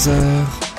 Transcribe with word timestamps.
10h-11h 0.00 0.70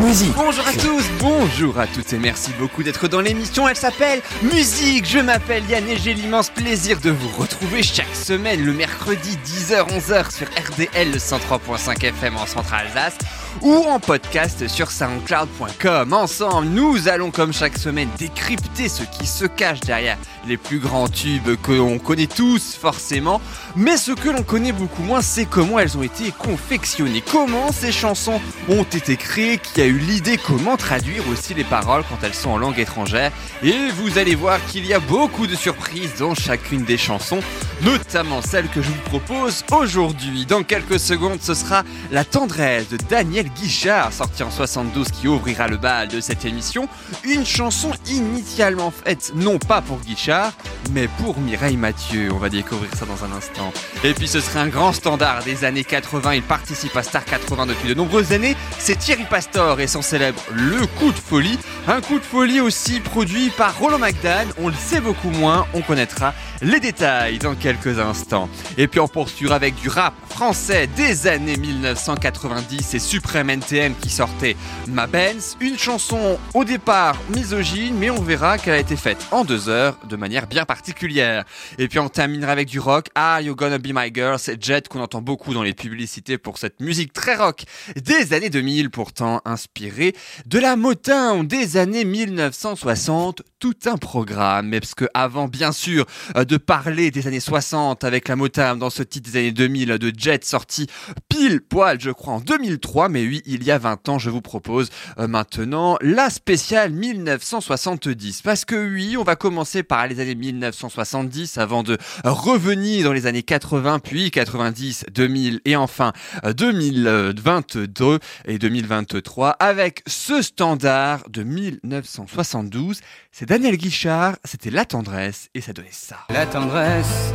Musique 0.00 0.32
Bonjour 0.36 0.66
à 0.68 0.72
tous, 0.72 1.04
bonjour 1.18 1.80
à 1.80 1.86
toutes 1.88 2.12
et 2.12 2.18
merci 2.18 2.52
beaucoup 2.60 2.84
d'être 2.84 3.08
dans 3.08 3.20
l'émission. 3.20 3.68
Elle 3.68 3.76
s'appelle 3.76 4.22
Musique. 4.42 5.04
Je 5.04 5.18
m'appelle 5.18 5.64
Yann 5.68 5.88
et 5.88 5.96
j'ai 5.96 6.14
l'immense 6.14 6.50
plaisir 6.50 7.00
de 7.00 7.10
vous 7.10 7.28
retrouver 7.40 7.82
chaque 7.82 8.14
semaine 8.14 8.64
le 8.64 8.72
mercredi 8.72 9.36
10h-11h 9.44 10.30
sur 10.30 10.46
RDL 10.46 11.12
le 11.12 11.18
103.5 11.18 12.04
FM 12.04 12.36
en 12.36 12.46
Centre-Alsace 12.46 13.18
ou 13.62 13.84
en 13.88 14.00
podcast 14.00 14.68
sur 14.68 14.90
soundcloud.com. 14.90 16.12
Ensemble, 16.12 16.68
nous 16.68 17.08
allons 17.08 17.30
comme 17.30 17.52
chaque 17.52 17.78
semaine 17.78 18.08
décrypter 18.18 18.88
ce 18.88 19.02
qui 19.04 19.26
se 19.26 19.46
cache 19.46 19.80
derrière 19.80 20.18
les 20.46 20.56
plus 20.56 20.78
grands 20.78 21.08
tubes 21.08 21.56
que 21.62 21.72
l'on 21.72 21.98
connaît 21.98 22.26
tous 22.26 22.76
forcément, 22.80 23.40
mais 23.74 23.96
ce 23.96 24.12
que 24.12 24.28
l'on 24.28 24.42
connaît 24.42 24.72
beaucoup 24.72 25.02
moins, 25.02 25.20
c'est 25.20 25.44
comment 25.44 25.78
elles 25.78 25.98
ont 25.98 26.02
été 26.02 26.32
confectionnées, 26.38 27.22
comment 27.32 27.72
ces 27.72 27.92
chansons 27.92 28.40
ont 28.68 28.84
été 28.84 29.16
créées, 29.16 29.58
qui 29.58 29.80
a 29.80 29.86
eu 29.86 29.98
l'idée, 29.98 30.38
comment 30.38 30.76
traduire 30.76 31.28
aussi 31.28 31.54
les 31.54 31.64
paroles 31.64 32.04
quand 32.08 32.18
elles 32.22 32.34
sont 32.34 32.50
en 32.50 32.58
langue 32.58 32.78
étrangère. 32.78 33.32
Et 33.62 33.88
vous 33.96 34.18
allez 34.18 34.34
voir 34.34 34.64
qu'il 34.66 34.86
y 34.86 34.94
a 34.94 35.00
beaucoup 35.00 35.46
de 35.46 35.56
surprises 35.56 36.14
dans 36.18 36.34
chacune 36.34 36.84
des 36.84 36.98
chansons, 36.98 37.40
notamment 37.82 38.40
celle 38.42 38.68
que 38.68 38.82
je 38.82 38.88
vous 38.88 39.18
propose 39.18 39.64
aujourd'hui. 39.72 40.46
Dans 40.46 40.62
quelques 40.62 41.00
secondes, 41.00 41.40
ce 41.40 41.54
sera 41.54 41.82
La 42.12 42.24
tendresse 42.24 42.88
de 42.88 42.98
Daniel 43.08 43.45
Guichard, 43.48 44.12
sorti 44.12 44.42
en 44.42 44.50
72, 44.50 45.08
qui 45.08 45.28
ouvrira 45.28 45.68
le 45.68 45.76
bal 45.76 46.08
de 46.08 46.20
cette 46.20 46.44
émission. 46.44 46.88
Une 47.24 47.44
chanson 47.44 47.90
initialement 48.06 48.90
faite 48.90 49.32
non 49.34 49.58
pas 49.58 49.80
pour 49.80 49.98
Guichard, 49.98 50.52
mais 50.92 51.08
pour 51.08 51.38
Mireille 51.38 51.76
Mathieu. 51.76 52.30
On 52.32 52.38
va 52.38 52.48
découvrir 52.48 52.90
ça 52.94 53.06
dans 53.06 53.24
un 53.24 53.32
instant. 53.36 53.72
Et 54.04 54.14
puis 54.14 54.28
ce 54.28 54.40
serait 54.40 54.60
un 54.60 54.68
grand 54.68 54.92
standard 54.92 55.42
des 55.44 55.64
années 55.64 55.84
80. 55.84 56.34
Il 56.34 56.42
participe 56.42 56.96
à 56.96 57.02
Star 57.02 57.24
80 57.24 57.66
depuis 57.66 57.88
de 57.88 57.94
nombreuses 57.94 58.32
années. 58.32 58.56
C'est 58.78 58.98
Thierry 58.98 59.24
Pastor 59.24 59.80
et 59.80 59.86
son 59.86 60.02
célèbre 60.02 60.42
Le 60.52 60.86
Coup 60.98 61.12
de 61.12 61.18
Folie. 61.18 61.58
Un 61.88 62.00
coup 62.00 62.18
de 62.18 62.24
folie 62.24 62.60
aussi 62.60 62.98
produit 62.98 63.50
par 63.50 63.78
Roland 63.78 63.98
McDan. 63.98 64.46
On 64.58 64.68
le 64.68 64.74
sait 64.74 65.00
beaucoup 65.00 65.30
moins. 65.30 65.66
On 65.72 65.82
connaîtra 65.82 66.34
les 66.60 66.80
détails 66.80 67.38
dans 67.38 67.54
quelques 67.54 67.98
instants. 67.98 68.48
Et 68.76 68.88
puis 68.88 68.98
on 68.98 69.08
poursuivra 69.08 69.54
avec 69.54 69.76
du 69.76 69.88
rap 69.88 70.14
français 70.28 70.88
des 70.96 71.26
années 71.26 71.56
1990 71.56 72.94
et 72.94 72.98
Supreme 73.36 73.50
NTM 73.50 73.94
qui 74.00 74.08
sortait 74.08 74.56
Ma 74.88 75.06
Benz. 75.06 75.58
Une 75.60 75.76
chanson 75.76 76.38
au 76.54 76.64
départ 76.64 77.20
misogyne, 77.34 77.94
mais 77.98 78.08
on 78.08 78.22
verra 78.22 78.56
qu'elle 78.56 78.72
a 78.72 78.78
été 78.78 78.96
faite 78.96 79.26
en 79.30 79.44
deux 79.44 79.68
heures 79.68 79.98
de 80.08 80.16
manière 80.16 80.46
bien 80.46 80.64
particulière. 80.64 81.44
Et 81.76 81.86
puis 81.86 81.98
on 81.98 82.08
terminera 82.08 82.52
avec 82.52 82.66
du 82.66 82.80
rock. 82.80 83.08
Ah, 83.14 83.42
You 83.42 83.54
Gonna 83.54 83.76
Be 83.76 83.88
My 83.92 84.10
Girl, 84.14 84.38
c'est 84.38 84.62
Jet 84.62 84.88
qu'on 84.88 85.00
entend 85.00 85.20
beaucoup 85.20 85.52
dans 85.52 85.62
les 85.62 85.74
publicités 85.74 86.38
pour 86.38 86.56
cette 86.56 86.80
musique 86.80 87.12
très 87.12 87.34
rock 87.34 87.64
des 87.94 88.32
années 88.32 88.48
2000, 88.48 88.88
pourtant 88.88 89.42
inspirée 89.44 90.14
de 90.46 90.58
la 90.58 90.76
Motown 90.76 91.46
des 91.46 91.76
années 91.76 92.06
1960. 92.06 93.42
Tout 93.58 93.74
un 93.84 93.96
programme, 93.96 94.68
mais 94.68 94.80
parce 94.80 94.94
que 94.94 95.06
avant, 95.12 95.48
bien 95.48 95.72
sûr, 95.72 96.06
euh, 96.36 96.44
de 96.44 96.56
parler 96.56 97.10
des 97.10 97.26
années 97.26 97.40
60 97.40 98.02
avec 98.04 98.28
la 98.28 98.36
Motown 98.36 98.78
dans 98.78 98.90
ce 98.90 99.02
titre 99.02 99.30
des 99.30 99.38
années 99.38 99.52
2000 99.52 99.88
de 99.98 100.12
Jet 100.16 100.44
sorti 100.44 100.86
pile 101.28 101.60
poil, 101.60 102.00
je 102.00 102.10
crois, 102.10 102.34
en 102.34 102.40
2003, 102.40 103.08
mais 103.08 103.25
oui, 103.26 103.42
il 103.46 103.64
y 103.64 103.70
a 103.70 103.78
20 103.78 104.08
ans, 104.08 104.18
je 104.18 104.30
vous 104.30 104.40
propose 104.40 104.90
euh, 105.18 105.26
maintenant 105.26 105.96
la 106.00 106.30
spéciale 106.30 106.92
1970. 106.92 108.42
Parce 108.42 108.64
que 108.64 108.74
oui, 108.74 109.16
on 109.16 109.24
va 109.24 109.36
commencer 109.36 109.82
par 109.82 110.06
les 110.06 110.20
années 110.20 110.34
1970 110.34 111.58
avant 111.58 111.82
de 111.82 111.98
revenir 112.24 113.04
dans 113.04 113.12
les 113.12 113.26
années 113.26 113.42
80, 113.42 113.98
puis 114.00 114.30
90, 114.30 115.06
2000 115.12 115.60
et 115.64 115.76
enfin 115.76 116.12
2022 116.44 118.18
et 118.46 118.58
2023 118.58 119.50
avec 119.50 120.02
ce 120.06 120.42
standard 120.42 121.28
de 121.28 121.42
1972. 121.42 123.00
C'est 123.32 123.46
Daniel 123.46 123.76
Guichard, 123.76 124.36
c'était 124.44 124.70
La 124.70 124.84
Tendresse 124.84 125.48
et 125.54 125.60
ça 125.60 125.72
donnait 125.72 125.88
ça. 125.90 126.16
La 126.30 126.46
tendresse, 126.46 127.32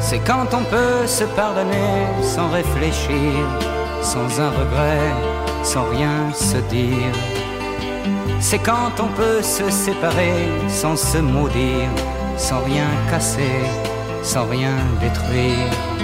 c'est 0.00 0.18
quand 0.20 0.52
on 0.52 0.64
peut 0.64 1.06
se 1.06 1.24
pardonner 1.24 2.06
sans 2.22 2.50
réfléchir, 2.50 3.46
sans 4.02 4.40
un 4.40 4.50
regret, 4.50 5.12
sans 5.62 5.84
rien 5.84 6.32
se 6.32 6.58
dire. 6.68 7.14
C'est 8.40 8.58
quand 8.58 8.92
on 9.00 9.08
peut 9.08 9.40
se 9.40 9.70
séparer 9.70 10.48
sans 10.68 10.96
se 10.96 11.18
maudire, 11.18 11.88
sans 12.36 12.60
rien 12.64 12.88
casser, 13.10 13.60
sans 14.22 14.46
rien 14.46 14.76
détruire. 15.00 16.01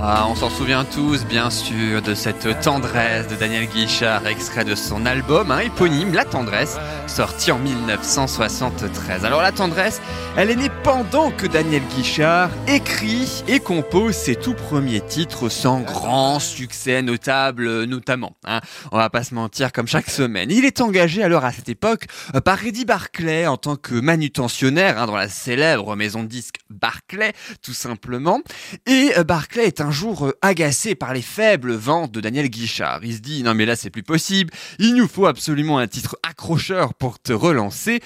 Ah, 0.00 0.26
on 0.30 0.36
s'en 0.36 0.48
souvient 0.48 0.84
tous, 0.84 1.24
bien 1.24 1.50
sûr, 1.50 2.02
de 2.02 2.14
cette 2.14 2.60
tendresse 2.60 3.26
de 3.26 3.34
Daniel 3.34 3.66
Guichard, 3.66 4.28
extrait 4.28 4.64
de 4.64 4.76
son 4.76 5.04
album 5.06 5.50
hein, 5.50 5.58
éponyme, 5.58 6.14
La 6.14 6.24
Tendresse, 6.24 6.76
sorti 7.08 7.50
en 7.50 7.58
1973. 7.58 9.24
Alors 9.24 9.42
la 9.42 9.50
tendresse, 9.50 10.00
elle 10.36 10.50
est 10.50 10.56
née 10.56 10.70
pendant 10.84 11.32
que 11.32 11.48
Daniel 11.48 11.82
Guichard 11.96 12.50
écrit 12.68 13.42
et 13.48 13.58
compose 13.58 14.14
ses 14.14 14.36
tout 14.36 14.54
premiers 14.54 15.00
titres 15.00 15.48
sans 15.48 15.80
grand 15.80 16.38
succès 16.38 17.02
notable 17.02 17.84
notamment. 17.84 18.36
Hein. 18.44 18.60
On 18.92 18.98
va 18.98 19.10
pas 19.10 19.24
se 19.24 19.34
mentir 19.34 19.72
comme 19.72 19.88
chaque 19.88 20.10
semaine. 20.10 20.52
Il 20.52 20.64
est 20.64 20.80
engagé 20.80 21.24
alors 21.24 21.44
à 21.44 21.50
cette 21.50 21.68
époque 21.68 22.04
euh, 22.36 22.40
par 22.40 22.64
Eddie 22.64 22.84
Barclay 22.84 23.48
en 23.48 23.56
tant 23.56 23.74
que 23.74 23.94
manutentionnaire 23.94 24.98
hein, 25.00 25.06
dans 25.06 25.16
la 25.16 25.28
célèbre 25.28 25.96
maison 25.96 26.22
de 26.22 26.28
disques 26.28 26.58
Barclay, 26.70 27.32
tout 27.62 27.74
simplement. 27.74 28.40
Et 28.86 29.12
euh, 29.16 29.24
Barclay 29.24 29.66
est 29.66 29.80
un 29.80 29.87
jour 29.90 30.26
euh, 30.26 30.38
agacé 30.42 30.94
par 30.94 31.14
les 31.14 31.22
faibles 31.22 31.74
ventes 31.74 32.12
de 32.12 32.20
Daniel 32.20 32.48
Guichard. 32.48 33.00
Il 33.04 33.14
se 33.14 33.20
dit 33.20 33.42
non 33.42 33.54
mais 33.54 33.66
là 33.66 33.76
c'est 33.76 33.90
plus 33.90 34.02
possible, 34.02 34.52
il 34.78 34.94
nous 34.94 35.08
faut 35.08 35.26
absolument 35.26 35.78
un 35.78 35.86
titre 35.86 36.16
accrocheur 36.22 36.94
pour 36.94 37.18
te 37.20 37.32
relancer. 37.32 38.00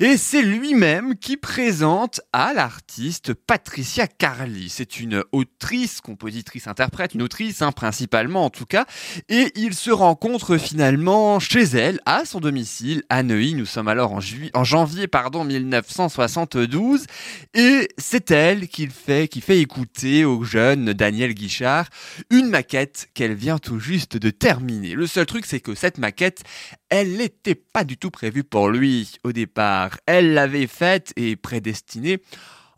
Et 0.00 0.16
c'est 0.16 0.42
lui-même 0.42 1.16
qui 1.16 1.36
présente 1.36 2.20
à 2.32 2.52
l'artiste 2.52 3.34
Patricia 3.34 4.06
Carly. 4.06 4.68
C'est 4.68 5.00
une 5.00 5.24
autrice, 5.32 6.00
compositrice, 6.00 6.68
interprète, 6.68 7.14
une 7.14 7.22
autrice 7.22 7.62
hein, 7.62 7.72
principalement 7.72 8.44
en 8.44 8.50
tout 8.50 8.66
cas. 8.66 8.86
Et 9.28 9.52
il 9.56 9.74
se 9.74 9.90
rencontre 9.90 10.56
finalement 10.56 11.40
chez 11.40 11.64
elle, 11.64 12.00
à 12.06 12.24
son 12.24 12.40
domicile, 12.40 13.02
à 13.08 13.22
Neuilly. 13.22 13.54
Nous 13.54 13.66
sommes 13.66 13.88
alors 13.88 14.12
en, 14.12 14.64
janvier 14.64 15.08
pardon, 15.08 15.44
1972. 15.44 17.06
Et 17.54 17.88
c'est 17.98 18.30
elle 18.30 18.68
qui 18.68 18.86
fait, 18.88 19.28
qui 19.28 19.40
fait 19.40 19.60
écouter 19.60 20.24
au 20.24 20.44
jeune 20.44 20.92
Daniel 20.92 21.27
Guichard 21.32 21.88
une 22.30 22.48
maquette 22.48 23.08
qu'elle 23.14 23.34
vient 23.34 23.58
tout 23.58 23.78
juste 23.78 24.16
de 24.16 24.30
terminer. 24.30 24.94
Le 24.94 25.06
seul 25.06 25.26
truc, 25.26 25.46
c'est 25.46 25.60
que 25.60 25.74
cette 25.74 25.98
maquette, 25.98 26.42
elle 26.88 27.16
n'était 27.16 27.54
pas 27.54 27.84
du 27.84 27.96
tout 27.96 28.10
prévue 28.10 28.44
pour 28.44 28.70
lui 28.70 29.12
au 29.24 29.32
départ. 29.32 29.98
Elle 30.06 30.34
l'avait 30.34 30.66
faite 30.66 31.12
et 31.16 31.36
prédestinée 31.36 32.20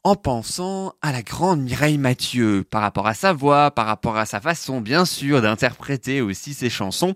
en 0.03 0.17
pensant 0.17 0.95
à 1.03 1.13
la 1.13 1.23
grande 1.23 1.61
Mireille 1.61 1.99
Mathieu, 1.99 2.65
par 2.69 2.81
rapport 2.81 3.07
à 3.07 3.13
sa 3.13 3.35
voix, 3.35 3.71
par 3.71 3.85
rapport 3.85 4.17
à 4.17 4.25
sa 4.25 4.41
façon, 4.41 4.81
bien 4.81 5.05
sûr, 5.05 5.43
d'interpréter 5.43 6.23
aussi 6.23 6.55
ses 6.55 6.71
chansons. 6.71 7.15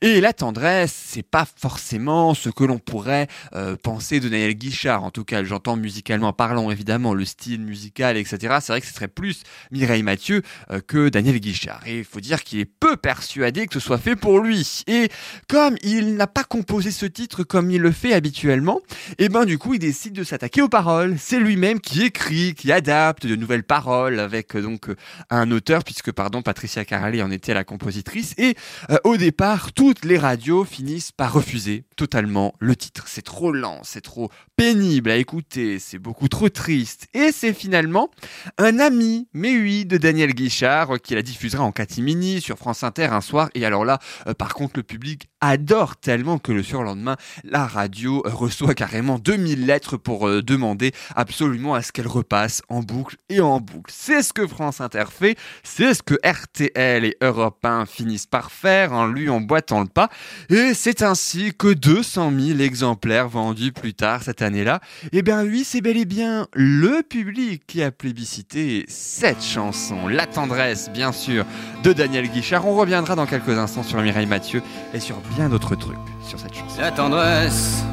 Et 0.00 0.20
la 0.20 0.32
tendresse, 0.32 0.94
c'est 0.94 1.24
pas 1.24 1.44
forcément 1.56 2.34
ce 2.34 2.48
que 2.48 2.62
l'on 2.62 2.78
pourrait 2.78 3.26
euh, 3.54 3.74
penser 3.82 4.20
de 4.20 4.28
Daniel 4.28 4.54
Guichard. 4.54 5.02
En 5.02 5.10
tout 5.10 5.24
cas, 5.24 5.42
j'entends 5.42 5.76
musicalement 5.76 6.32
parlant, 6.32 6.70
évidemment, 6.70 7.14
le 7.14 7.24
style 7.24 7.62
musical, 7.62 8.16
etc. 8.16 8.58
C'est 8.60 8.72
vrai 8.72 8.80
que 8.80 8.86
ce 8.86 8.94
serait 8.94 9.08
plus 9.08 9.42
Mireille 9.72 10.04
Mathieu 10.04 10.42
euh, 10.70 10.80
que 10.80 11.08
Daniel 11.08 11.40
Guichard. 11.40 11.82
Et 11.86 11.98
il 11.98 12.04
faut 12.04 12.20
dire 12.20 12.44
qu'il 12.44 12.60
est 12.60 12.64
peu 12.64 12.96
persuadé 12.96 13.66
que 13.66 13.74
ce 13.74 13.80
soit 13.80 13.98
fait 13.98 14.14
pour 14.14 14.38
lui. 14.38 14.84
Et 14.86 15.08
comme 15.48 15.74
il 15.82 16.14
n'a 16.14 16.28
pas 16.28 16.44
composé 16.44 16.92
ce 16.92 17.06
titre 17.06 17.42
comme 17.42 17.72
il 17.72 17.80
le 17.80 17.90
fait 17.90 18.12
habituellement, 18.12 18.80
et 19.18 19.28
ben 19.28 19.44
du 19.44 19.58
coup, 19.58 19.74
il 19.74 19.80
décide 19.80 20.12
de 20.12 20.22
s'attaquer 20.22 20.62
aux 20.62 20.68
paroles. 20.68 21.16
C'est 21.18 21.40
lui-même 21.40 21.80
qui 21.80 22.02
écrit 22.04 22.19
qui 22.28 22.70
adapte 22.70 23.26
de 23.26 23.34
nouvelles 23.34 23.64
paroles 23.64 24.20
avec 24.20 24.54
euh, 24.54 24.62
donc 24.62 24.88
euh, 24.88 24.96
un 25.30 25.50
auteur, 25.50 25.82
puisque 25.82 26.12
pardon, 26.12 26.42
Patricia 26.42 26.84
Carali 26.84 27.22
en 27.22 27.30
était 27.30 27.54
la 27.54 27.64
compositrice. 27.64 28.34
Et 28.38 28.54
euh, 28.90 28.98
au 29.04 29.16
départ, 29.16 29.72
toutes 29.72 30.04
les 30.04 30.18
radios 30.18 30.64
finissent 30.64 31.12
par 31.12 31.32
refuser 31.32 31.84
totalement 31.96 32.54
le 32.60 32.76
titre. 32.76 33.04
C'est 33.08 33.22
trop 33.22 33.52
lent, 33.52 33.80
c'est 33.82 34.00
trop 34.00 34.30
pénible 34.56 35.10
à 35.10 35.16
écouter, 35.16 35.78
c'est 35.78 35.98
beaucoup 35.98 36.28
trop 36.28 36.48
triste. 36.48 37.08
Et 37.14 37.32
c'est 37.32 37.52
finalement 37.52 38.10
un 38.58 38.78
ami, 38.78 39.28
mais 39.32 39.56
oui, 39.56 39.84
de 39.84 39.96
Daniel 39.96 40.32
Guichard, 40.32 41.00
qui 41.02 41.14
la 41.14 41.22
diffusera 41.22 41.64
en 41.64 41.72
catimini 41.72 42.40
sur 42.40 42.58
France 42.58 42.84
Inter 42.84 43.06
un 43.06 43.20
soir. 43.20 43.50
Et 43.54 43.64
alors 43.64 43.84
là, 43.84 43.98
par 44.38 44.54
contre, 44.54 44.74
le 44.76 44.82
public 44.82 45.28
adore 45.40 45.96
tellement 45.96 46.38
que 46.38 46.52
le 46.52 46.62
surlendemain, 46.62 47.16
la 47.44 47.66
radio 47.66 48.22
reçoit 48.26 48.74
carrément 48.74 49.18
2000 49.18 49.66
lettres 49.66 49.96
pour 49.96 50.28
demander 50.42 50.92
absolument 51.16 51.74
à 51.74 51.82
ce 51.82 51.92
qu'elle 51.92 52.06
repasse 52.10 52.62
en 52.68 52.80
boucle 52.80 53.16
et 53.28 53.40
en 53.40 53.60
boucle. 53.60 53.92
C'est 53.94 54.22
ce 54.22 54.32
que 54.32 54.46
France 54.46 54.80
Inter 54.80 55.04
fait, 55.10 55.36
c'est 55.62 55.94
ce 55.94 56.02
que 56.02 56.14
RTL 56.24 57.04
et 57.04 57.16
Europe 57.20 57.64
1 57.64 57.86
finissent 57.86 58.26
par 58.26 58.50
faire 58.50 58.92
en 58.92 59.06
lui 59.06 59.28
emboîtant 59.28 59.80
le 59.80 59.86
pas, 59.86 60.08
et 60.48 60.74
c'est 60.74 61.02
ainsi 61.02 61.52
que 61.56 61.72
200 61.72 62.32
000 62.38 62.58
exemplaires 62.60 63.28
vendus 63.28 63.72
plus 63.72 63.94
tard 63.94 64.22
cette 64.22 64.42
année-là, 64.42 64.80
eh 65.12 65.22
bien 65.22 65.42
oui, 65.42 65.64
c'est 65.64 65.80
bel 65.80 65.96
et 65.96 66.04
bien 66.04 66.46
le 66.52 67.02
public 67.02 67.62
qui 67.66 67.82
a 67.82 67.90
plébiscité 67.90 68.84
cette 68.88 69.42
chanson, 69.42 70.08
La 70.08 70.26
tendresse, 70.26 70.90
bien 70.90 71.12
sûr, 71.12 71.44
de 71.82 71.92
Daniel 71.92 72.28
Guichard. 72.28 72.66
On 72.66 72.74
reviendra 72.74 73.14
dans 73.14 73.26
quelques 73.26 73.50
instants 73.50 73.82
sur 73.82 74.00
Mireille 74.00 74.26
Mathieu 74.26 74.62
et 74.94 75.00
sur 75.00 75.16
bien 75.36 75.48
d'autres 75.48 75.76
trucs 75.76 75.96
sur 76.26 76.38
cette 76.38 76.54
chanson. 76.54 76.80
La 76.80 76.90
tendresse, 76.90 77.84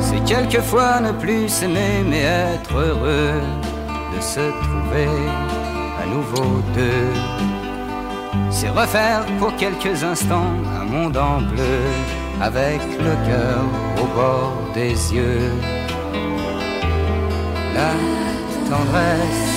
c'est 0.00 0.24
quelquefois 0.24 1.00
ne 1.00 1.12
plus 1.12 1.48
s'aimer, 1.48 2.04
mais 2.08 2.22
être 2.22 2.74
heureux 2.74 3.40
de 4.14 4.20
se 4.20 4.40
trouver 4.62 5.08
à 6.02 6.06
nouveau 6.06 6.62
deux. 6.74 7.12
C'est 8.50 8.70
refaire 8.70 9.24
pour 9.38 9.54
quelques 9.56 10.02
instants 10.02 10.52
un 10.80 10.84
monde 10.84 11.16
en 11.16 11.40
bleu, 11.40 11.80
avec 12.40 12.80
le 12.98 13.14
cœur 13.28 13.64
au 14.00 14.06
bord 14.16 14.54
des 14.74 14.94
yeux. 15.14 15.52
La 17.74 17.92
tendresse, 18.68 19.48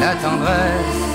la 0.00 0.14
tendresse. 0.16 1.11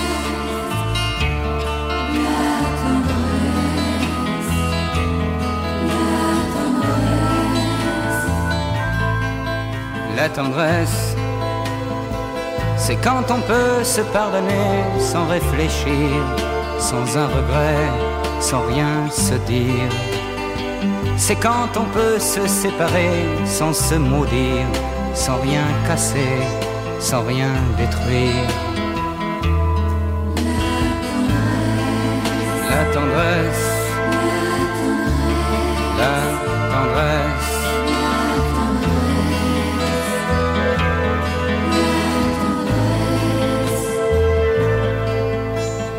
La 10.20 10.28
tendresse, 10.28 11.14
c'est 12.76 12.96
quand 12.96 13.22
on 13.30 13.40
peut 13.42 13.84
se 13.84 14.00
pardonner 14.00 14.82
sans 14.98 15.28
réfléchir, 15.28 16.10
sans 16.80 17.16
un 17.16 17.28
regret, 17.28 17.86
sans 18.40 18.62
rien 18.62 19.08
se 19.12 19.34
dire. 19.46 19.92
C'est 21.16 21.36
quand 21.36 21.70
on 21.76 21.84
peut 21.96 22.18
se 22.18 22.48
séparer 22.48 23.12
sans 23.46 23.72
se 23.72 23.94
maudire, 23.94 24.66
sans 25.14 25.36
rien 25.36 25.66
casser, 25.86 26.34
sans 26.98 27.22
rien 27.22 27.54
détruire. 27.76 28.77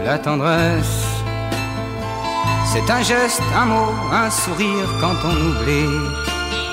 La 0.10 0.18
tendresse, 0.18 1.06
c'est 2.74 2.90
un 2.90 3.04
geste, 3.04 3.44
un 3.56 3.66
mot, 3.66 3.94
un 4.12 4.28
sourire 4.32 4.90
quand 5.00 5.18
on 5.24 5.36
oublie 5.50 6.00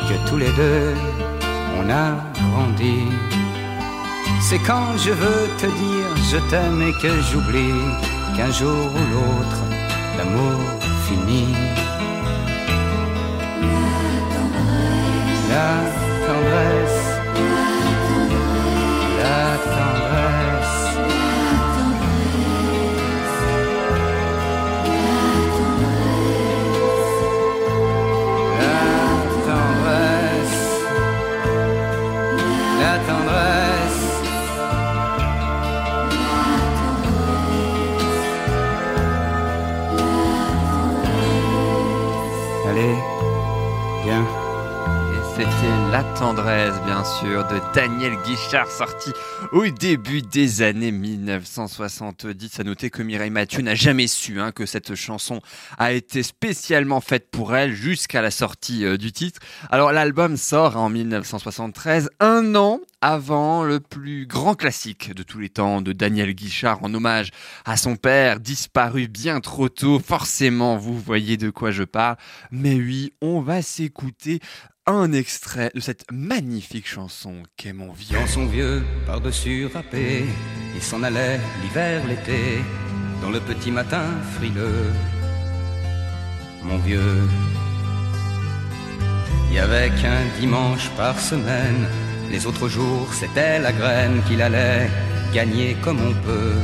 que 0.09 0.17
tous 0.27 0.39
les 0.39 0.51
deux 0.53 0.95
on 1.79 1.91
a 1.91 2.07
grandi. 2.49 3.03
C'est 4.41 4.59
quand 4.61 4.97
je 4.97 5.11
veux 5.11 5.49
te 5.59 5.67
dire 5.67 6.09
je 6.31 6.39
t'aime 6.49 6.81
et 6.81 6.95
que 7.03 7.13
j'oublie 7.29 7.85
qu'un 8.35 8.51
jour 8.51 8.87
ou 8.99 9.03
l'autre 9.13 9.63
l'amour 10.17 10.59
finit. 11.07 11.55
La 15.51 15.73
tendresse, 16.27 16.86
La 45.97 46.05
tendresse, 46.19 46.75
bien 46.85 47.03
sûr, 47.05 47.47
de 47.49 47.59
Daniel 47.75 48.19
Guichard, 48.23 48.71
sorti 48.71 49.13
au 49.53 49.67
début 49.67 50.21
des 50.21 50.61
années 50.61 50.93
1970. 50.93 52.61
À 52.61 52.65
noter 52.65 52.91
que 52.91 53.03
Mireille 53.03 53.31
Mathieu 53.31 53.63
n'a 53.63 53.75
jamais 53.75 54.07
su 54.07 54.39
hein, 54.39 54.53
que 54.53 54.67
cette 54.67 54.95
chanson 54.95 55.41
a 55.79 55.93
été 55.93 56.23
spécialement 56.23 57.01
faite 57.01 57.31
pour 57.31 57.57
elle 57.57 57.73
jusqu'à 57.73 58.21
la 58.21 58.31
sortie 58.31 58.85
euh, 58.85 58.99
du 58.99 59.11
titre. 59.11 59.41
Alors 59.71 59.91
l'album 59.91 60.37
sort 60.37 60.77
en 60.77 60.91
1973, 60.91 62.11
un 62.21 62.55
an 62.57 62.81
avant 63.07 63.63
le 63.63 63.79
plus 63.79 64.27
grand 64.27 64.57
classique 64.57 65.15
de 65.15 65.23
tous 65.23 65.39
les 65.39 65.49
temps 65.49 65.81
de 65.81 65.93
Daniel 65.93 66.35
Guichard 66.35 66.83
en 66.83 66.93
hommage 66.93 67.31
à 67.65 67.77
son 67.77 67.95
père 67.95 68.41
disparu 68.41 69.07
bien 69.07 69.39
trop 69.39 69.69
tôt. 69.69 70.01
Forcément, 70.01 70.77
vous 70.77 70.99
voyez 70.99 71.37
de 71.37 71.51
quoi 71.51 71.71
je 71.71 71.85
parle. 71.85 72.17
Mais 72.51 72.75
oui, 72.75 73.13
on 73.23 73.41
va 73.41 73.63
s'écouter 73.63 74.41
un 74.87 75.13
extrait 75.13 75.71
de 75.73 75.79
cette 75.79 76.05
magnifique 76.11 76.89
chanson 76.89 77.45
qu'est 77.57 77.73
mon 77.73 77.93
vieux. 77.93 78.19
Dans 78.19 78.27
son 78.27 78.47
vieux 78.47 78.83
par-dessus 79.07 79.67
râpé, 79.73 80.25
il 80.75 80.83
s'en 80.83 81.05
allait 81.05 81.39
l'hiver, 81.63 82.05
l'été, 82.09 82.59
dans 83.23 83.31
le 83.31 83.39
petit 83.39 83.71
matin 83.71 84.03
frileux. 84.35 84.91
Mon 86.65 86.79
vieux, 86.79 87.23
il 89.49 89.55
y 89.55 89.61
avait 89.61 89.91
qu'un 89.91 90.25
dimanche 90.41 90.91
par 90.97 91.21
semaine, 91.21 91.87
les 92.31 92.47
autres 92.47 92.69
jours 92.69 93.09
c'était 93.13 93.59
la 93.59 93.73
graine 93.73 94.23
qu'il 94.27 94.41
allait 94.43 94.89
gagner 95.33 95.77
comme 95.83 95.99
on 96.01 96.15
peut. 96.27 96.55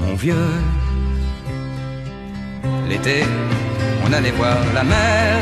Mon 0.00 0.14
vieux, 0.14 0.52
l'été, 2.88 3.24
on 4.04 4.12
allait 4.12 4.32
voir 4.32 4.58
la 4.74 4.84
mer. 4.84 5.38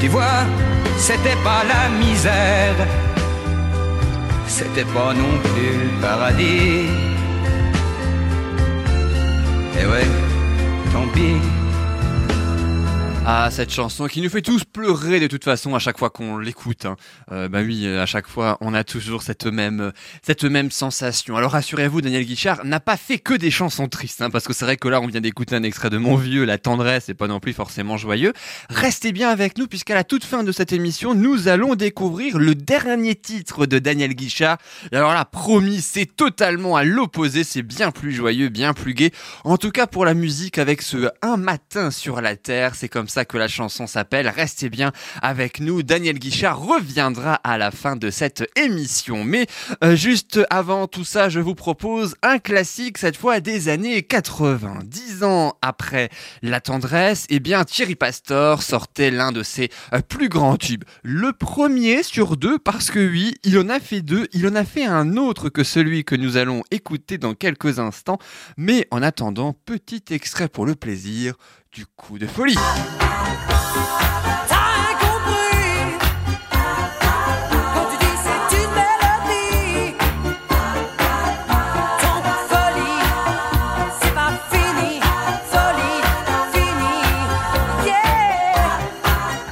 Tu 0.00 0.08
vois, 0.08 0.40
c'était 0.98 1.40
pas 1.48 1.62
la 1.74 1.88
misère, 2.04 2.78
c'était 4.46 4.88
pas 4.96 5.12
non 5.22 5.34
plus 5.46 5.74
le 5.84 6.00
paradis. 6.00 6.88
Et 9.78 9.86
ouais, 9.86 10.08
tant 10.92 11.08
pis. 11.14 11.55
Ah, 13.28 13.48
cette 13.50 13.72
chanson 13.72 14.06
qui 14.06 14.20
nous 14.20 14.30
fait 14.30 14.40
tous 14.40 14.62
pleurer 14.62 15.18
de 15.18 15.26
toute 15.26 15.42
façon 15.42 15.74
à 15.74 15.80
chaque 15.80 15.98
fois 15.98 16.10
qu'on 16.10 16.38
l'écoute. 16.38 16.86
Hein. 16.86 16.94
Euh, 17.32 17.48
bah 17.48 17.62
oui, 17.64 17.84
à 17.88 18.06
chaque 18.06 18.28
fois, 18.28 18.56
on 18.60 18.72
a 18.72 18.84
toujours 18.84 19.24
cette 19.24 19.46
même, 19.46 19.90
cette 20.22 20.44
même 20.44 20.70
sensation. 20.70 21.36
Alors 21.36 21.50
rassurez-vous, 21.50 22.02
Daniel 22.02 22.24
Guichard 22.24 22.64
n'a 22.64 22.78
pas 22.78 22.96
fait 22.96 23.18
que 23.18 23.34
des 23.34 23.50
chansons 23.50 23.88
tristes, 23.88 24.22
hein, 24.22 24.30
parce 24.30 24.46
que 24.46 24.52
c'est 24.52 24.64
vrai 24.64 24.76
que 24.76 24.86
là, 24.86 25.00
on 25.00 25.08
vient 25.08 25.20
d'écouter 25.20 25.56
un 25.56 25.64
extrait 25.64 25.90
de 25.90 25.98
Mon 25.98 26.14
Vieux, 26.14 26.44
La 26.44 26.56
tendresse, 26.56 27.08
et 27.08 27.14
pas 27.14 27.26
non 27.26 27.40
plus 27.40 27.52
forcément 27.52 27.96
joyeux. 27.96 28.32
Restez 28.70 29.10
bien 29.10 29.28
avec 29.28 29.58
nous, 29.58 29.66
puisqu'à 29.66 29.96
la 29.96 30.04
toute 30.04 30.22
fin 30.22 30.44
de 30.44 30.52
cette 30.52 30.72
émission, 30.72 31.16
nous 31.16 31.48
allons 31.48 31.74
découvrir 31.74 32.38
le 32.38 32.54
dernier 32.54 33.16
titre 33.16 33.66
de 33.66 33.80
Daniel 33.80 34.14
Guichard. 34.14 34.58
Alors 34.92 35.12
là, 35.12 35.24
promis, 35.24 35.80
c'est 35.80 36.06
totalement 36.06 36.76
à 36.76 36.84
l'opposé, 36.84 37.42
c'est 37.42 37.62
bien 37.62 37.90
plus 37.90 38.12
joyeux, 38.12 38.50
bien 38.50 38.72
plus 38.72 38.94
gai. 38.94 39.10
En 39.42 39.56
tout 39.56 39.72
cas, 39.72 39.88
pour 39.88 40.04
la 40.04 40.14
musique, 40.14 40.58
avec 40.58 40.80
ce 40.80 41.08
Un 41.22 41.36
matin 41.38 41.90
sur 41.90 42.20
la 42.20 42.36
terre, 42.36 42.76
c'est 42.76 42.88
comme 42.88 43.08
ça 43.08 43.15
que 43.24 43.38
la 43.38 43.48
chanson 43.48 43.86
s'appelle. 43.86 44.28
Restez 44.28 44.68
bien 44.68 44.92
avec 45.22 45.60
nous. 45.60 45.82
Daniel 45.82 46.18
Guichard 46.18 46.60
reviendra 46.60 47.34
à 47.34 47.58
la 47.58 47.70
fin 47.70 47.96
de 47.96 48.10
cette 48.10 48.48
émission. 48.56 49.24
Mais 49.24 49.46
euh, 49.82 49.96
juste 49.96 50.40
avant 50.50 50.86
tout 50.86 51.04
ça, 51.04 51.28
je 51.28 51.40
vous 51.40 51.54
propose 51.54 52.16
un 52.22 52.38
classique, 52.38 52.98
cette 52.98 53.16
fois 53.16 53.40
des 53.40 53.68
années 53.68 54.02
80. 54.02 54.80
Dix 54.84 55.22
ans 55.22 55.56
après 55.62 56.10
La 56.42 56.60
tendresse, 56.60 57.26
eh 57.30 57.40
bien 57.40 57.64
Thierry 57.64 57.94
Pastor 57.94 58.62
sortait 58.62 59.10
l'un 59.10 59.32
de 59.32 59.42
ses 59.42 59.70
euh, 59.92 60.00
plus 60.00 60.28
grands 60.28 60.56
tubes. 60.56 60.84
Le 61.02 61.32
premier 61.32 62.02
sur 62.02 62.36
deux, 62.36 62.58
parce 62.58 62.90
que 62.90 62.98
oui, 62.98 63.34
il 63.44 63.58
en 63.58 63.68
a 63.68 63.80
fait 63.80 64.02
deux. 64.02 64.28
Il 64.32 64.46
en 64.46 64.54
a 64.54 64.64
fait 64.64 64.84
un 64.84 65.16
autre 65.16 65.48
que 65.48 65.64
celui 65.64 66.04
que 66.04 66.16
nous 66.16 66.36
allons 66.36 66.62
écouter 66.70 67.18
dans 67.18 67.34
quelques 67.34 67.78
instants. 67.78 68.18
Mais 68.56 68.86
en 68.90 69.02
attendant, 69.02 69.52
petit 69.52 70.04
extrait 70.10 70.48
pour 70.48 70.66
le 70.66 70.74
plaisir 70.74 71.34
du 71.76 71.84
coup 71.84 72.18
de 72.18 72.26
folie. 72.26 72.54
Yeah. 72.54 72.62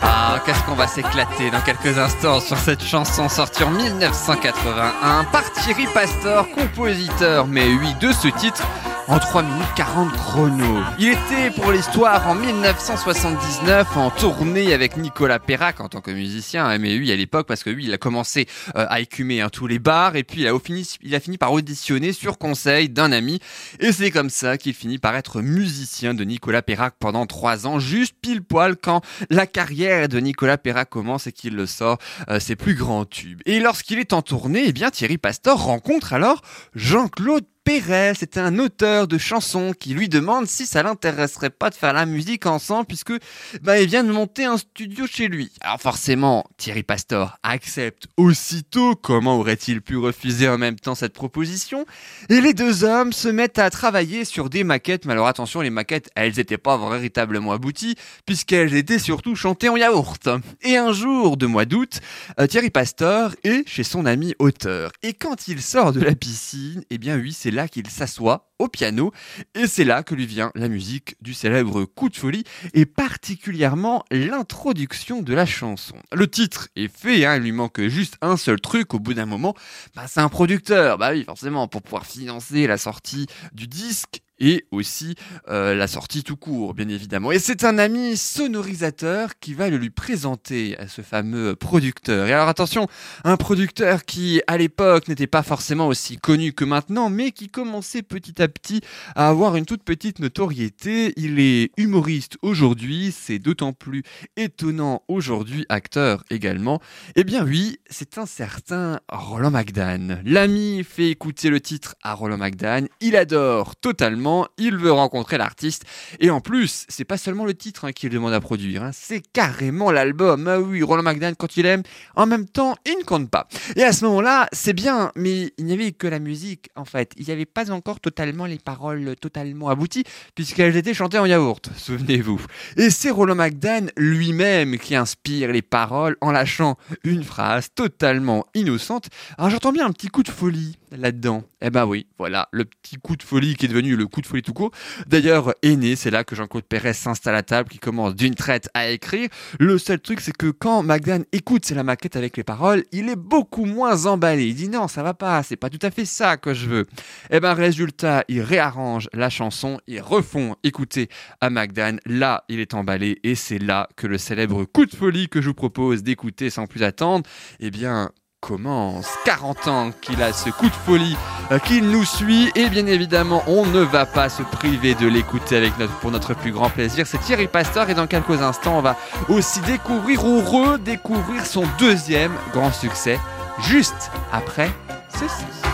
Ah, 0.00 0.40
qu'est-ce 0.46 0.62
qu'on 0.62 0.74
va 0.74 0.86
s'éclater 0.86 1.50
dans 1.50 1.60
quelques 1.60 1.98
instants 1.98 2.40
sur 2.40 2.56
cette 2.56 2.82
chanson 2.82 3.28
sortie 3.28 3.64
en 3.64 3.70
1981 3.70 5.24
par 5.24 5.52
Thierry 5.52 5.86
Pastor, 5.92 6.48
compositeur, 6.54 7.46
mais 7.46 7.66
oui, 7.74 7.94
de 8.00 8.12
ce 8.12 8.28
titre 8.28 8.62
en 9.08 9.18
3 9.18 9.42
minutes 9.42 9.66
40 9.76 10.12
chrono. 10.12 10.82
Il 10.98 11.08
était 11.08 11.50
pour 11.54 11.72
l'histoire 11.72 12.26
en 12.26 12.34
1979 12.34 13.96
en 13.96 14.10
tournée 14.10 14.72
avec 14.72 14.96
Nicolas 14.96 15.38
Perrac 15.38 15.80
en 15.80 15.88
tant 15.88 16.00
que 16.00 16.10
musicien, 16.10 16.66
hein, 16.66 16.78
oui 16.80 17.12
à 17.12 17.16
l'époque 17.16 17.46
parce 17.46 17.62
que 17.62 17.70
lui 17.70 17.84
il 17.84 17.92
a 17.92 17.98
commencé 17.98 18.46
euh, 18.76 18.86
à 18.88 19.00
écumer 19.00 19.40
hein, 19.40 19.50
tous 19.50 19.66
les 19.66 19.78
bars 19.78 20.16
et 20.16 20.24
puis 20.24 20.42
il 20.42 20.48
a, 20.48 20.58
fini, 20.58 20.88
il 21.02 21.14
a 21.14 21.20
fini 21.20 21.36
par 21.36 21.52
auditionner 21.52 22.12
sur 22.12 22.38
conseil 22.38 22.88
d'un 22.88 23.12
ami 23.12 23.40
et 23.78 23.92
c'est 23.92 24.10
comme 24.10 24.30
ça 24.30 24.56
qu'il 24.56 24.74
finit 24.74 24.98
par 24.98 25.14
être 25.16 25.42
musicien 25.42 26.14
de 26.14 26.24
Nicolas 26.24 26.62
Perrac 26.62 26.94
pendant 26.98 27.26
3 27.26 27.66
ans, 27.66 27.78
juste 27.78 28.14
pile 28.22 28.42
poil 28.42 28.76
quand 28.76 29.02
la 29.28 29.46
carrière 29.46 30.08
de 30.08 30.18
Nicolas 30.18 30.56
Perrac 30.56 30.88
commence 30.88 31.26
et 31.26 31.32
qu'il 31.32 31.66
sort 31.66 31.98
euh, 32.30 32.40
ses 32.40 32.56
plus 32.56 32.74
grands 32.74 33.04
tubes. 33.04 33.40
Et 33.44 33.60
lorsqu'il 33.60 33.98
est 33.98 34.12
en 34.12 34.22
tournée, 34.22 34.64
eh 34.66 34.72
bien 34.72 34.90
Thierry 34.90 35.18
Pastor 35.18 35.62
rencontre 35.62 36.14
alors 36.14 36.40
Jean-Claude 36.74 37.44
Perret, 37.64 38.12
c'était 38.14 38.40
un 38.40 38.58
auteur 38.58 39.08
de 39.08 39.16
chansons 39.16 39.72
qui 39.72 39.94
lui 39.94 40.10
demande 40.10 40.46
si 40.46 40.66
ça 40.66 40.82
l'intéresserait 40.82 41.48
pas 41.48 41.70
de 41.70 41.74
faire 41.74 41.94
la 41.94 42.04
musique 42.04 42.44
ensemble 42.44 42.84
puisque 42.84 43.14
bah, 43.62 43.80
il 43.80 43.88
vient 43.88 44.04
de 44.04 44.12
monter 44.12 44.44
un 44.44 44.58
studio 44.58 45.06
chez 45.06 45.28
lui. 45.28 45.50
Alors 45.62 45.80
forcément, 45.80 46.44
Thierry 46.58 46.82
Pastor 46.82 47.38
accepte 47.42 48.06
aussitôt. 48.18 48.96
Comment 48.96 49.38
aurait-il 49.38 49.80
pu 49.80 49.96
refuser 49.96 50.46
en 50.46 50.58
même 50.58 50.78
temps 50.78 50.94
cette 50.94 51.14
proposition? 51.14 51.86
Et 52.28 52.42
les 52.42 52.52
deux 52.52 52.84
hommes 52.84 53.14
se 53.14 53.28
mettent 53.28 53.58
à 53.58 53.70
travailler 53.70 54.26
sur 54.26 54.50
des 54.50 54.62
maquettes. 54.62 55.06
Mais 55.06 55.12
alors 55.14 55.26
attention, 55.26 55.62
les 55.62 55.70
maquettes, 55.70 56.10
elles 56.16 56.34
n'étaient 56.36 56.58
pas 56.58 56.76
véritablement 56.76 57.52
abouties 57.52 57.96
puisqu'elles 58.26 58.74
étaient 58.74 58.98
surtout 58.98 59.36
chantées 59.36 59.70
en 59.70 59.76
yaourt. 59.76 60.28
Et 60.60 60.76
un 60.76 60.92
jour 60.92 61.38
de 61.38 61.46
mois 61.46 61.64
d'août, 61.64 62.00
euh, 62.38 62.46
Thierry 62.46 62.68
Pastor 62.68 63.30
est 63.42 63.66
chez 63.66 63.84
son 63.84 64.04
ami 64.04 64.34
auteur. 64.38 64.92
Et 65.02 65.14
quand 65.14 65.48
il 65.48 65.62
sort 65.62 65.94
de 65.94 66.00
la 66.00 66.14
piscine, 66.14 66.84
eh 66.90 66.98
bien 66.98 67.16
oui, 67.16 67.32
c'est 67.32 67.53
là 67.54 67.68
qu'il 67.68 67.88
s'assoit 67.88 68.50
au 68.58 68.68
piano 68.68 69.12
et 69.54 69.66
c'est 69.66 69.84
là 69.84 70.02
que 70.02 70.14
lui 70.14 70.26
vient 70.26 70.52
la 70.54 70.68
musique 70.68 71.16
du 71.20 71.34
célèbre 71.34 71.84
Coup 71.84 72.08
de 72.08 72.16
folie 72.16 72.44
et 72.72 72.86
particulièrement 72.86 74.04
l'introduction 74.10 75.22
de 75.22 75.34
la 75.34 75.46
chanson. 75.46 75.96
Le 76.12 76.28
titre 76.28 76.68
est 76.76 76.94
fait, 76.94 77.24
hein, 77.24 77.36
il 77.36 77.42
lui 77.42 77.52
manque 77.52 77.80
juste 77.82 78.16
un 78.20 78.36
seul 78.36 78.60
truc 78.60 78.94
au 78.94 78.98
bout 78.98 79.14
d'un 79.14 79.26
moment, 79.26 79.54
bah, 79.94 80.04
c'est 80.06 80.20
un 80.20 80.28
producteur, 80.28 80.98
bah 80.98 81.10
oui 81.12 81.24
forcément 81.24 81.68
pour 81.68 81.82
pouvoir 81.82 82.06
financer 82.06 82.66
la 82.66 82.78
sortie 82.78 83.26
du 83.52 83.66
disque 83.66 84.23
et 84.38 84.64
aussi 84.70 85.14
euh, 85.48 85.74
la 85.74 85.86
sortie 85.86 86.22
tout 86.24 86.36
court, 86.36 86.74
bien 86.74 86.88
évidemment. 86.88 87.32
Et 87.32 87.38
c'est 87.38 87.64
un 87.64 87.78
ami 87.78 88.16
sonorisateur 88.16 89.38
qui 89.38 89.54
va 89.54 89.68
le 89.70 89.76
lui 89.76 89.90
présenter 89.90 90.76
à 90.78 90.88
ce 90.88 91.02
fameux 91.02 91.54
producteur. 91.56 92.26
Et 92.26 92.32
alors 92.32 92.48
attention, 92.48 92.88
un 93.24 93.36
producteur 93.36 94.04
qui 94.04 94.42
à 94.46 94.56
l'époque 94.56 95.08
n'était 95.08 95.26
pas 95.26 95.42
forcément 95.42 95.86
aussi 95.88 96.16
connu 96.16 96.52
que 96.52 96.64
maintenant, 96.64 97.10
mais 97.10 97.30
qui 97.30 97.48
commençait 97.48 98.02
petit 98.02 98.42
à 98.42 98.48
petit 98.48 98.80
à 99.14 99.28
avoir 99.28 99.56
une 99.56 99.66
toute 99.66 99.82
petite 99.82 100.18
notoriété. 100.18 101.12
Il 101.16 101.38
est 101.38 101.70
humoriste 101.76 102.36
aujourd'hui, 102.42 103.14
c'est 103.16 103.38
d'autant 103.38 103.72
plus 103.72 104.02
étonnant 104.36 105.02
aujourd'hui, 105.08 105.66
acteur 105.68 106.24
également. 106.30 106.80
Eh 107.16 107.24
bien 107.24 107.44
oui, 107.44 107.78
c'est 107.88 108.18
un 108.18 108.26
certain 108.26 109.00
Roland 109.08 109.50
McDan. 109.50 110.20
L'ami 110.24 110.84
fait 110.84 111.10
écouter 111.10 111.50
le 111.50 111.60
titre 111.60 111.94
à 112.02 112.14
Roland 112.14 112.38
McDan, 112.38 112.86
il 113.00 113.16
adore 113.16 113.76
totalement 113.76 114.23
il 114.58 114.76
veut 114.76 114.92
rencontrer 114.92 115.38
l'artiste. 115.38 115.84
Et 116.20 116.30
en 116.30 116.40
plus, 116.40 116.86
c'est 116.88 117.04
pas 117.04 117.18
seulement 117.18 117.44
le 117.44 117.54
titre 117.54 117.86
hein, 117.86 117.92
qu'il 117.92 118.10
demande 118.10 118.32
à 118.32 118.40
produire, 118.40 118.82
hein, 118.82 118.90
c'est 118.92 119.20
carrément 119.20 119.90
l'album. 119.90 120.48
Ah 120.48 120.60
oui, 120.60 120.82
Roland 120.82 121.02
McDan, 121.02 121.32
quand 121.36 121.56
il 121.56 121.66
aime, 121.66 121.82
en 122.16 122.26
même 122.26 122.46
temps, 122.46 122.74
il 122.86 122.96
ne 122.98 123.04
compte 123.04 123.30
pas. 123.30 123.48
Et 123.76 123.82
à 123.82 123.92
ce 123.92 124.04
moment-là, 124.06 124.48
c'est 124.52 124.72
bien, 124.72 125.12
mais 125.16 125.52
il 125.58 125.66
n'y 125.66 125.72
avait 125.72 125.92
que 125.92 126.06
la 126.06 126.18
musique, 126.18 126.70
en 126.76 126.84
fait. 126.84 127.12
Il 127.16 127.26
n'y 127.26 127.32
avait 127.32 127.44
pas 127.44 127.70
encore 127.70 128.00
totalement 128.00 128.46
les 128.46 128.58
paroles 128.58 129.14
totalement 129.20 129.68
abouties, 129.68 130.04
puisqu'elles 130.34 130.76
étaient 130.76 130.94
chantées 130.94 131.18
en 131.18 131.26
yaourt, 131.26 131.70
souvenez-vous. 131.76 132.40
Et 132.76 132.90
c'est 132.90 133.10
Roland 133.10 133.34
McDan 133.34 133.86
lui-même 133.96 134.78
qui 134.78 134.94
inspire 134.94 135.52
les 135.52 135.62
paroles 135.62 136.16
en 136.20 136.30
lâchant 136.30 136.76
une 137.02 137.24
phrase 137.24 137.68
totalement 137.74 138.46
innocente. 138.54 139.08
Alors 139.38 139.50
j'entends 139.50 139.72
bien 139.72 139.86
un 139.86 139.92
petit 139.92 140.08
coup 140.08 140.22
de 140.22 140.30
folie 140.30 140.78
là-dedans. 140.90 141.44
Eh 141.60 141.70
ben 141.70 141.86
oui, 141.86 142.06
voilà, 142.18 142.48
le 142.52 142.64
petit 142.64 142.96
coup 142.96 143.16
de 143.16 143.22
folie 143.22 143.56
qui 143.56 143.66
est 143.66 143.68
devenu 143.68 143.96
le 143.96 144.06
coup 144.14 144.20
de 144.20 144.26
folie 144.26 144.42
tout 144.42 144.52
court. 144.52 144.70
D'ailleurs, 145.08 145.54
est 145.62 145.74
né, 145.74 145.96
c'est 145.96 146.10
là 146.10 146.22
que 146.22 146.36
Jean-Claude 146.36 146.64
Perret 146.64 146.92
s'installe 146.92 147.34
à 147.34 147.42
table, 147.42 147.68
qui 147.68 147.78
commence 147.78 148.14
d'une 148.14 148.36
traite 148.36 148.68
à 148.72 148.88
écrire. 148.88 149.28
Le 149.58 149.76
seul 149.76 149.98
truc, 149.98 150.20
c'est 150.20 150.36
que 150.36 150.50
quand 150.50 150.82
Magdan 150.84 151.24
écoute 151.32 151.64
c'est 151.64 151.74
la 151.74 151.82
maquette 151.82 152.14
avec 152.14 152.36
les 152.36 152.44
paroles, 152.44 152.84
il 152.92 153.08
est 153.08 153.16
beaucoup 153.16 153.64
moins 153.64 154.06
emballé. 154.06 154.46
Il 154.46 154.54
dit 154.54 154.68
non, 154.68 154.86
ça 154.86 155.02
va 155.02 155.14
pas, 155.14 155.42
c'est 155.42 155.56
pas 155.56 155.68
tout 155.68 155.80
à 155.82 155.90
fait 155.90 156.04
ça 156.04 156.36
que 156.36 156.54
je 156.54 156.68
veux. 156.68 156.86
Eh 157.30 157.40
ben, 157.40 157.54
résultat, 157.54 158.24
il 158.28 158.40
réarrange 158.40 159.08
la 159.12 159.30
chanson, 159.30 159.80
il 159.88 160.00
refont 160.00 160.54
écouter 160.62 161.08
à 161.40 161.50
Magdan. 161.50 161.96
Là, 162.06 162.44
il 162.48 162.60
est 162.60 162.74
emballé 162.74 163.18
et 163.24 163.34
c'est 163.34 163.58
là 163.58 163.88
que 163.96 164.06
le 164.06 164.18
célèbre 164.18 164.64
coup 164.64 164.86
de 164.86 164.94
folie 164.94 165.28
que 165.28 165.40
je 165.40 165.48
vous 165.48 165.54
propose 165.54 166.04
d'écouter 166.04 166.50
sans 166.50 166.66
plus 166.66 166.84
attendre, 166.84 167.28
eh 167.58 167.70
bien, 167.70 168.10
commence. 168.46 169.08
40 169.24 169.68
ans 169.68 169.90
qu'il 170.00 170.22
a 170.22 170.32
ce 170.32 170.50
coup 170.50 170.68
de 170.68 170.74
folie 170.86 171.16
euh, 171.50 171.58
qu'il 171.58 171.88
nous 171.88 172.04
suit 172.04 172.52
et 172.54 172.68
bien 172.68 172.86
évidemment 172.86 173.42
on 173.46 173.64
ne 173.64 173.80
va 173.80 174.04
pas 174.04 174.28
se 174.28 174.42
priver 174.42 174.94
de 174.94 175.06
l'écouter 175.06 175.56
avec 175.56 175.78
notre, 175.78 175.94
pour 175.94 176.10
notre 176.10 176.34
plus 176.34 176.52
grand 176.52 176.68
plaisir. 176.68 177.06
C'est 177.06 177.18
Thierry 177.18 177.46
Pastor 177.46 177.88
et 177.88 177.94
dans 177.94 178.06
quelques 178.06 178.42
instants 178.42 178.78
on 178.78 178.82
va 178.82 178.96
aussi 179.28 179.60
découvrir 179.60 180.24
ou 180.26 180.40
redécouvrir 180.40 181.46
son 181.46 181.64
deuxième 181.78 182.32
grand 182.52 182.72
succès 182.72 183.18
juste 183.60 184.10
après 184.32 184.70
ceci. 185.08 185.73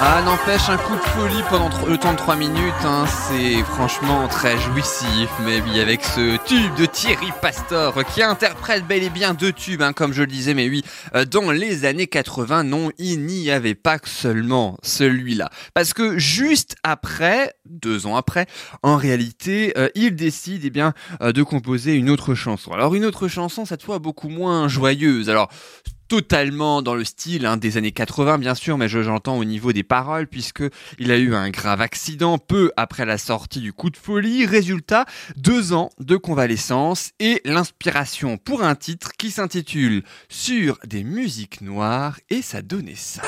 Ah, 0.00 0.22
n'empêche, 0.22 0.68
un 0.68 0.76
coup 0.76 0.94
de 0.94 1.00
folie 1.00 1.42
pendant 1.50 1.68
le 1.88 1.98
temps 1.98 2.12
de 2.12 2.18
3 2.18 2.36
minutes, 2.36 2.84
hein, 2.84 3.04
c'est 3.06 3.64
franchement 3.64 4.28
très 4.28 4.56
jouissif. 4.56 5.28
Mais 5.44 5.60
oui, 5.60 5.80
avec 5.80 6.04
ce 6.04 6.36
tube 6.46 6.72
de 6.76 6.86
Thierry 6.86 7.32
Pastor 7.42 8.04
qui 8.04 8.22
interprète 8.22 8.86
bel 8.86 9.02
et 9.02 9.10
bien 9.10 9.34
deux 9.34 9.52
tubes, 9.52 9.82
hein, 9.82 9.92
comme 9.92 10.12
je 10.12 10.20
le 10.20 10.28
disais, 10.28 10.54
mais 10.54 10.68
oui, 10.68 10.84
euh, 11.16 11.24
dans 11.24 11.50
les 11.50 11.84
années 11.84 12.06
80, 12.06 12.62
non, 12.62 12.92
il 12.98 13.26
n'y 13.26 13.50
avait 13.50 13.74
pas 13.74 13.98
seulement 14.04 14.78
celui-là. 14.84 15.50
Parce 15.74 15.92
que 15.94 16.16
juste 16.16 16.76
après, 16.84 17.52
deux 17.68 18.06
ans 18.06 18.14
après, 18.14 18.46
en 18.84 18.96
réalité, 18.96 19.72
euh, 19.76 19.88
il 19.96 20.14
décide 20.14 20.60
eh 20.64 20.70
bien, 20.70 20.94
euh, 21.22 21.32
de 21.32 21.42
composer 21.42 21.94
une 21.94 22.08
autre 22.08 22.36
chanson. 22.36 22.70
Alors, 22.70 22.94
une 22.94 23.04
autre 23.04 23.26
chanson, 23.26 23.64
cette 23.64 23.82
fois 23.82 23.98
beaucoup 23.98 24.28
moins 24.28 24.68
joyeuse. 24.68 25.28
Alors, 25.28 25.48
totalement 26.08 26.82
dans 26.82 26.94
le 26.94 27.04
style 27.04 27.46
hein, 27.46 27.56
des 27.56 27.76
années 27.76 27.92
80 27.92 28.38
bien 28.38 28.54
sûr, 28.54 28.78
mais 28.78 28.88
je- 28.88 29.02
j'entends 29.02 29.36
au 29.38 29.44
niveau 29.44 29.72
des 29.72 29.82
paroles 29.82 30.26
puisque 30.26 30.62
il 30.98 31.10
a 31.12 31.16
eu 31.18 31.34
un 31.34 31.50
grave 31.50 31.80
accident 31.80 32.38
peu 32.38 32.72
après 32.76 33.04
la 33.06 33.18
sortie 33.18 33.60
du 33.60 33.72
coup 33.72 33.90
de 33.90 33.96
folie. 33.96 34.46
Résultat, 34.46 35.04
deux 35.36 35.72
ans 35.72 35.90
de 36.00 36.16
convalescence 36.16 37.10
et 37.20 37.40
l'inspiration 37.44 38.38
pour 38.38 38.62
un 38.62 38.74
titre 38.74 39.12
qui 39.18 39.30
s'intitule 39.30 40.02
Sur 40.28 40.78
des 40.86 41.04
musiques 41.04 41.60
noires 41.60 42.18
et 42.30 42.42
ça 42.42 42.62
donnait 42.62 42.94
ça. 42.96 43.22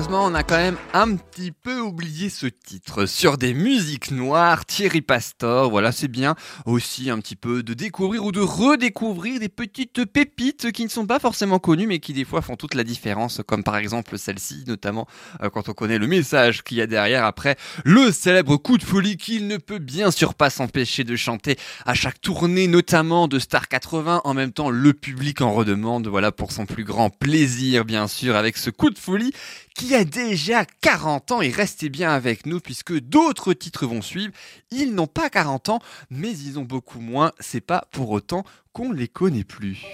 Malheureusement, 0.00 0.24
on 0.24 0.34
a 0.34 0.42
quand 0.42 0.56
même 0.56 0.78
un 0.94 1.14
petit 1.14 1.52
peu 1.52 1.78
oublié 1.78 2.30
ce 2.30 2.46
titre. 2.46 3.04
Sur 3.04 3.36
des 3.36 3.52
musiques 3.52 4.10
noires, 4.10 4.64
Thierry 4.64 5.02
Pastor, 5.02 5.68
voilà, 5.68 5.92
c'est 5.92 6.08
bien 6.08 6.36
aussi 6.64 7.10
un 7.10 7.18
petit 7.18 7.36
peu 7.36 7.62
de 7.62 7.74
découvrir 7.74 8.24
ou 8.24 8.32
de 8.32 8.40
redécouvrir 8.40 9.40
des 9.40 9.50
petites 9.50 10.06
pépites 10.06 10.72
qui 10.72 10.84
ne 10.84 10.88
sont 10.88 11.06
pas 11.06 11.18
forcément 11.18 11.58
connues, 11.58 11.86
mais 11.86 11.98
qui 11.98 12.14
des 12.14 12.24
fois 12.24 12.40
font 12.40 12.56
toute 12.56 12.74
la 12.74 12.82
différence, 12.82 13.42
comme 13.46 13.62
par 13.62 13.76
exemple 13.76 14.16
celle-ci, 14.16 14.64
notamment 14.66 15.06
euh, 15.42 15.50
quand 15.50 15.68
on 15.68 15.74
connaît 15.74 15.98
le 15.98 16.06
message 16.06 16.62
qu'il 16.62 16.78
y 16.78 16.82
a 16.82 16.86
derrière 16.86 17.26
après 17.26 17.56
le 17.84 18.10
célèbre 18.10 18.56
coup 18.56 18.78
de 18.78 18.84
folie 18.84 19.18
qu'il 19.18 19.48
ne 19.48 19.58
peut 19.58 19.80
bien 19.80 20.10
sûr 20.10 20.32
pas 20.32 20.48
s'empêcher 20.48 21.04
de 21.04 21.14
chanter 21.14 21.58
à 21.84 21.92
chaque 21.92 22.22
tournée, 22.22 22.68
notamment 22.68 23.28
de 23.28 23.38
Star 23.38 23.68
80. 23.68 24.22
En 24.24 24.32
même 24.32 24.52
temps, 24.52 24.70
le 24.70 24.94
public 24.94 25.42
en 25.42 25.52
redemande, 25.52 26.06
voilà, 26.06 26.32
pour 26.32 26.52
son 26.52 26.64
plus 26.64 26.84
grand 26.84 27.10
plaisir, 27.10 27.84
bien 27.84 28.08
sûr, 28.08 28.34
avec 28.34 28.56
ce 28.56 28.70
coup 28.70 28.88
de 28.88 28.98
folie 28.98 29.32
qui 29.80 29.89
a 29.94 30.04
déjà 30.04 30.64
40 30.82 31.32
ans 31.32 31.40
et 31.40 31.50
restez 31.50 31.88
bien 31.88 32.10
avec 32.10 32.46
nous 32.46 32.60
puisque 32.60 32.98
d'autres 32.98 33.52
titres 33.52 33.86
vont 33.86 34.02
suivre. 34.02 34.32
Ils 34.70 34.94
n'ont 34.94 35.06
pas 35.06 35.30
40 35.30 35.68
ans, 35.70 35.78
mais 36.10 36.30
ils 36.30 36.58
ont 36.58 36.64
beaucoup 36.64 37.00
moins. 37.00 37.32
C'est 37.40 37.60
pas 37.60 37.84
pour 37.90 38.10
autant 38.10 38.44
qu'on 38.72 38.92
les 38.92 39.08
connaît 39.08 39.44
plus. 39.44 39.86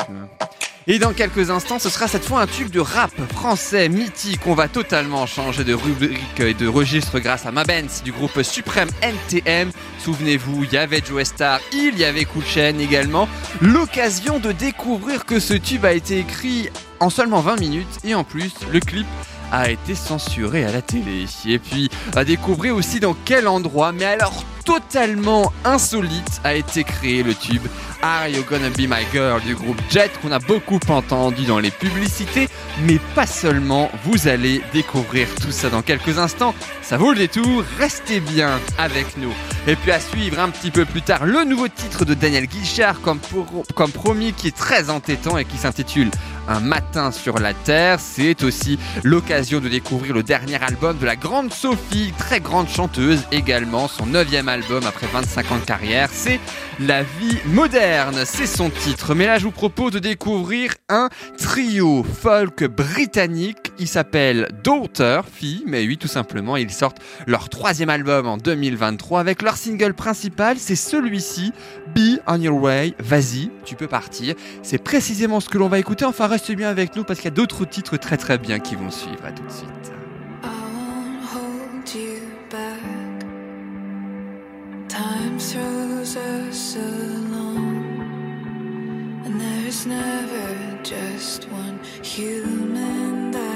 Et 0.88 1.00
dans 1.00 1.12
quelques 1.12 1.50
instants, 1.50 1.80
ce 1.80 1.90
sera 1.90 2.06
cette 2.06 2.24
fois 2.24 2.42
un 2.42 2.46
tube 2.46 2.70
de 2.70 2.78
rap 2.78 3.11
français 3.32 3.88
mythique. 3.88 4.46
On 4.46 4.54
va 4.54 4.68
totalement 4.68 5.26
changer 5.26 5.64
de 5.64 5.74
rubrique 5.74 6.38
et 6.38 6.54
de 6.54 6.68
registre 6.68 7.18
grâce 7.18 7.44
à 7.44 7.50
Mabens 7.50 8.02
du 8.04 8.12
groupe 8.12 8.40
Suprême 8.42 8.88
NTM. 9.02 9.72
Souvenez-vous, 9.98 10.62
il 10.62 10.72
y 10.72 10.76
avait 10.76 11.02
Joe 11.04 11.24
Star, 11.24 11.59
il 11.72 11.98
y 11.98 12.04
avait 12.04 12.24
Cool 12.24 12.44
Chain 12.44 12.78
également. 12.78 13.28
L'occasion 13.61 14.38
de 14.38 14.52
découvrir 14.52 15.24
que 15.24 15.40
ce 15.40 15.54
tube 15.54 15.85
a 15.85 15.92
été 15.92 16.20
écrit 16.20 16.68
en 17.00 17.11
seulement 17.11 17.40
20 17.40 17.59
minutes 17.59 17.98
et 18.04 18.14
en 18.14 18.22
plus, 18.22 18.52
le 18.72 18.78
clip 18.78 19.06
a 19.52 19.70
été 19.70 19.94
censuré 19.94 20.64
à 20.64 20.72
la 20.72 20.82
télé. 20.82 21.26
Et 21.46 21.59
puis, 21.59 21.90
à 22.14 22.24
découvrir 22.24 22.74
aussi 22.74 23.00
dans 23.00 23.16
quel 23.24 23.48
endroit, 23.48 23.92
mais 23.92 24.04
alors 24.04 24.44
totalement 24.66 25.52
insolite, 25.64 26.40
a 26.44 26.55
été 26.55 26.85
créé 26.85 27.22
le 27.22 27.35
tube 27.35 27.62
Are 28.02 28.29
You 28.29 28.42
Gonna 28.48 28.68
Be 28.68 28.81
My 28.81 29.07
Girl 29.12 29.40
du 29.40 29.55
groupe 29.55 29.81
Jet 29.88 30.11
qu'on 30.20 30.33
a 30.33 30.38
beaucoup 30.38 30.81
entendu 30.88 31.44
dans 31.44 31.61
les 31.61 31.70
publicités, 31.70 32.48
mais 32.83 32.98
pas 33.14 33.26
seulement. 33.26 33.90
Vous 34.05 34.29
allez 34.29 34.61
découvrir 34.72 35.29
tout 35.40 35.52
ça 35.52 35.70
dans 35.70 35.83
quelques 35.83 36.18
instants. 36.18 36.55
Ça 36.83 36.98
vaut 36.98 37.12
le 37.12 37.18
détour, 37.18 37.64
restez 37.79 38.20
bien 38.20 38.61
avec 38.76 39.16
nous. 39.16 39.33
Et 39.66 39.76
puis 39.76 39.92
à 39.92 40.00
suivre 40.00 40.40
un 40.40 40.50
petit 40.50 40.70
peu 40.70 40.85
plus 40.85 41.02
tard 41.02 41.24
le 41.24 41.44
nouveau 41.44 41.68
titre 41.68 42.05
de 42.05 42.14
Daniel 42.14 42.46
Guichard 42.46 43.00
comme, 43.00 43.20
promis 43.92 44.33
qui 44.33 44.48
est 44.48 44.57
très 44.57 44.90
entêtant 44.90 45.38
et 45.38 45.44
qui 45.44 45.57
s'intitule 45.57 46.11
Un 46.48 46.61
matin 46.61 47.12
sur 47.12 47.38
la 47.38 47.55
Terre. 47.55 47.98
C'est 48.00 48.42
aussi 48.42 48.79
l'occasion 49.05 49.61
de 49.61 49.68
découvrir 49.68 50.12
le 50.12 50.22
dernier 50.22 50.62
album 50.62 50.98
de 50.98 51.07
la 51.07 51.16
grande 51.16 51.52
Sophie, 51.52 52.12
très 52.18 52.40
grande 52.40 52.68
chanteuse 52.68 53.22
également, 53.33 53.88
son 53.88 54.07
neuvième 54.07 54.48
album 54.48 54.56
après 54.87 55.07
25 55.07 55.53
ans 55.53 55.59
de 55.59 55.64
carrière. 55.64 56.09
C'est 56.12 56.40
La 56.81 57.03
vie 57.03 57.38
moderne, 57.47 58.23
c'est 58.25 58.47
son 58.47 58.71
titre. 58.71 59.14
Mais 59.14 59.27
là 59.27 59.38
je 59.38 59.45
vous 59.45 59.51
propose 59.51 59.92
de 59.92 59.99
découvrir 59.99 60.73
un 60.88 61.09
trio 61.38 62.03
folk 62.05 62.64
britannique. 62.64 63.73
Il 63.79 63.88
s'appelle 63.88 64.49
Daughter, 64.64 65.21
fille, 65.31 65.62
mais 65.66 65.87
oui 65.87 65.99
tout 65.99 66.09
simplement. 66.09 66.57
Ils 66.57 66.71
sortent 66.71 67.01
leur 67.27 67.49
troisième 67.49 67.90
album 67.90 68.27
en 68.27 68.37
2023 68.38 69.21
avec 69.21 69.42
leur 69.42 69.57
single 69.57 69.95
principal, 69.95 70.57
c'est 70.59 70.77
celui-ci, 70.77 71.53
Be 71.95 72.21
On 72.27 72.40
Your 72.40 72.61
Way, 72.61 72.95
vas-y, 72.99 73.51
tu 73.64 73.75
peux 73.75 73.88
partir. 73.88 74.35
C'est 74.62 74.79
précisément 74.79 75.40
ce 75.40 75.49
que 75.49 75.59
l'on 75.59 75.69
va 75.69 75.79
écouter, 75.79 76.05
enfin 76.05 76.27
reste 76.27 76.53
bien 76.53 76.69
avec 76.69 76.97
nous 76.97 77.05
parce 77.05 77.21
qu'il 77.21 77.29
y 77.31 77.33
a 77.33 77.37
d'autres 77.37 77.64
titres 77.64 77.97
très 77.97 78.16
très 78.16 78.38
bien 78.38 78.59
qui 78.59 78.75
vont 78.75 78.90
suivre, 78.90 79.25
à 79.25 79.33
tout 79.33 79.45
de 79.45 79.53
suite. 79.53 79.95
Throws 85.38 86.16
us 86.16 86.77
along, 86.77 87.85
and 89.27 89.40
there's 89.40 89.87
never 89.87 90.79
just 90.83 91.44
one 91.51 91.79
human 92.03 93.33
that 93.33 93.56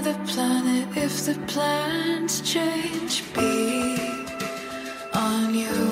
another 0.00 0.24
planet 0.24 0.96
if 0.96 1.26
the 1.26 1.34
plans 1.46 2.40
change. 2.40 3.22
Be 3.34 3.98
on 5.12 5.54
your 5.54 5.89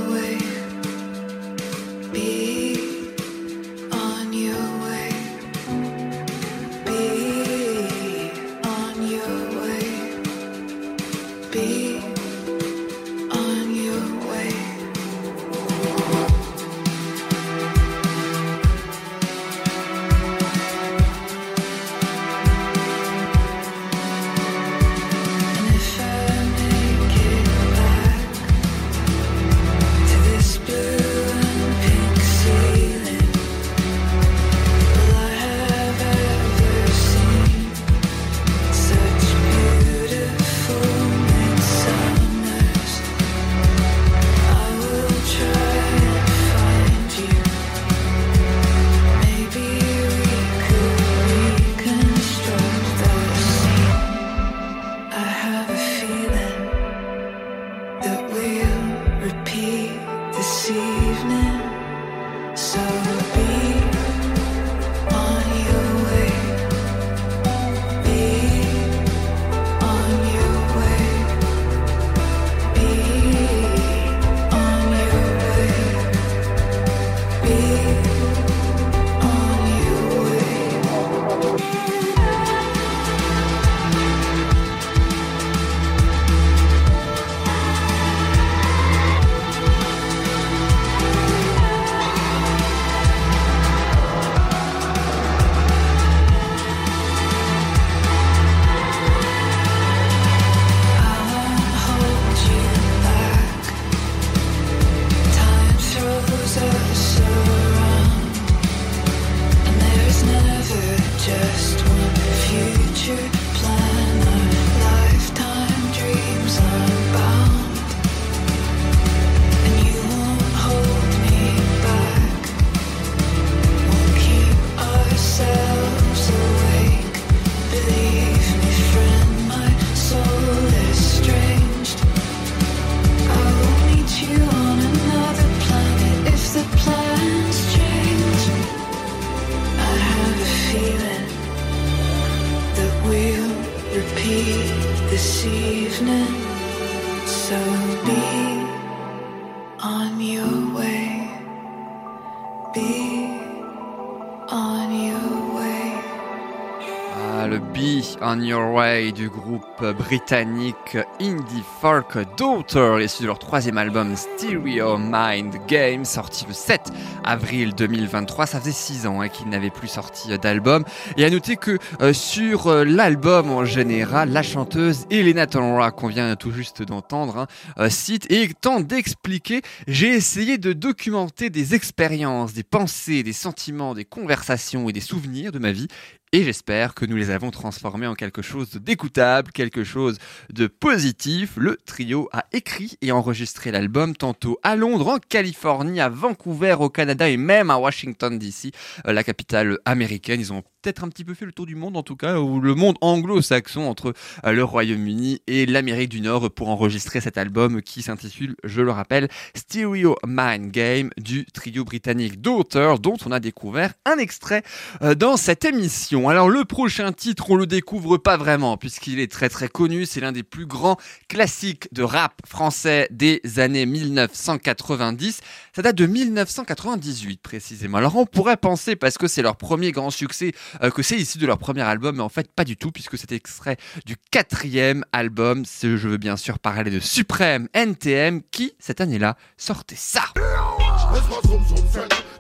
On 158.22 158.40
Your 158.40 158.74
Way 158.74 159.12
du 159.12 159.28
groupe 159.28 159.84
britannique 159.96 160.96
indie 161.20 161.62
folk 161.80 162.16
Daughter, 162.36 162.98
issu 163.02 163.22
de 163.22 163.26
leur 163.26 163.38
troisième 163.38 163.78
album 163.78 164.16
Stereo 164.16 164.98
Mind 164.98 165.54
Game, 165.66 166.04
sorti 166.04 166.44
le 166.46 166.54
7 166.54 166.90
avril 167.24 167.74
2023. 167.74 168.46
Ça 168.46 168.60
faisait 168.60 168.72
6 168.72 169.06
ans 169.06 169.20
hein, 169.20 169.28
qu'ils 169.28 169.48
n'avaient 169.48 169.70
plus 169.70 169.88
sorti 169.88 170.36
d'album. 170.38 170.84
Et 171.16 171.24
à 171.24 171.30
noter 171.30 171.56
que 171.56 171.78
euh, 172.00 172.12
sur 172.12 172.66
euh, 172.66 172.84
l'album 172.84 173.50
en 173.50 173.64
général, 173.64 174.30
la 174.30 174.42
chanteuse 174.42 175.06
Elena 175.10 175.46
Tonra, 175.46 175.90
qu'on 175.90 176.08
vient 176.08 176.34
tout 176.36 176.50
juste 176.50 176.82
d'entendre, 176.82 177.38
hein, 177.38 177.46
euh, 177.78 177.90
cite 177.90 178.30
et 178.30 178.48
tente 178.60 178.86
d'expliquer 178.86 179.62
J'ai 179.86 180.08
essayé 180.08 180.58
de 180.58 180.72
documenter 180.72 181.50
des 181.50 181.74
expériences, 181.74 182.52
des 182.52 182.64
pensées, 182.64 183.22
des 183.22 183.32
sentiments, 183.32 183.94
des 183.94 184.04
conversations 184.04 184.88
et 184.88 184.92
des 184.92 185.00
souvenirs 185.00 185.52
de 185.52 185.58
ma 185.58 185.72
vie 185.72 185.88
et 186.32 186.44
j'espère 186.44 186.94
que 186.94 187.06
nous 187.06 187.16
les 187.16 187.30
avons 187.30 187.50
transformés 187.50 188.06
en 188.06 188.14
quelque 188.14 188.42
chose 188.42 188.72
d'écoutable, 188.72 189.52
quelque 189.52 189.84
chose 189.84 190.18
de 190.50 190.66
positif. 190.66 191.54
Le 191.56 191.76
trio 191.86 192.28
a 192.32 192.44
écrit 192.52 192.96
et 193.00 193.12
enregistré 193.12 193.70
l'album 193.70 194.14
tantôt 194.14 194.58
à 194.62 194.76
Londres, 194.76 195.08
en 195.08 195.18
Californie, 195.18 196.00
à 196.00 196.08
Vancouver, 196.08 196.76
au 196.80 196.90
Canada 196.90 197.28
et 197.28 197.36
même 197.36 197.70
à 197.70 197.78
Washington 197.78 198.38
DC, 198.38 198.72
euh, 199.06 199.12
la 199.12 199.24
capitale 199.24 199.78
américaine. 199.84 200.42
Peut-être 200.88 201.04
un 201.04 201.10
petit 201.10 201.24
peu 201.24 201.34
fait 201.34 201.44
le 201.44 201.52
tour 201.52 201.66
du 201.66 201.74
monde 201.74 201.98
en 201.98 202.02
tout 202.02 202.16
cas, 202.16 202.38
ou 202.38 202.60
le 202.60 202.74
monde 202.74 202.96
anglo-saxon 203.02 203.82
entre 203.82 204.14
euh, 204.46 204.52
le 204.52 204.64
Royaume-Uni 204.64 205.42
et 205.46 205.66
l'Amérique 205.66 206.08
du 206.08 206.22
Nord 206.22 206.50
pour 206.50 206.70
enregistrer 206.70 207.20
cet 207.20 207.36
album 207.36 207.82
qui 207.82 208.00
s'intitule, 208.00 208.56
je 208.64 208.80
le 208.80 208.90
rappelle, 208.90 209.28
Stereo 209.54 210.16
Mind 210.26 210.70
Game 210.70 211.10
du 211.18 211.44
trio 211.44 211.84
britannique 211.84 212.40
Daughter 212.40 212.94
dont 213.02 213.18
on 213.26 213.32
a 213.32 213.38
découvert 213.38 213.92
un 214.06 214.16
extrait 214.16 214.62
euh, 215.02 215.14
dans 215.14 215.36
cette 215.36 215.66
émission. 215.66 216.30
Alors 216.30 216.48
le 216.48 216.64
prochain 216.64 217.12
titre, 217.12 217.50
on 217.50 217.56
le 217.56 217.66
découvre 217.66 218.16
pas 218.16 218.38
vraiment 218.38 218.78
puisqu'il 218.78 219.20
est 219.20 219.30
très 219.30 219.50
très 219.50 219.68
connu, 219.68 220.06
c'est 220.06 220.20
l'un 220.20 220.32
des 220.32 220.42
plus 220.42 220.64
grands 220.64 220.96
classiques 221.28 221.92
de 221.92 222.02
rap 222.02 222.40
français 222.46 223.08
des 223.10 223.42
années 223.58 223.84
1990. 223.84 225.40
Ça 225.76 225.82
date 225.82 225.96
de 225.96 226.06
1998 226.06 227.42
précisément. 227.42 227.98
Alors 227.98 228.16
on 228.16 228.24
pourrait 228.24 228.56
penser 228.56 228.96
parce 228.96 229.18
que 229.18 229.28
c'est 229.28 229.42
leur 229.42 229.56
premier 229.56 229.92
grand 229.92 230.10
succès 230.10 230.52
que 230.94 231.02
c'est 231.02 231.16
issu 231.16 231.38
de 231.38 231.46
leur 231.46 231.58
premier 231.58 231.82
album, 231.82 232.16
mais 232.16 232.22
en 232.22 232.28
fait 232.28 232.50
pas 232.52 232.64
du 232.64 232.76
tout 232.76 232.92
puisque 232.92 233.18
c'est 233.18 233.32
extrait 233.32 233.76
du 234.06 234.16
quatrième 234.30 235.04
album. 235.12 235.64
Je 235.82 236.08
veux 236.08 236.16
bien 236.16 236.36
sûr 236.36 236.58
parler 236.58 236.90
de 236.90 237.00
Supreme 237.00 237.68
NTM 237.74 238.42
qui 238.50 238.72
cette 238.78 239.00
année-là 239.00 239.36
sortait 239.56 239.96
ça. 239.96 240.22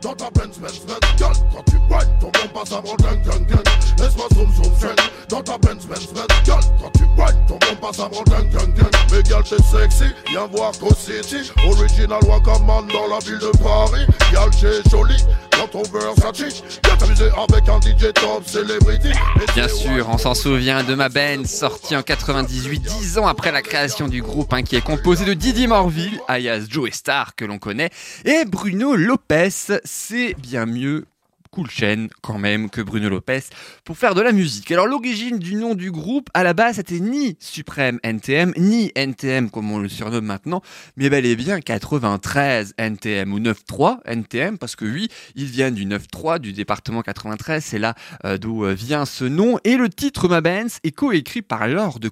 Laisse-moi 0.00 0.14
zoom 0.14 0.14
zoom 0.14 0.14
zen 0.14 0.14
Dans 0.14 0.14
ta 0.14 0.30
Benz 0.30 0.58
Benz 0.58 0.80
Benz 0.86 0.98
Girl, 1.16 1.32
quand 1.52 1.64
tu 1.70 1.76
whine, 1.90 2.08
ton 2.20 2.26
bon 2.26 2.48
passe 2.54 2.72
avant 2.72 2.94
gang 2.96 3.20
gang 3.24 3.46
gang 3.46 3.62
Laisse-moi 3.98 4.26
zoom 4.34 4.52
zoom 4.54 4.72
zen 4.78 4.96
Dans 5.28 5.42
ta 5.42 5.58
Benz 5.58 5.86
Benz 5.86 6.06
Benz 6.14 6.28
Girl, 6.44 6.60
quand 6.80 6.90
tu 6.96 7.04
whine, 7.16 7.46
ton 7.48 7.58
bon 7.58 7.76
passe 7.80 7.98
avant 7.98 8.22
gang 8.24 8.48
gang 8.50 8.72
gang 8.74 8.90
Mais 9.10 9.24
girl, 9.24 9.42
t'es 9.42 9.56
sexy, 9.56 10.04
viens 10.30 10.46
voir 10.46 10.72
Co 10.78 10.94
City. 10.94 11.50
Original 11.66 12.20
Wakaman 12.24 12.86
dans 12.86 13.08
la 13.08 13.18
ville 13.18 13.38
de 13.38 13.50
Paris. 13.58 14.06
Girl, 14.30 14.50
t'es 14.50 14.88
jolie, 14.88 15.24
dans 15.58 15.66
ton 15.66 15.82
Versace 15.82 16.62
Viens 16.84 16.96
t'amuser 16.96 17.30
avec 17.36 17.68
un 17.68 17.80
DJ 17.80 18.12
top 18.14 18.46
celebrity. 18.46 19.08
Et 19.08 19.52
Bien 19.54 19.68
sûr, 19.68 20.08
on 20.08 20.18
s'en 20.18 20.34
souvient 20.34 20.84
de 20.84 20.94
ma 20.94 21.08
band, 21.08 21.44
sortie 21.44 21.96
en 21.96 22.02
98, 22.02 22.80
10 22.80 23.18
ans 23.18 23.26
après 23.26 23.50
la 23.50 23.62
création 23.62 24.06
du 24.06 24.22
groupe, 24.22 24.52
hein, 24.52 24.62
qui 24.62 24.76
est 24.76 24.84
composé 24.84 25.24
de 25.24 25.34
Didi 25.34 25.66
Morville, 25.66 26.20
alias 26.28 26.66
Joe 26.68 26.90
Star, 26.92 27.34
que 27.34 27.44
l'on 27.44 27.58
connaît, 27.58 27.90
et 28.24 28.44
Bruno 28.44 28.94
Lopez. 28.94 29.48
C'est 29.90 30.34
bien 30.34 30.66
mieux. 30.66 31.06
Cool 31.50 31.70
chaîne 31.70 32.08
quand 32.22 32.38
même 32.38 32.70
que 32.70 32.80
Bruno 32.80 33.08
Lopez 33.08 33.40
pour 33.84 33.98
faire 33.98 34.14
de 34.14 34.20
la 34.20 34.32
musique. 34.32 34.70
Alors 34.70 34.86
l'origine 34.86 35.38
du 35.38 35.54
nom 35.54 35.74
du 35.74 35.90
groupe 35.90 36.28
à 36.34 36.42
la 36.42 36.54
base 36.54 36.76
c'était 36.76 37.00
ni 37.00 37.36
Supreme 37.40 37.98
NTM 38.02 38.52
ni 38.56 38.92
NTM 38.94 39.50
comme 39.50 39.70
on 39.72 39.78
le 39.78 39.88
surnomme 39.88 40.26
maintenant, 40.26 40.62
mais 40.96 41.10
bel 41.10 41.26
et 41.26 41.36
bien 41.36 41.60
93 41.60 42.74
NTM 42.78 43.32
ou 43.32 43.40
93 43.40 43.96
NTM 44.04 44.58
parce 44.58 44.76
que 44.76 44.84
oui, 44.84 45.08
ils 45.34 45.46
viennent 45.46 45.74
du 45.74 45.86
93 45.86 46.40
du 46.40 46.52
département 46.52 47.02
93, 47.02 47.64
c'est 47.64 47.78
là 47.78 47.94
euh, 48.24 48.38
d'où 48.38 48.64
euh, 48.64 48.74
vient 48.74 49.06
ce 49.06 49.24
nom. 49.24 49.58
Et 49.64 49.76
le 49.76 49.88
titre 49.88 50.28
Ma 50.28 50.40
Benz 50.40 50.78
est 50.84 50.92
coécrit 50.92 51.42
par 51.42 51.66
Lord 51.68 52.00
de. 52.00 52.10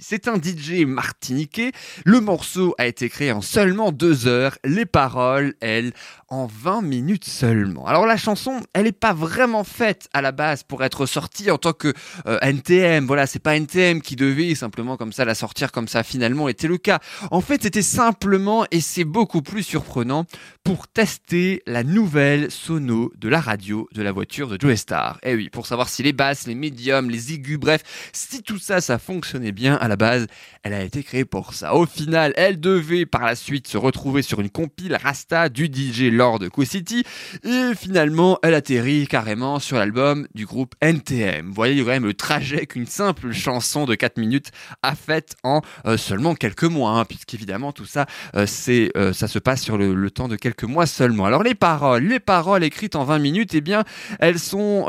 C'est 0.00 0.28
un 0.28 0.36
DJ 0.36 0.84
martiniquais. 0.86 1.72
Le 2.04 2.20
morceau 2.20 2.74
a 2.78 2.86
été 2.86 3.08
créé 3.08 3.32
en 3.32 3.42
seulement 3.42 3.92
deux 3.92 4.26
heures. 4.26 4.58
Les 4.64 4.86
paroles, 4.86 5.54
elles, 5.60 5.92
en 6.28 6.46
20 6.46 6.82
minutes 6.82 7.24
seulement. 7.24 7.86
Alors 7.86 8.06
la 8.06 8.16
chanson, 8.16 8.55
elle 8.72 8.84
n'est 8.84 8.92
pas 8.92 9.12
vraiment 9.12 9.64
faite 9.64 10.08
à 10.12 10.22
la 10.22 10.32
base 10.32 10.62
pour 10.62 10.84
être 10.84 11.06
sortie 11.06 11.50
en 11.50 11.58
tant 11.58 11.72
que 11.72 11.92
euh, 12.26 12.38
NTM. 12.40 13.06
Voilà, 13.06 13.26
c'est 13.26 13.38
pas 13.38 13.56
NTM 13.56 14.00
qui 14.00 14.16
devait 14.16 14.54
simplement 14.54 14.96
comme 14.96 15.12
ça 15.12 15.24
la 15.24 15.34
sortir 15.34 15.72
comme 15.72 15.88
ça 15.88 16.02
finalement 16.02 16.48
était 16.48 16.68
le 16.68 16.78
cas. 16.78 17.00
En 17.30 17.40
fait, 17.40 17.62
c'était 17.62 17.82
simplement, 17.82 18.66
et 18.70 18.80
c'est 18.80 19.04
beaucoup 19.04 19.42
plus 19.42 19.62
surprenant, 19.62 20.26
pour 20.64 20.88
tester 20.88 21.62
la 21.66 21.84
nouvelle 21.84 22.50
sono 22.50 23.12
de 23.16 23.28
la 23.28 23.40
radio 23.40 23.88
de 23.92 24.02
la 24.02 24.12
voiture 24.12 24.48
de 24.48 24.58
Joe 24.60 24.74
Star. 24.76 25.18
Eh 25.22 25.34
oui, 25.34 25.48
pour 25.48 25.66
savoir 25.66 25.88
si 25.88 26.02
les 26.02 26.12
basses, 26.12 26.46
les 26.46 26.54
médiums, 26.54 27.08
les 27.08 27.32
aigus, 27.32 27.58
bref, 27.58 27.82
si 28.12 28.42
tout 28.42 28.58
ça, 28.58 28.80
ça 28.80 28.98
fonctionnait 28.98 29.52
bien 29.52 29.76
à 29.76 29.88
la 29.88 29.96
base, 29.96 30.26
elle 30.62 30.74
a 30.74 30.82
été 30.82 31.02
créée 31.02 31.24
pour 31.24 31.54
ça. 31.54 31.74
Au 31.74 31.86
final, 31.86 32.32
elle 32.36 32.60
devait 32.60 33.06
par 33.06 33.24
la 33.24 33.36
suite 33.36 33.68
se 33.68 33.76
retrouver 33.76 34.22
sur 34.22 34.40
une 34.40 34.50
compile 34.50 34.98
Rasta 35.00 35.48
du 35.48 35.66
DJ 35.66 36.10
Lord 36.12 36.40
Co-City 36.52 37.04
et 37.44 37.74
finalement, 37.76 38.38
elle 38.46 38.54
atterrit 38.54 39.08
carrément 39.08 39.58
sur 39.58 39.76
l'album 39.76 40.28
du 40.34 40.46
groupe 40.46 40.74
NTM. 40.80 41.48
Vous 41.48 41.54
voyez 41.54 41.82
quand 41.82 41.88
même 41.88 42.04
le 42.04 42.14
trajet 42.14 42.66
qu'une 42.66 42.86
simple 42.86 43.32
chanson 43.32 43.86
de 43.86 43.94
4 43.94 44.18
minutes 44.18 44.50
a 44.82 44.94
fait 44.94 45.34
en 45.42 45.62
euh, 45.86 45.96
seulement 45.96 46.34
quelques 46.34 46.64
mois, 46.64 46.92
hein, 46.92 47.04
puisqu'évidemment 47.04 47.72
tout 47.72 47.86
ça, 47.86 48.06
euh, 48.36 48.46
euh, 48.68 49.12
ça 49.12 49.28
se 49.28 49.38
passe 49.40 49.62
sur 49.62 49.76
le, 49.76 49.94
le 49.94 50.10
temps 50.10 50.28
de 50.28 50.36
quelques 50.36 50.64
mois 50.64 50.86
seulement. 50.86 51.24
Alors 51.24 51.42
les 51.42 51.54
paroles, 51.54 52.04
les 52.04 52.20
paroles 52.20 52.62
écrites 52.62 52.94
en 52.94 53.04
20 53.04 53.18
minutes, 53.18 53.54
eh 53.54 53.60
bien, 53.60 53.84
elles 54.20 54.38
sont 54.38 54.86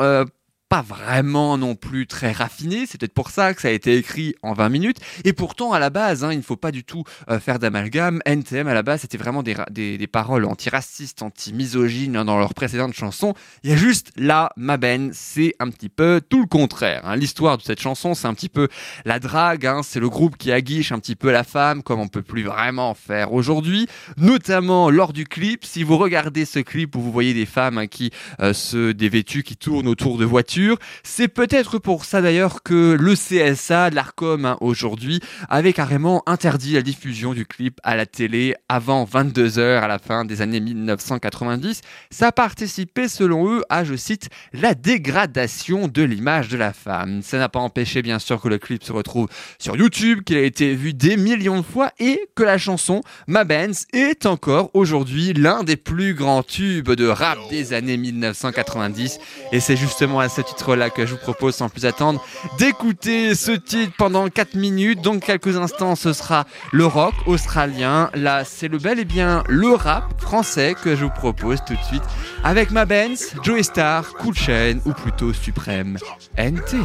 pas 0.69 0.81
vraiment 0.81 1.57
non 1.57 1.75
plus 1.75 2.07
très 2.07 2.31
raffiné. 2.31 2.85
C'est 2.85 2.99
peut-être 2.99 3.13
pour 3.13 3.29
ça 3.29 3.53
que 3.53 3.61
ça 3.61 3.69
a 3.69 3.71
été 3.71 3.95
écrit 3.95 4.35
en 4.41 4.53
20 4.53 4.69
minutes. 4.69 4.97
Et 5.23 5.31
pourtant, 5.33 5.71
à 5.71 5.79
la 5.79 5.89
base, 5.89 6.23
hein, 6.23 6.31
il 6.33 6.37
ne 6.37 6.43
faut 6.43 6.57
pas 6.57 6.71
du 6.71 6.83
tout 6.83 7.03
euh, 7.29 7.39
faire 7.39 7.57
d'amalgame. 7.57 8.21
NTM, 8.25 8.67
à 8.67 8.73
la 8.73 8.83
base, 8.83 9.01
c'était 9.01 9.17
vraiment 9.17 9.43
des, 9.43 9.55
des, 9.71 9.97
des 9.97 10.07
paroles 10.07 10.43
antiracistes, 10.45 11.21
anti-misogynes 11.21 12.17
hein, 12.17 12.25
dans 12.25 12.37
leurs 12.37 12.53
précédentes 12.53 12.93
chansons. 12.93 13.33
Il 13.63 13.69
y 13.69 13.73
a 13.73 13.77
juste 13.77 14.11
là, 14.17 14.51
ma 14.57 14.75
Ben, 14.77 15.11
c'est 15.13 15.53
un 15.59 15.69
petit 15.69 15.89
peu 15.89 16.21
tout 16.27 16.41
le 16.41 16.47
contraire. 16.47 17.01
hein. 17.05 17.15
L'histoire 17.15 17.57
de 17.57 17.63
cette 17.63 17.79
chanson, 17.79 18.13
c'est 18.13 18.27
un 18.27 18.33
petit 18.33 18.49
peu 18.49 18.67
la 19.05 19.19
drague. 19.19 19.69
C'est 19.83 19.99
le 20.01 20.09
groupe 20.09 20.37
qui 20.37 20.51
aguiche 20.51 20.91
un 20.91 20.99
petit 20.99 21.15
peu 21.15 21.31
la 21.31 21.43
femme, 21.45 21.81
comme 21.81 21.99
on 22.01 22.07
peut 22.09 22.21
plus 22.21 22.43
vraiment 22.43 22.93
faire 22.93 23.31
aujourd'hui, 23.31 23.87
notamment 24.17 24.89
lors 24.89 25.13
du 25.13 25.23
clip. 25.25 25.63
Si 25.63 25.83
vous 25.83 25.97
regardez 25.97 26.43
ce 26.43 26.59
clip 26.59 26.95
où 26.95 27.01
vous 27.01 27.11
voyez 27.11 27.33
des 27.33 27.45
femmes 27.45 27.87
qui 27.87 28.11
euh, 28.41 28.51
se 28.53 28.91
dévêtues, 28.91 29.43
qui 29.43 29.55
tournent 29.55 29.87
autour 29.87 30.17
de 30.17 30.25
voitures, 30.25 30.56
c'est 31.03 31.27
peut-être 31.27 31.79
pour 31.79 32.05
ça 32.05 32.21
d'ailleurs 32.21 32.63
que 32.63 32.97
le 32.99 33.13
CSA, 33.15 33.89
l'ARCOM 33.89 34.45
hein, 34.45 34.57
aujourd'hui, 34.61 35.19
avait 35.49 35.73
carrément 35.73 36.23
interdit 36.25 36.73
la 36.73 36.81
diffusion 36.81 37.33
du 37.33 37.45
clip 37.45 37.79
à 37.83 37.95
la 37.95 38.05
télé 38.05 38.55
avant 38.69 39.03
22 39.03 39.59
heures 39.59 39.83
à 39.83 39.87
la 39.87 39.99
fin 39.99 40.25
des 40.25 40.41
années 40.41 40.59
1990. 40.59 41.81
Ça 42.11 42.31
participait 42.31 43.07
selon 43.07 43.49
eux 43.51 43.63
à, 43.69 43.83
je 43.83 43.95
cite, 43.95 44.29
la 44.53 44.73
dégradation 44.73 45.87
de 45.87 46.03
l'image 46.03 46.49
de 46.49 46.57
la 46.57 46.73
femme. 46.73 47.21
Ça 47.21 47.37
n'a 47.37 47.49
pas 47.49 47.59
empêché 47.59 48.01
bien 48.01 48.19
sûr 48.19 48.41
que 48.41 48.47
le 48.47 48.57
clip 48.57 48.83
se 48.83 48.91
retrouve 48.91 49.27
sur 49.59 49.75
YouTube, 49.75 50.23
qu'il 50.23 50.37
a 50.37 50.41
été 50.41 50.73
vu 50.75 50.93
des 50.93 51.17
millions 51.17 51.57
de 51.57 51.65
fois 51.65 51.91
et 51.99 52.29
que 52.35 52.43
la 52.43 52.57
chanson 52.57 53.01
Ma 53.27 53.43
Benz 53.43 53.85
est 53.93 54.25
encore 54.25 54.71
aujourd'hui 54.73 55.33
l'un 55.33 55.63
des 55.63 55.77
plus 55.77 56.13
grands 56.13 56.43
tubes 56.43 56.91
de 56.91 57.07
rap 57.07 57.37
des 57.49 57.73
années 57.73 57.97
1990. 57.97 59.19
Et 59.51 59.59
c'est 59.59 59.75
justement 59.75 60.19
à 60.19 60.29
ce 60.29 60.41
titre-là 60.47 60.89
que 60.89 61.05
je 61.05 61.13
vous 61.13 61.19
propose 61.19 61.55
sans 61.55 61.69
plus 61.69 61.85
attendre 61.85 62.23
d'écouter 62.57 63.35
ce 63.35 63.51
titre 63.51 63.93
pendant 63.97 64.29
4 64.29 64.55
minutes. 64.55 65.01
Donc 65.01 65.23
quelques 65.23 65.57
instants, 65.57 65.95
ce 65.95 66.13
sera 66.13 66.45
le 66.71 66.85
rock 66.85 67.13
australien. 67.25 68.09
Là, 68.13 68.43
c'est 68.43 68.67
le 68.67 68.77
bel 68.77 68.99
et 68.99 69.05
bien 69.05 69.43
le 69.47 69.73
rap 69.73 70.19
français 70.19 70.75
que 70.81 70.95
je 70.95 71.05
vous 71.05 71.11
propose 71.11 71.59
tout 71.65 71.75
de 71.75 71.83
suite 71.83 72.03
avec 72.43 72.71
Ma 72.71 72.85
Benz, 72.85 73.33
Joey 73.43 73.63
Star, 73.63 74.13
Cool 74.19 74.35
Chain 74.35 74.79
ou 74.85 74.93
plutôt 74.93 75.33
Suprême 75.33 75.97
City 76.37 76.77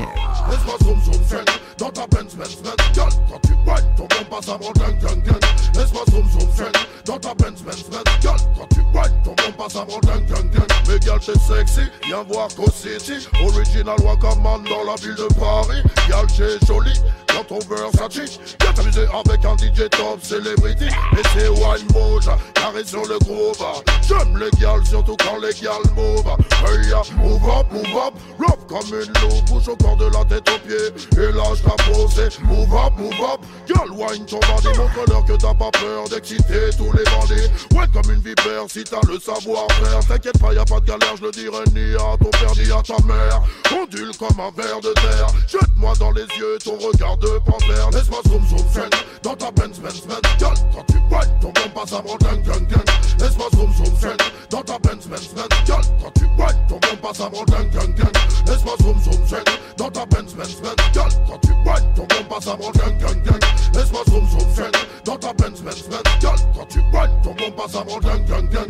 Original 13.54 13.96
Wakaman 14.04 14.62
dans 14.64 14.84
la 14.84 14.96
ville 14.96 15.14
de 15.14 15.32
Paris. 15.34 15.82
Girl, 16.06 16.26
t'es 16.26 16.64
jolie, 16.66 16.98
dans 17.34 17.44
ton 17.44 17.58
Versace. 17.68 18.38
Viens 18.60 18.72
t'amuser 18.72 19.06
avec 19.12 19.44
un 19.44 19.56
DJ 19.56 19.88
top 19.90 20.22
celebrity. 20.22 20.86
Et 20.86 21.22
c'est 21.34 21.48
Wine 21.48 21.86
Mode, 21.94 22.24
carré 22.54 22.84
sur 22.84 23.04
le 23.06 23.18
groove. 23.20 23.64
J'aime 24.06 24.38
les 24.38 24.50
gals, 24.60 24.84
surtout 24.86 25.16
quand 25.18 25.38
les 25.38 25.54
gals 25.54 25.92
move. 25.96 26.24
Hey, 26.64 26.88
ya, 26.88 27.02
move 27.16 27.42
up, 27.48 27.66
move 27.72 27.96
up, 27.96 28.14
love 28.38 28.66
comme 28.68 28.86
une 28.88 29.12
loupe. 29.20 29.44
Bouge 29.46 29.68
au 29.68 29.76
corps 29.76 29.96
de 29.96 30.06
la 30.06 30.24
tête 30.24 30.48
aux 30.48 30.58
pieds. 30.66 31.22
Et 31.22 31.32
lâche 31.32 31.62
ta 31.62 31.76
posée. 31.84 32.28
Move 32.44 32.74
up, 32.74 32.92
move 32.96 33.12
up, 33.22 33.40
girl, 33.66 33.90
wine 33.90 34.26
ton 34.26 34.40
bandit. 34.40 34.78
Montre-leur 34.78 35.24
que 35.24 35.32
t'as 35.34 35.54
pas 35.54 35.70
peur 35.72 36.08
d'exciter 36.10 36.70
tous 36.76 36.92
les 36.92 37.04
bandits. 37.04 37.48
Ouais, 37.74 37.86
comme 37.92 38.12
une 38.12 38.20
vipère, 38.20 38.64
si 38.68 38.84
t'as 38.84 39.00
le 39.08 39.18
savoir-faire. 39.18 40.00
T'inquiète 40.06 40.38
pas, 40.38 40.52
y 40.52 40.58
a 40.58 40.64
pas 40.64 40.80
de 40.80 40.86
galère, 40.86 41.16
je 41.16 41.24
le 41.24 41.30
dirai 41.30 41.64
ni 41.74 41.94
à 41.94 42.16
ton 42.18 42.30
père 42.30 42.54
ni 42.56 42.70
à 42.70 42.82
ta 42.82 43.02
mère. 43.04 43.42
Ondule 43.72 44.12
comme 44.18 44.40
un 44.40 44.50
ver 44.56 44.80
de 44.80 44.92
terre. 44.94 45.26
Jette-moi 45.48 45.92
dans 45.98 46.10
les 46.10 46.22
yeux 46.22 46.58
ton 46.64 46.76
regard 46.78 47.16
de 47.22 47.38
panthère. 47.38 47.90
Laisse-moi 47.90 48.20
zoom 48.28 48.42
zoom 48.48 48.68
zen 48.72 48.90
dans 49.22 49.36
ta 49.36 49.50
Benz 49.52 49.78
Benz 49.78 50.02
Benz. 50.06 50.20
Girl, 50.38 50.54
quand 50.74 50.84
tu 50.88 50.98
whine, 51.08 51.30
ton 51.40 51.52
bon 51.52 51.68
passe 51.74 51.92
à 51.92 52.02
mon 52.02 52.16
gang 52.16 52.42
gang 52.42 52.66
gang. 52.66 52.84
Laisse-moi 53.18 53.48
zoom 53.54 53.72
zoom 53.72 53.96
zen 53.96 54.16
dans 54.50 54.62
ta 54.62 54.78
Benz 54.78 55.06
Benz 55.06 55.28
Benz. 55.34 55.48
Girl, 55.64 55.82
quand 56.02 56.10
tu 56.14 56.24
whine, 56.36 56.58
ton 56.68 56.78
bon 56.80 56.96
passe 57.00 57.20
à 57.20 57.30
mon 57.30 57.44
gang 57.44 57.70
gang 57.70 57.94
gang. 57.94 58.12
Laisse-moi 58.46 58.74
zoom 58.82 58.98
zoom 59.02 59.26
zen 59.26 59.44
dans 59.78 59.90
ta 59.90 60.06
Benz 60.06 60.34
Benz 60.34 60.60
Benz. 60.60 60.76
Girl, 60.92 61.10
quand 61.28 61.38
tu 61.38 61.52
whine, 61.64 61.94
ton 61.94 62.06
bon 62.06 62.24
passe 62.28 62.46
à 62.48 62.56
mon 62.56 62.70
gang 62.70 62.98
gang 62.98 63.22
gang. 63.22 63.40
Laisse-moi 63.74 64.02
zoom 64.08 64.28
zoom 64.28 64.54
zen 64.54 64.72
dans 65.04 65.16
ta 65.16 65.32
Benz 65.32 65.62
Benz 65.62 65.88
Benz. 65.88 66.02
Girl, 66.20 66.36
quand 66.56 66.66
tu 66.68 66.78
whine, 66.92 67.10
ton 67.22 67.34
bon 67.34 67.50
passe 67.52 67.76
à 67.76 67.84
mon 67.84 67.98
gang 67.98 68.24
gang 68.26 68.48
gang. 68.48 68.66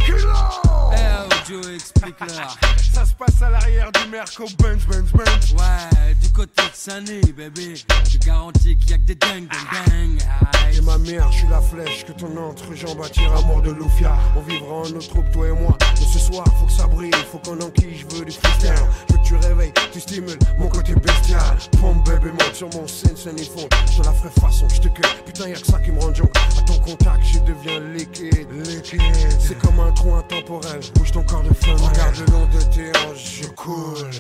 Eh, 0.94 1.74
explique-leur. 1.74 2.56
Ça 2.92 3.06
se 3.06 3.14
passe 3.14 3.40
à 3.40 3.50
l'arrière 3.50 3.90
du 3.92 4.10
Merco 4.10 4.44
Benz, 4.58 4.84
Benz, 4.86 5.10
Benz. 5.12 5.54
Ouais, 5.54 6.14
du 6.20 6.30
côté 6.30 6.62
de 6.62 6.70
Sunny, 6.74 7.32
bébé. 7.32 7.74
Je 8.10 8.18
garantis 8.42 8.76
qu'il 8.76 8.90
y 8.90 8.94
a 8.94 8.98
que 8.98 9.02
des 9.02 9.14
dingues, 9.14 9.48
dingues, 9.48 10.18
dingues. 10.18 10.76
Et 10.76 10.80
ma 10.80 10.98
mère, 10.98 11.30
je 11.30 11.38
suis 11.38 11.48
la 11.48 11.60
flèche 11.60 12.04
que 12.04 12.12
ton 12.12 12.36
entrejambe 12.36 13.00
attire 13.02 13.32
à 13.36 13.42
mort 13.42 13.62
de 13.62 13.70
Lufia. 13.70 14.16
On 14.36 14.40
vivra 14.40 14.74
en 14.74 14.88
notre 14.88 15.08
troupe, 15.08 15.30
toi 15.32 15.48
et 15.48 15.52
moi. 15.52 15.76
Mais 16.00 16.06
ce 16.06 16.18
soir, 16.18 16.44
faut 16.58 16.66
que 16.66 16.72
ça 16.72 16.86
brille, 16.86 17.12
faut 17.30 17.38
qu'on 17.38 17.60
enquille, 17.60 17.96
je 17.98 18.16
veux 18.16 18.24
du 18.24 18.32
freestyle. 18.32 18.74
Je 19.08 19.14
veux 19.14 19.20
que 19.20 19.26
tu 19.26 19.36
réveilles, 19.36 19.72
tu 19.92 20.00
stimules 20.00 20.38
mon 20.58 20.68
côté 20.68 20.94
bestial. 20.94 21.56
Pompe 21.80 22.04
bébé, 22.06 22.30
monte 22.32 22.54
sur 22.54 22.68
mon 22.74 22.86
scène, 22.88 23.16
scène 23.16 23.38
et 23.38 23.44
fond. 23.44 23.68
Je 23.96 24.02
la 24.02 24.12
ferai 24.12 24.30
façon, 24.40 24.68
je 24.68 24.80
te 24.80 24.88
cueille. 24.88 25.22
Putain, 25.24 25.48
y'a 25.48 25.60
que 25.60 25.66
ça 25.66 25.78
qui 25.78 25.92
me 25.92 26.00
rend 26.00 26.12
junk. 26.12 26.30
À 26.58 26.62
ton 26.62 26.78
contact, 26.78 27.22
je 27.24 27.38
deviens 27.40 27.80
liquide. 27.94 28.48
Liquide. 28.66 29.00
C'est 29.38 29.58
comme 29.58 29.78
un 29.78 29.92
trou 29.92 30.14
intemporel. 30.14 30.80
Bouge 30.96 31.12
ton 31.12 31.22
corps 31.22 31.44
de 31.44 31.54
flamme. 31.54 31.76
Regarde 31.76 32.16
le 32.18 32.32
long 32.32 32.46
de 32.46 32.62
tes 32.74 32.90
hanches, 32.98 33.42
je 33.42 33.46
coule. 33.48 34.10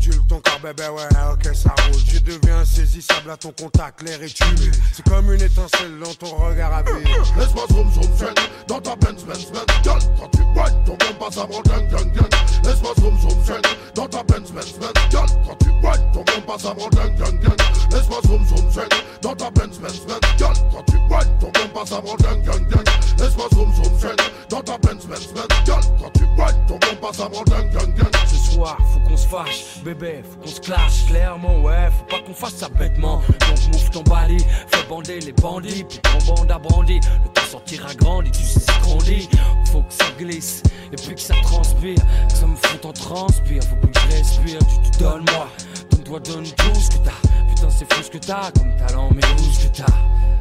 Ondule 0.00 0.26
ton 0.28 0.40
corps, 0.40 0.60
bébé, 0.62 0.88
ouais, 0.88 1.02
ok, 1.30 1.54
ça 1.54 1.74
roule. 1.84 2.00
Je 2.06 2.20
deviens 2.20 2.60
insaisissable 2.60 3.30
à 3.30 3.36
ton 3.36 3.52
contact, 3.52 4.02
l'air 4.02 4.22
est 4.22 4.40
humide. 4.40 4.74
C'est 4.94 5.06
comme 5.06 5.30
une 5.30 5.42
étincelle 5.42 5.98
dans 6.02 6.14
ton 6.14 6.34
regard 6.36 6.72
à 6.72 6.82
vide. 6.82 7.06
Laisse-moi 7.36 7.64
zoom 7.70 7.92
zoom 7.92 8.16
zen 8.16 8.34
dans 8.66 8.80
ta 8.80 8.96
Benz 8.96 9.24
Benz 9.24 9.46
Benz. 9.52 9.66
Girl, 9.82 10.00
quand 10.18 10.28
tu 10.30 10.42
whine, 10.42 10.84
ton 10.86 10.96
bon 10.96 11.14
passe 11.18 11.36
mon 11.36 11.60
gang 11.60 11.86
gang 11.90 12.12
gang. 12.12 12.30
Laisse-moi 12.64 12.92
zoom 12.98 13.20
zoom 13.20 13.44
zen 13.44 13.62
dans 13.94 14.08
ta 14.08 14.22
Benz 14.22 14.50
Benz 14.52 14.72
Benz. 14.78 14.92
Girl, 15.10 15.26
quand 15.46 15.56
tu 15.58 15.68
whine, 15.68 16.12
ton 16.14 16.24
bon 16.24 16.40
passe 16.46 16.64
mon 16.64 16.88
gang 16.88 17.14
gang 17.16 17.40
gang. 17.40 17.56
Laisse-moi 17.92 18.20
zoom 18.26 18.46
zoom 18.46 18.70
zen 18.70 18.88
dans 19.20 19.34
ta 19.34 19.50
Benz 19.50 19.78
Benz 19.78 20.00
Benz. 20.06 20.20
Girl, 20.38 20.54
quand 20.72 20.84
tu 20.86 20.96
whine, 20.96 21.38
ton 21.40 21.52
bon 21.52 21.68
passe 21.74 21.90
mon 21.90 22.16
gang 22.16 22.42
gang 22.42 22.68
gang. 22.68 22.84
Laisse-moi 23.18 23.48
zoom 23.52 23.74
zoom 23.74 23.98
zen 23.98 24.16
dans 24.48 24.62
ta 24.62 24.78
Benz 24.78 25.04
Benz 25.04 25.26
Benz. 25.34 25.48
Girl, 25.66 25.82
quand 26.00 26.10
tu 26.14 26.24
whine, 26.24 26.66
ton 26.66 26.78
bon 26.78 26.96
passe 27.02 27.18
mon 27.18 27.42
gang 27.42 27.70
gang 27.70 27.94
gang. 27.94 28.10
Ce 28.26 28.54
soir, 28.54 28.78
faut 28.92 29.00
qu'on 29.00 29.16
se 29.16 29.26
fâche, 29.26 29.64
bébé, 29.94 30.22
faut 30.22 30.40
qu'on 30.40 30.48
se 30.48 30.60
clash 30.60 31.06
clairement, 31.06 31.60
ouais, 31.60 31.88
faut 31.90 32.04
pas 32.04 32.22
qu'on 32.24 32.34
fasse 32.34 32.54
ça 32.54 32.68
bêtement. 32.68 33.22
Donc 33.26 33.72
move 33.72 33.90
ton 33.90 34.02
bali, 34.02 34.38
fais 34.68 34.86
bander 34.88 35.20
les 35.20 35.32
bandits, 35.32 35.84
puis 35.84 35.98
ton 35.98 36.34
bande 36.34 36.50
a 36.50 36.58
brandi. 36.58 37.00
Le 37.24 37.28
temps 37.32 37.48
sortira 37.50 37.92
grandi, 37.94 38.30
tu 38.30 38.42
sais 38.42 38.60
c'est 38.60 38.80
grandi. 38.80 39.28
Faut 39.72 39.82
que 39.82 39.92
ça 39.92 40.04
glisse, 40.18 40.62
et 40.92 40.96
puis 40.96 41.14
que 41.14 41.20
ça 41.20 41.34
transpire, 41.42 41.98
que 42.28 42.32
ça 42.32 42.46
me 42.46 42.56
fout 42.56 42.84
en 42.84 42.92
transpire. 42.92 43.62
Faut 43.64 43.76
plus 43.76 43.90
que 43.90 44.00
je 44.00 44.16
respire, 44.16 44.58
tu 44.84 44.90
te 44.90 44.98
donnes 44.98 45.24
moi, 45.32 45.48
donne-toi, 45.90 46.20
donne 46.20 46.44
tout 46.44 46.80
ce 46.80 46.90
que 46.90 47.04
t'as. 47.04 47.28
Putain, 47.48 47.70
c'est 47.70 47.92
fou 47.92 48.02
ce 48.02 48.10
que 48.10 48.18
t'as 48.18 48.50
comme 48.52 48.76
talent, 48.76 49.10
mais 49.14 49.22
où 49.40 49.52
ce 49.52 49.66
que 49.66 49.76
t'as. 49.76 49.92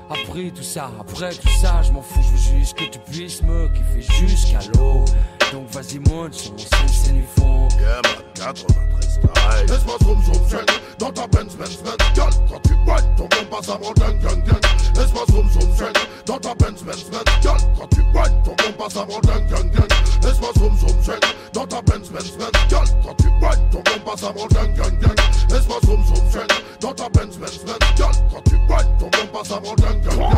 Après 0.10 0.50
tout 0.52 0.64
ça, 0.64 0.92
après 1.00 1.32
tout 1.32 1.50
ça, 1.62 1.82
je 1.84 1.92
m'en 1.92 2.02
fous, 2.02 2.22
je 2.24 2.52
veux 2.52 2.60
juste 2.60 2.78
que 2.78 2.86
tu 2.86 3.00
puisses 3.00 3.42
me 3.44 3.68
kiffer 3.70 4.02
jusqu'à 4.02 4.60
l'eau. 4.76 5.06
Donc 5.52 5.68
vas-y 5.72 5.98
monte 6.00 6.34
sur 6.34 6.52
mon 6.52 6.58
scène, 6.60 6.88
scène 6.88 7.16
du 7.16 7.24
fond. 7.36 7.68
Yeah, 7.80 8.02
man, 8.04 8.24
93 8.36 9.10
style. 9.10 9.66
Laisse-moi 9.68 9.98
zoom 10.04 10.24
zoom 10.24 10.48
zen 10.48 10.66
dans 11.00 11.12
ta 11.12 11.26
Benz 11.28 11.56
Benz 11.56 11.78
Benz. 11.84 11.98
Girl, 12.14 12.30
quand 12.48 12.62
tu 12.62 12.74
whine, 12.86 13.16
ton 13.18 13.24
bon 13.24 13.46
passe 13.50 13.70
à 13.70 13.80
mon 13.80 13.92
gang 13.94 14.20
gang 14.22 14.44
gang. 14.44 14.62
Laisse-moi 14.96 15.24
zoom 15.32 15.50
zoom 15.50 15.76
zen 15.76 15.94
dans 16.28 16.38
ta 16.38 16.54
Benz 16.54 16.84
Benz 16.84 17.04
Benz. 17.10 17.24
Girl, 17.42 17.58
quand 17.78 17.88
tu 17.90 18.02
whine, 18.14 18.44
ton 18.46 18.52
bon 18.52 18.74
passe 18.78 18.96
à 18.98 19.06
mon 19.06 19.20
gang 19.22 19.48
gang 19.50 19.72
gang. 19.72 19.88
Laisse-moi 20.24 20.50
zoom 20.60 20.78
zoom 20.78 21.02
zen 21.02 21.20
dans 21.54 21.66
ta 21.66 21.82
Benz 21.82 22.10
Benz 22.12 22.32
Benz. 22.38 22.52
Girl, 22.70 22.86
quand 23.04 23.16
tu 23.16 23.28
whine, 23.42 23.70
ton 23.72 23.82
bon 23.82 24.00
passe 24.06 24.24
à 24.24 24.34
mon 24.34 24.46
gang 24.48 24.74
gang 24.76 25.00
gang. 25.00 25.16
Laisse-moi 25.50 25.80
zoom 25.86 26.06
zoom 26.06 26.30
zen 26.30 26.48
dans 26.80 26.94
ta 26.94 27.10
Benz 27.10 27.38
Benz 27.38 27.58
Benz. 27.66 27.80
Girl, 27.98 28.14
quand 28.32 28.44
tu 28.46 28.56
whine, 28.56 28.98
ton 29.00 29.10
bon 29.10 29.28
passe 29.34 29.52
à 29.52 29.60
mon 29.60 29.74
gang 29.74 30.00
gang 30.02 30.20
gang. 30.20 30.38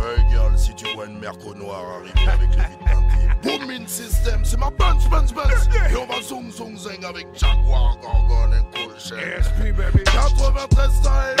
Hey 0.00 0.24
girl, 0.30 0.56
si 0.56 0.74
tu 0.74 0.86
vois 0.94 1.04
une 1.04 1.18
merco 1.18 1.54
noire 1.54 1.84
arriver 2.00 2.30
avec 2.30 2.48
les 2.56 2.62
vides 2.62 3.35
Booming 3.46 3.86
system, 3.86 4.44
c'est 4.44 4.58
ma 4.58 4.70
Benz 4.70 5.08
Benz 5.08 5.32
Benz. 5.32 5.68
Et 5.90 5.96
on 5.96 6.06
va 6.06 6.20
zoom 6.20 6.50
zoom 6.50 6.76
zing 6.76 7.04
avec 7.04 7.28
Jaguar, 7.32 7.96
Gorgon 8.02 8.50
et 8.52 8.76
Cool 8.76 8.98
Shell. 8.98 9.38
SP, 9.38 9.70
baby. 9.72 10.02
93 10.04 10.90
style. 10.90 11.36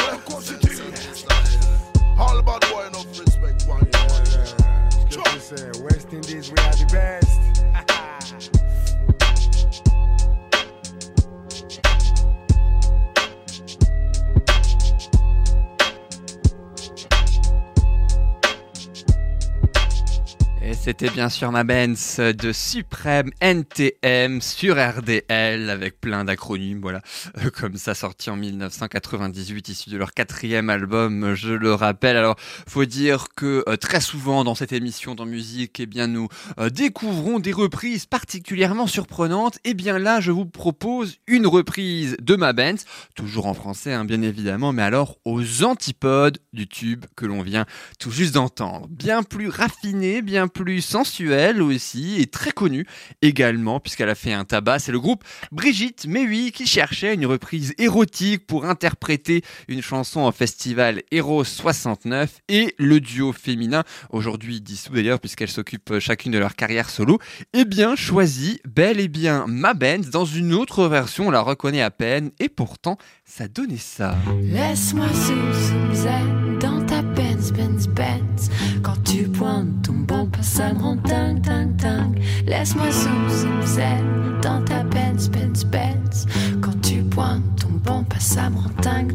C'était 20.86 21.10
bien 21.10 21.28
sûr 21.28 21.50
ma 21.50 21.64
Benz 21.64 22.20
de 22.20 22.52
Suprême 22.52 23.32
NTM 23.40 24.40
sur 24.40 24.76
RDL 24.76 25.68
avec 25.68 26.00
plein 26.00 26.24
d'acronymes, 26.24 26.80
voilà, 26.80 27.00
Euh, 27.38 27.50
comme 27.50 27.76
ça 27.76 27.92
sorti 27.94 28.30
en 28.30 28.36
1998, 28.36 29.68
issu 29.68 29.90
de 29.90 29.96
leur 29.96 30.12
quatrième 30.12 30.70
album, 30.70 31.34
je 31.34 31.52
le 31.52 31.74
rappelle. 31.74 32.16
Alors, 32.16 32.36
faut 32.68 32.84
dire 32.84 33.26
que 33.34 33.64
euh, 33.68 33.76
très 33.76 34.00
souvent 34.00 34.44
dans 34.44 34.54
cette 34.54 34.70
émission 34.70 35.16
dans 35.16 35.26
musique, 35.26 35.80
eh 35.80 35.86
bien 35.86 36.06
nous 36.06 36.28
euh, 36.60 36.70
découvrons 36.70 37.40
des 37.40 37.52
reprises 37.52 38.06
particulièrement 38.06 38.86
surprenantes. 38.86 39.58
Et 39.64 39.74
bien 39.74 39.98
là, 39.98 40.20
je 40.20 40.30
vous 40.30 40.46
propose 40.46 41.16
une 41.26 41.48
reprise 41.48 42.16
de 42.22 42.36
ma 42.36 42.52
Benz, 42.52 42.84
toujours 43.16 43.46
en 43.46 43.54
français, 43.54 43.92
hein, 43.92 44.04
bien 44.04 44.22
évidemment, 44.22 44.72
mais 44.72 44.82
alors 44.82 45.16
aux 45.24 45.64
antipodes 45.64 46.38
du 46.52 46.68
tube 46.68 47.06
que 47.16 47.26
l'on 47.26 47.42
vient 47.42 47.66
tout 47.98 48.12
juste 48.12 48.34
d'entendre. 48.34 48.86
Bien 48.88 49.24
plus 49.24 49.48
raffiné, 49.48 50.22
bien 50.22 50.46
plus 50.46 50.75
sensuel 50.80 51.62
aussi, 51.62 52.20
et 52.20 52.26
très 52.26 52.52
connu 52.52 52.86
également, 53.22 53.80
puisqu'elle 53.80 54.08
a 54.08 54.14
fait 54.14 54.32
un 54.32 54.44
tabac. 54.44 54.78
C'est 54.78 54.92
le 54.92 55.00
groupe 55.00 55.24
Brigitte, 55.52 56.06
mais 56.08 56.26
qui 56.50 56.66
cherchait 56.66 57.14
une 57.14 57.26
reprise 57.26 57.74
érotique 57.78 58.46
pour 58.46 58.64
interpréter 58.64 59.42
une 59.68 59.82
chanson 59.82 60.20
en 60.20 60.32
festival 60.32 61.02
Eros 61.10 61.44
69, 61.44 62.40
et 62.48 62.74
le 62.78 63.00
duo 63.00 63.32
féminin, 63.32 63.84
aujourd'hui 64.10 64.60
dissous 64.60 64.92
d'ailleurs, 64.92 65.20
puisqu'elles 65.20 65.50
s'occupent 65.50 65.98
chacune 65.98 66.32
de 66.32 66.38
leur 66.38 66.56
carrière 66.56 66.90
solo, 66.90 67.18
eh 67.52 67.64
bien 67.64 67.96
choisi 67.96 68.60
bel 68.66 69.00
et 69.00 69.08
bien 69.08 69.46
ma 69.46 69.74
Benz 69.74 70.10
dans 70.10 70.24
une 70.24 70.52
autre 70.52 70.88
version, 70.88 71.28
on 71.28 71.30
la 71.30 71.40
reconnaît 71.40 71.82
à 71.82 71.90
peine, 71.90 72.30
et 72.38 72.48
pourtant 72.48 72.98
ça 73.24 73.48
donnait 73.48 73.76
ça. 73.76 74.16
Laisse-moi 74.42 75.06
zoom 75.12 75.94
zen 75.94 76.45
dans 76.60 76.84
ta 76.86 77.02
Benz 77.02 77.52
Benz 77.52 77.86
Benz. 77.88 78.50
Quand 78.82 79.02
tu 79.04 79.24
pointes 79.24 79.82
ton 79.82 79.92
bon 79.92 80.26
pas 80.26 80.42
ça 80.42 80.72
me 80.72 80.80
rend 80.80 80.96
dingue. 80.96 82.22
Laisse-moi 82.46 82.90
zoom 82.90 83.28
zoom 83.28 83.62
zen 83.62 84.04
dans 84.42 84.62
ta 84.64 84.82
Benz 84.84 85.28
Benz 85.28 85.64
Benz. 85.64 86.26
Quand 86.60 86.80
tu 86.82 87.02
pointes 87.02 87.42
ton 87.60 87.70
bon 87.84 88.04
pas 88.04 88.20
ça 88.20 88.50
me 88.50 88.56
rend 88.56 88.70
dingue. 88.82 89.12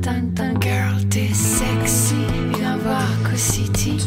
Girl 0.61 1.07
t'es 1.09 1.33
sexy. 1.33 2.15
Viens 2.57 2.77
voir 2.77 3.07
Co 3.23 3.35
City. 3.35 3.97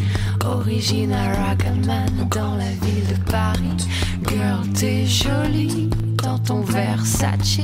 Original 0.45 1.35
Ragaman 1.37 2.29
dans 2.31 2.57
la 2.57 2.71
ville 2.83 3.07
de 3.09 3.31
Paris. 3.31 3.87
Girl 4.29 4.67
t'es 4.75 5.07
jolie 5.07 5.91
dans 6.25 6.39
ton 6.39 6.61
Versace. 6.61 7.61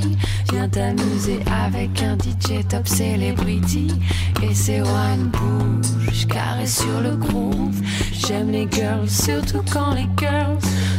Viens 0.53 0.69
t'amuser 0.69 1.41
avec 1.65 2.03
un 2.03 2.17
DJ 2.17 2.67
top 2.69 2.87
celebrity. 2.87 3.89
Et 4.43 4.55
c'est 4.55 4.83
one 4.83 5.31
bouge, 5.33 6.27
caresse 6.27 6.83
sur 6.83 7.01
le 7.01 7.17
groove 7.17 7.81
J'aime 8.13 8.51
les 8.51 8.69
girls, 8.71 9.09
surtout 9.09 9.63
quand 9.73 9.95
les 9.95 10.09
girls 10.19 10.59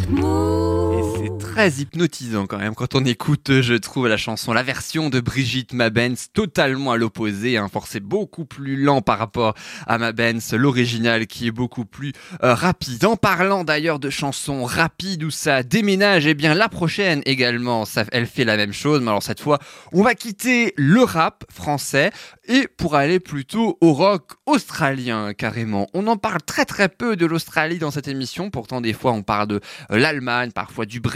move 0.10 0.81
c'est 1.24 1.38
très 1.38 1.70
hypnotisant 1.70 2.48
quand 2.48 2.58
même 2.58 2.74
quand 2.74 2.96
on 2.96 3.06
écoute, 3.06 3.50
euh, 3.50 3.62
je 3.62 3.74
trouve, 3.76 4.08
la 4.08 4.18
chanson, 4.18 4.54
la 4.54 4.64
version 4.64 5.10
de 5.10 5.20
Brigitte 5.20 5.74
Mabens, 5.74 6.16
totalement 6.34 6.94
à 6.94 6.98
l'opposé, 6.98 7.58
hein, 7.58 7.68
forcément 7.72 8.08
beaucoup 8.08 8.46
plus 8.46 8.82
lent 8.82 9.02
par 9.02 9.20
rapport 9.20 9.54
à 9.86 9.98
Mabens, 9.98 10.54
l'original 10.54 11.28
qui 11.28 11.48
est 11.48 11.52
beaucoup 11.52 11.86
plus 11.86 12.14
euh, 12.44 12.54
rapide. 12.54 13.06
En 13.06 13.18
parlant 13.18 13.64
d'ailleurs 13.64 14.00
de 14.00 14.10
chansons 14.10 14.64
rapides 14.64 15.24
où 15.24 15.30
ça 15.30 15.62
déménage, 15.64 16.26
eh 16.26 16.34
bien 16.34 16.54
la 16.54 16.70
prochaine 16.70 17.22
également, 17.26 17.84
elle 18.12 18.26
fait 18.26 18.46
la 18.46 18.58
même 18.58 18.74
chose, 18.74 19.02
mais 19.02 19.10
alors 19.10 19.24
cette 19.24 19.42
fois, 19.42 19.60
on 19.92 20.04
va 20.04 20.16
quitter 20.16 20.74
le 20.78 21.04
rap 21.04 21.44
français 21.52 22.12
et 22.48 22.68
pour 22.68 22.96
aller 22.96 23.20
plutôt 23.20 23.78
au 23.82 23.94
rock 23.94 24.32
australien 24.46 25.34
carrément. 25.34 25.88
On 25.94 26.08
en 26.08 26.18
parle 26.18 26.42
très 26.42 26.66
très 26.66 26.90
peu 26.90 27.16
de 27.16 27.26
l'Australie 27.26 27.78
dans 27.78 27.92
cette 27.92 28.08
émission, 28.08 28.50
pourtant 28.50 28.82
des 28.82 28.94
fois 28.94 29.12
on 29.12 29.24
parle 29.24 29.48
de 29.48 29.62
euh, 29.92 29.98
l'Allemagne, 30.00 30.52
parfois 30.52 30.86
du 30.86 31.00
Brésil, 31.00 31.11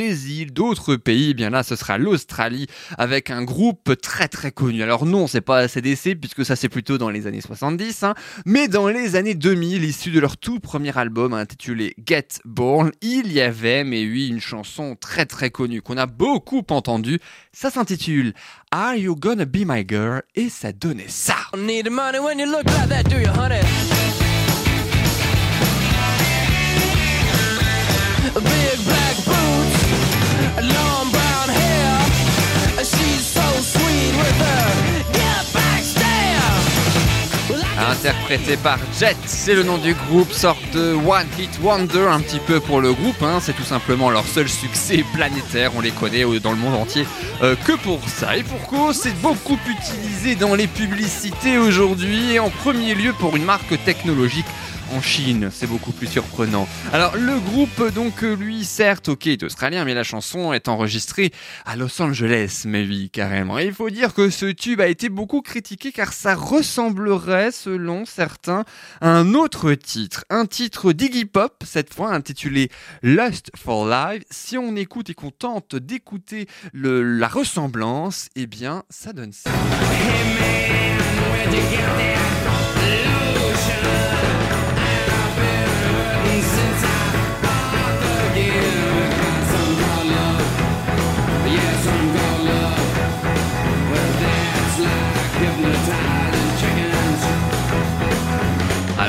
d'autres 0.52 0.96
pays, 0.96 1.30
Eh 1.32 1.34
bien 1.34 1.50
là 1.50 1.64
ce 1.64 1.76
sera 1.76 1.98
l'Australie 1.98 2.68
avec 2.98 3.30
un 3.30 3.44
groupe 3.44 3.94
très 4.02 4.28
très 4.28 4.52
connu. 4.52 4.84
Alors 4.84 5.06
non, 5.06 5.28
c'est 5.28 5.42
pas 5.42 5.60
ACDC 5.60 6.16
puisque 6.20 6.46
ça 6.46 6.56
c'est 6.56 6.70
plutôt 6.70 6.98
dans 6.98 7.10
les 7.10 7.28
années 7.28 7.42
70, 7.42 8.04
hein, 8.04 8.14
mais 8.46 8.68
dans 8.68 8.90
les 8.90 9.16
années 9.16 9.36
2000, 9.36 9.84
issu 9.84 10.12
de 10.12 10.20
leur 10.20 10.38
tout 10.38 10.60
premier 10.60 10.98
album 10.98 11.34
intitulé 11.34 11.96
Get 12.06 12.28
Born, 12.44 12.92
il 13.02 13.32
y 13.32 13.40
avait, 13.40 13.84
mais 13.84 14.04
oui, 14.04 14.28
une 14.28 14.42
chanson 14.42 14.98
très 15.00 15.26
très 15.26 15.50
connue 15.50 15.82
qu'on 15.82 15.98
a 15.98 16.08
beaucoup 16.08 16.64
entendue. 16.70 17.20
Ça 17.54 17.70
s'intitule 17.70 18.34
Are 18.72 18.96
You 18.96 19.16
Gonna 19.16 19.46
Be 19.46 19.64
My 19.66 19.86
Girl? 19.88 20.24
Et 20.36 20.50
ça 20.50 20.74
donnait 20.74 21.06
ça. 21.08 21.36
Interprété 38.06 38.56
par 38.58 38.78
Jet, 39.00 39.18
c'est 39.26 39.56
le 39.56 39.64
nom 39.64 39.80
du 39.80 39.96
groupe, 39.96 40.32
sorte 40.32 40.62
de 40.76 40.94
One 40.94 41.26
Hit 41.40 41.60
Wonder 41.64 42.06
un 42.08 42.20
petit 42.20 42.38
peu 42.38 42.60
pour 42.60 42.80
le 42.80 42.94
groupe, 42.94 43.24
hein. 43.24 43.40
c'est 43.42 43.54
tout 43.54 43.64
simplement 43.64 44.12
leur 44.12 44.28
seul 44.28 44.48
succès 44.48 45.04
planétaire, 45.16 45.72
on 45.76 45.82
les 45.82 45.90
connaît 45.90 46.24
euh, 46.24 46.40
dans 46.40 46.52
le 46.52 46.58
monde 46.58 46.76
entier 46.76 47.08
euh, 47.42 47.56
que 47.56 47.72
pour 47.72 48.08
ça. 48.08 48.38
Et 48.38 48.44
pour 48.44 48.62
cause, 48.68 48.96
c'est 48.96 49.20
beaucoup 49.22 49.58
utilisé 49.68 50.36
dans 50.36 50.54
les 50.54 50.68
publicités 50.68 51.58
aujourd'hui, 51.58 52.34
et 52.34 52.38
en 52.38 52.52
premier 52.52 52.94
lieu 52.94 53.12
pour 53.14 53.36
une 53.36 53.44
marque 53.44 53.84
technologique 53.86 54.46
en 54.94 55.02
Chine, 55.02 55.50
c'est 55.52 55.68
beaucoup 55.68 55.92
plus 55.92 56.08
surprenant. 56.08 56.68
Alors 56.94 57.16
le 57.16 57.40
groupe 57.40 57.94
donc 57.94 58.22
lui 58.22 58.64
certes 58.66 59.10
ok 59.10 59.28
est 59.28 59.44
australien 59.44 59.86
mais 59.86 59.94
la 59.94 60.04
chanson 60.04 60.54
est 60.54 60.68
enregistrée 60.68 61.32
à 61.66 61.76
Los 61.76 62.02
Angeles 62.02 62.64
mais 62.66 62.84
oui 62.84 63.10
carrément. 63.12 63.60
Et 63.60 63.66
il 63.66 63.74
faut 63.74 63.90
dire 63.90 64.14
que 64.14 64.30
ce 64.30 64.46
tube 64.46 64.82
a 64.82 64.88
été 64.88 65.10
beaucoup 65.10 65.42
critiqué 65.42 65.92
car 65.92 66.14
ça 66.14 66.36
ressemblerait 66.36 67.52
selon 67.52 68.06
certains 68.06 68.64
à 69.02 69.10
un 69.10 69.34
autre 69.34 69.74
titre, 69.74 70.26
un 70.30 70.46
titre 70.46 70.94
d'Iggy 70.94 71.26
Pop 71.26 71.64
cette 71.66 71.94
fois 71.94 72.14
intitulé 72.14 72.70
Lust 73.02 73.52
for 73.56 73.88
Life. 73.88 74.24
Si 74.30 74.58
on 74.58 74.76
écoute 74.76 75.10
et 75.10 75.14
qu'on 75.14 75.32
tente 75.32 75.76
d'écouter 75.76 76.48
la 76.74 77.28
ressemblance, 77.28 78.30
eh 78.36 78.48
bien 78.48 78.84
ça 78.90 79.14
donne 79.14 79.34
ça. 79.34 79.50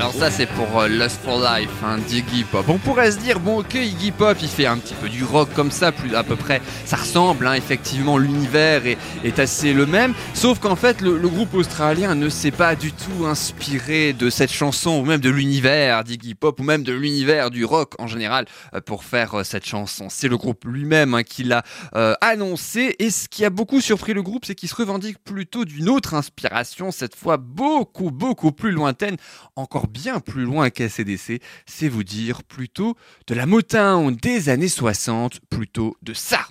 Alors 0.06 0.20
ça 0.20 0.30
c'est 0.30 0.46
pour 0.46 0.78
euh, 0.78 0.86
Lust 0.86 1.18
for 1.24 1.40
Life, 1.40 1.68
hein, 1.84 1.98
d'Iggy 1.98 2.44
Pop. 2.44 2.64
On 2.68 2.78
pourrait 2.78 3.10
se 3.10 3.18
dire 3.18 3.40
bon 3.40 3.58
ok 3.58 3.74
Iggy 3.74 4.12
Pop 4.12 4.36
il 4.40 4.46
fait 4.48 4.66
un 4.66 4.78
petit 4.78 4.94
peu 4.94 5.08
du 5.08 5.24
rock 5.24 5.48
comme 5.52 5.72
ça, 5.72 5.90
plus 5.90 6.14
à 6.14 6.22
peu 6.22 6.36
près 6.36 6.62
ça 6.84 6.94
ressemble, 6.94 7.44
hein, 7.44 7.54
effectivement 7.54 8.16
l'univers 8.16 8.82
est, 8.86 9.38
assez 9.40 9.72
le 9.72 9.84
même. 9.84 10.14
Sauf 10.32 10.60
qu'en 10.60 10.76
fait 10.76 11.00
le, 11.00 11.18
le 11.18 11.28
groupe 11.28 11.52
australien 11.54 12.14
ne 12.14 12.28
s'est 12.28 12.52
pas 12.52 12.76
du 12.76 12.92
tout 12.92 13.26
inspiré 13.26 14.12
de 14.12 14.30
cette 14.30 14.52
chanson 14.52 15.00
ou 15.00 15.04
même 15.04 15.20
de 15.20 15.28
l'univers 15.28 16.04
d'Iggy 16.04 16.36
Pop 16.36 16.60
ou 16.60 16.62
même 16.62 16.84
de 16.84 16.92
l'univers 16.92 17.50
du 17.50 17.64
rock 17.64 17.94
en 17.98 18.06
général 18.06 18.46
euh, 18.74 18.80
pour 18.80 19.02
faire 19.02 19.34
euh, 19.34 19.42
cette 19.42 19.66
chanson. 19.66 20.06
C'est 20.08 20.28
le 20.28 20.36
groupe 20.36 20.66
lui-même 20.66 21.14
hein, 21.14 21.24
qui 21.24 21.42
l'a 21.42 21.64
euh, 21.96 22.14
annoncé 22.20 22.94
et 23.00 23.10
ce 23.10 23.26
qui 23.26 23.44
a 23.44 23.50
beaucoup 23.50 23.80
surpris 23.80 24.14
le 24.14 24.22
groupe 24.22 24.44
c'est 24.44 24.54
qu'il 24.54 24.68
se 24.68 24.76
revendique 24.76 25.18
plutôt 25.24 25.64
d'une 25.64 25.88
autre 25.88 26.14
inspiration, 26.14 26.92
cette 26.92 27.16
fois 27.16 27.38
beaucoup 27.38 28.12
beaucoup 28.12 28.52
plus 28.52 28.70
lointaine, 28.70 29.16
encore 29.56 29.88
bien 29.88 29.95
plus 30.24 30.44
loin 30.44 30.70
qu'ACDC, 30.70 31.40
c'est 31.66 31.88
vous 31.88 32.04
dire 32.04 32.42
plutôt 32.44 32.96
de 33.26 33.34
la 33.34 33.46
Motown 33.46 34.14
des 34.14 34.48
années 34.48 34.68
60, 34.68 35.40
plutôt 35.50 35.96
de 36.02 36.14
ça. 36.14 36.46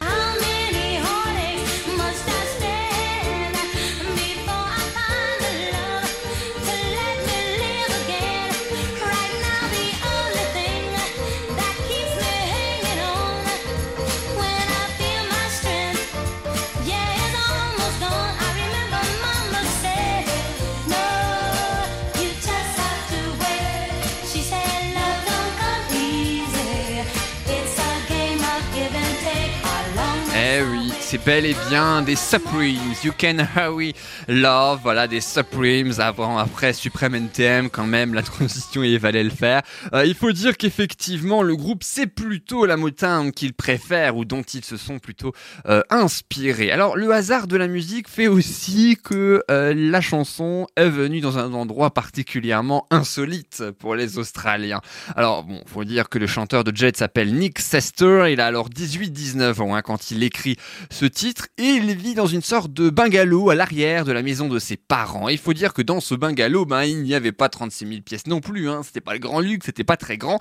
C'est 31.15 31.25
bel 31.25 31.45
et 31.45 31.55
bien 31.69 32.01
des 32.01 32.15
Supremes. 32.15 32.93
You 33.03 33.13
can 33.17 33.37
hurry 33.55 33.93
love, 34.27 34.79
voilà 34.81 35.07
des 35.07 35.21
Supremes 35.21 35.93
avant, 35.99 36.37
après 36.37 36.73
Supreme 36.73 37.15
NTM 37.15 37.69
quand 37.69 37.85
même. 37.85 38.13
La 38.13 38.21
transition 38.23 38.83
il 38.83 38.99
valait 38.99 39.23
le 39.23 39.29
faire. 39.29 39.61
Euh, 39.93 40.05
il 40.05 40.15
faut 40.15 40.31
dire 40.31 40.57
qu'effectivement 40.57 41.41
le 41.41 41.55
groupe 41.55 41.83
c'est 41.83 42.07
plutôt 42.07 42.65
la 42.65 42.75
Motown 42.75 43.31
qu'ils 43.31 43.53
préfèrent 43.53 44.17
ou 44.17 44.25
dont 44.25 44.41
ils 44.41 44.65
se 44.65 44.77
sont 44.77 44.99
plutôt 44.99 45.31
euh, 45.67 45.83
inspirés. 45.89 46.71
Alors 46.71 46.97
le 46.97 47.11
hasard 47.11 47.47
de 47.47 47.55
la 47.55 47.67
musique 47.67 48.09
fait 48.09 48.27
aussi 48.27 48.97
que 49.01 49.43
euh, 49.49 49.73
la 49.75 50.01
chanson 50.01 50.67
est 50.75 50.89
venue 50.89 51.21
dans 51.21 51.37
un 51.37 51.53
endroit 51.53 51.93
particulièrement 51.93 52.87
insolite 52.89 53.63
pour 53.79 53.95
les 53.95 54.17
Australiens. 54.17 54.81
Alors 55.15 55.43
bon, 55.43 55.61
faut 55.65 55.85
dire 55.85 56.09
que 56.09 56.19
le 56.19 56.27
chanteur 56.27 56.63
de 56.63 56.75
Jet 56.75 56.97
s'appelle 56.97 57.35
Nick 57.35 57.59
Sester. 57.59 58.25
Il 58.31 58.41
a 58.41 58.47
alors 58.47 58.69
18-19 58.69 59.61
ans 59.61 59.75
hein, 59.75 59.81
quand 59.81 60.11
il 60.11 60.23
écrit 60.23 60.57
ce 60.89 61.04
titre 61.07 61.47
et 61.57 61.63
il 61.63 61.95
vit 61.95 62.13
dans 62.15 62.25
une 62.27 62.41
sorte 62.41 62.71
de 62.73 62.89
bungalow 62.89 63.49
à 63.49 63.55
l'arrière 63.55 64.05
de 64.05 64.11
la 64.11 64.21
maison 64.21 64.47
de 64.47 64.59
ses 64.59 64.77
parents. 64.77 65.29
Il 65.29 65.37
faut 65.37 65.53
dire 65.53 65.73
que 65.73 65.81
dans 65.81 65.99
ce 65.99 66.15
bungalow, 66.15 66.65
ben, 66.65 66.83
il 66.83 67.03
n'y 67.03 67.13
avait 67.15 67.31
pas 67.31 67.49
36 67.49 67.87
000 67.87 68.01
pièces 68.01 68.27
non 68.27 68.41
plus. 68.41 68.69
Hein. 68.69 68.81
C'était 68.83 69.01
pas 69.01 69.13
le 69.13 69.19
grand 69.19 69.39
luxe, 69.39 69.65
c'était 69.67 69.83
pas 69.83 69.97
très 69.97 70.17
grand. 70.17 70.39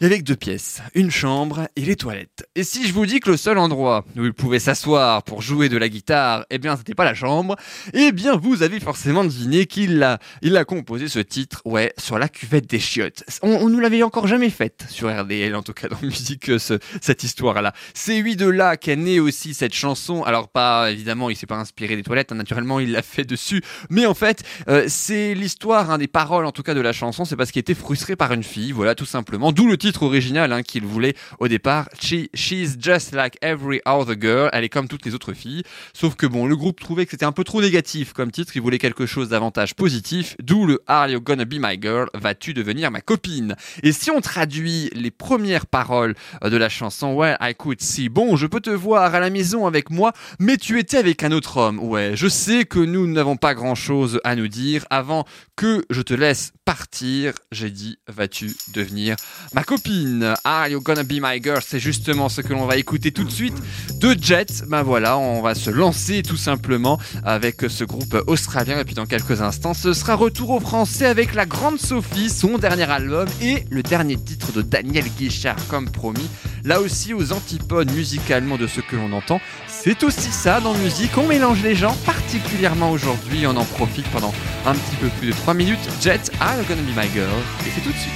Il 0.00 0.04
y 0.04 0.06
avait 0.06 0.20
deux 0.22 0.36
pièces, 0.36 0.80
une 0.94 1.10
chambre 1.10 1.68
et 1.76 1.82
les 1.82 1.96
toilettes. 1.96 2.46
Et 2.54 2.64
si 2.64 2.86
je 2.86 2.92
vous 2.92 3.06
dis 3.06 3.20
que 3.20 3.30
le 3.30 3.36
seul 3.36 3.58
endroit 3.58 4.04
où 4.16 4.24
il 4.24 4.32
pouvait 4.32 4.58
s'asseoir 4.58 5.22
pour 5.22 5.40
jouer 5.42 5.68
de 5.68 5.76
la 5.76 5.88
guitare, 5.88 6.44
eh 6.50 6.58
bien 6.58 6.76
c'était 6.76 6.94
pas 6.94 7.04
la 7.04 7.14
chambre, 7.14 7.56
eh 7.92 8.12
bien 8.12 8.36
vous 8.36 8.62
avez 8.62 8.80
forcément 8.80 9.24
deviné 9.24 9.66
qu'il 9.66 10.02
a, 10.02 10.18
il 10.42 10.56
a 10.56 10.64
composé 10.64 11.08
ce 11.08 11.20
titre, 11.20 11.62
ouais, 11.64 11.92
sur 11.98 12.18
la 12.18 12.28
cuvette 12.28 12.68
des 12.68 12.80
chiottes. 12.80 13.24
On, 13.42 13.50
on 13.50 13.68
nous 13.68 13.80
l'avait 13.80 14.02
encore 14.02 14.26
jamais 14.26 14.50
faite 14.50 14.84
sur 14.88 15.08
RDL, 15.16 15.54
en 15.54 15.62
tout 15.62 15.72
cas 15.72 15.88
dans 15.88 16.00
musique, 16.02 16.50
euh, 16.50 16.58
ce- 16.58 16.78
cette 17.00 17.22
histoire-là. 17.24 17.72
C'est 17.94 18.20
lui 18.20 18.36
de 18.36 18.46
là 18.48 18.76
qu'est 18.76 18.96
née 18.96 19.20
aussi 19.20 19.54
cette 19.54 19.74
chanson. 19.74 20.03
Alors 20.24 20.48
pas, 20.48 20.90
évidemment, 20.90 21.30
il 21.30 21.36
s'est 21.36 21.46
pas 21.46 21.56
inspiré 21.56 21.96
des 21.96 22.02
toilettes, 22.02 22.32
hein, 22.32 22.34
naturellement 22.34 22.80
il 22.80 22.92
l'a 22.92 23.02
fait 23.02 23.24
dessus, 23.24 23.62
mais 23.88 24.06
en 24.06 24.14
fait, 24.14 24.42
euh, 24.68 24.84
c'est 24.88 25.34
l'histoire, 25.34 25.90
hein, 25.90 25.98
des 25.98 26.06
paroles 26.06 26.44
en 26.44 26.52
tout 26.52 26.62
cas 26.62 26.74
de 26.74 26.80
la 26.80 26.92
chanson, 26.92 27.24
c'est 27.24 27.36
parce 27.36 27.50
qu'il 27.50 27.60
était 27.60 27.74
frustré 27.74 28.16
par 28.16 28.32
une 28.32 28.42
fille, 28.42 28.72
voilà 28.72 28.94
tout 28.94 29.06
simplement, 29.06 29.52
d'où 29.52 29.66
le 29.66 29.78
titre 29.78 30.02
original 30.02 30.52
hein, 30.52 30.62
qu'il 30.62 30.84
voulait 30.84 31.14
au 31.38 31.48
départ, 31.48 31.88
She, 32.00 32.28
She's 32.34 32.76
just 32.78 33.14
like 33.14 33.38
every 33.40 33.80
other 33.86 34.14
girl, 34.20 34.50
elle 34.52 34.64
est 34.64 34.68
comme 34.68 34.88
toutes 34.88 35.06
les 35.06 35.14
autres 35.14 35.32
filles, 35.32 35.62
sauf 35.94 36.14
que 36.16 36.26
bon, 36.26 36.46
le 36.46 36.56
groupe 36.56 36.80
trouvait 36.80 37.06
que 37.06 37.12
c'était 37.12 37.24
un 37.24 37.32
peu 37.32 37.44
trop 37.44 37.62
négatif 37.62 38.12
comme 38.12 38.30
titre, 38.30 38.52
il 38.54 38.62
voulait 38.62 38.78
quelque 38.78 39.06
chose 39.06 39.30
davantage 39.30 39.74
positif, 39.74 40.36
d'où 40.42 40.66
le 40.66 40.82
Are 40.86 41.08
you 41.08 41.20
gonna 41.20 41.44
be 41.44 41.54
my 41.58 41.80
girl, 41.80 42.08
vas-tu 42.14 42.52
devenir 42.52 42.90
ma 42.90 43.00
copine? 43.00 43.56
Et 43.82 43.92
si 43.92 44.10
on 44.10 44.20
traduit 44.20 44.90
les 44.92 45.10
premières 45.10 45.66
paroles 45.66 46.14
euh, 46.42 46.50
de 46.50 46.56
la 46.56 46.68
chanson, 46.68 47.14
Well 47.14 47.36
I 47.40 47.54
could 47.54 47.80
see, 47.80 48.08
bon, 48.08 48.36
je 48.36 48.46
peux 48.46 48.60
te 48.60 48.70
voir 48.70 49.14
à 49.14 49.20
la 49.20 49.30
maison 49.30 49.66
avec 49.66 49.83
moi, 49.90 50.12
mais 50.38 50.56
tu 50.56 50.78
étais 50.78 50.96
avec 50.96 51.22
un 51.22 51.32
autre 51.32 51.56
homme. 51.56 51.78
Ouais, 51.78 52.12
je 52.14 52.28
sais 52.28 52.64
que 52.64 52.78
nous 52.78 53.06
n'avons 53.06 53.36
pas 53.36 53.54
grand-chose 53.54 54.20
à 54.24 54.36
nous 54.36 54.48
dire. 54.48 54.84
Avant 54.90 55.24
que 55.56 55.84
je 55.90 56.02
te 56.02 56.14
laisse 56.14 56.52
partir, 56.64 57.32
j'ai 57.52 57.70
dit, 57.70 57.98
vas-tu 58.08 58.54
devenir 58.72 59.16
ma 59.52 59.62
copine? 59.62 60.34
Are 60.44 60.68
you 60.68 60.80
gonna 60.80 61.04
be 61.04 61.20
my 61.20 61.42
girl? 61.42 61.60
C'est 61.64 61.78
justement 61.78 62.28
ce 62.28 62.40
que 62.40 62.52
l'on 62.52 62.66
va 62.66 62.76
écouter 62.76 63.12
tout 63.12 63.24
de 63.24 63.30
suite 63.30 63.56
de 64.00 64.16
Jet. 64.20 64.64
Ben 64.68 64.82
voilà, 64.82 65.18
on 65.18 65.42
va 65.42 65.54
se 65.54 65.70
lancer 65.70 66.22
tout 66.22 66.36
simplement 66.36 66.98
avec 67.24 67.62
ce 67.68 67.84
groupe 67.84 68.16
australien. 68.26 68.78
Et 68.80 68.84
puis 68.84 68.94
dans 68.94 69.06
quelques 69.06 69.42
instants, 69.42 69.74
ce 69.74 69.92
sera 69.92 70.14
retour 70.14 70.50
au 70.50 70.60
français 70.60 71.06
avec 71.06 71.34
la 71.34 71.46
grande 71.46 71.78
Sophie, 71.78 72.30
son 72.30 72.58
dernier 72.58 72.90
album 72.90 73.28
et 73.40 73.64
le 73.70 73.82
dernier 73.82 74.16
titre 74.16 74.52
de 74.52 74.62
Daniel 74.62 75.04
Guichard, 75.18 75.56
comme 75.68 75.90
promis. 75.90 76.28
Là 76.64 76.80
aussi, 76.80 77.12
aux 77.12 77.32
antipodes 77.32 77.92
musicalement 77.92 78.56
de 78.56 78.66
ce 78.66 78.80
que 78.80 78.96
l'on 78.96 79.12
entend. 79.12 79.40
C'est 79.84 80.02
aussi 80.02 80.32
ça 80.32 80.60
dans 80.60 80.72
musique, 80.72 81.10
on 81.18 81.26
mélange 81.26 81.62
les 81.62 81.74
gens, 81.74 81.94
particulièrement 82.06 82.90
aujourd'hui, 82.90 83.46
on 83.46 83.54
en 83.54 83.64
profite 83.64 84.06
pendant 84.12 84.32
un 84.64 84.72
petit 84.72 84.96
peu 84.96 85.08
plus 85.18 85.28
de 85.28 85.32
3 85.34 85.52
minutes. 85.52 85.78
Jet, 86.00 86.32
Are 86.40 86.56
You 86.56 86.64
Gonna 86.66 86.80
Be 86.80 86.96
My 86.96 87.06
Girl 87.12 87.28
Et 87.66 87.70
c'est 87.74 87.82
tout 87.82 87.92
de 87.92 87.98
suite. 87.98 88.14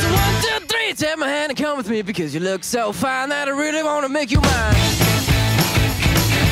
So 0.00 0.08
one, 0.08 0.18
two, 0.40 0.66
three, 0.66 0.94
take 0.94 1.18
my 1.18 1.28
hand 1.28 1.50
and 1.50 1.58
come 1.58 1.76
with 1.76 1.90
me 1.90 2.00
because 2.00 2.32
you 2.32 2.40
look 2.40 2.64
so 2.64 2.90
fine 2.90 3.28
that 3.28 3.48
I 3.48 3.50
really 3.50 3.82
wanna 3.82 4.08
make 4.08 4.30
you 4.30 4.40
mine. 4.40 4.76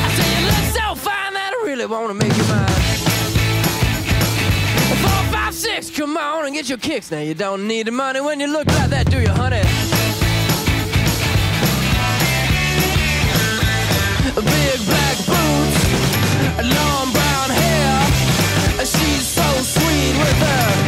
I 0.04 0.10
say 0.12 0.36
you 0.36 0.44
look 0.44 0.66
so 0.74 0.94
fine 0.94 1.32
that 1.32 1.54
I 1.58 1.66
really 1.66 1.86
wanna 1.86 2.12
make 2.12 2.36
you 2.36 2.44
mine. 2.44 2.68
Four, 5.00 5.32
five, 5.32 5.54
six, 5.54 5.88
come 5.88 6.14
on 6.18 6.44
and 6.44 6.54
get 6.54 6.68
your 6.68 6.76
kicks. 6.76 7.10
Now 7.10 7.20
you 7.20 7.32
don't 7.32 7.66
need 7.66 7.86
the 7.86 7.92
money 7.92 8.20
when 8.20 8.38
you 8.38 8.48
look 8.48 8.66
like 8.66 8.90
that, 8.90 9.10
do 9.10 9.18
you, 9.18 9.28
honey? 9.28 9.87
Big 14.40 14.86
black 14.86 15.16
boots, 15.26 15.80
long 16.62 17.10
brown 17.12 17.50
hair. 17.50 18.84
She's 18.84 19.26
so 19.26 19.42
sweet 19.62 20.16
with 20.16 20.38
her 20.42 20.87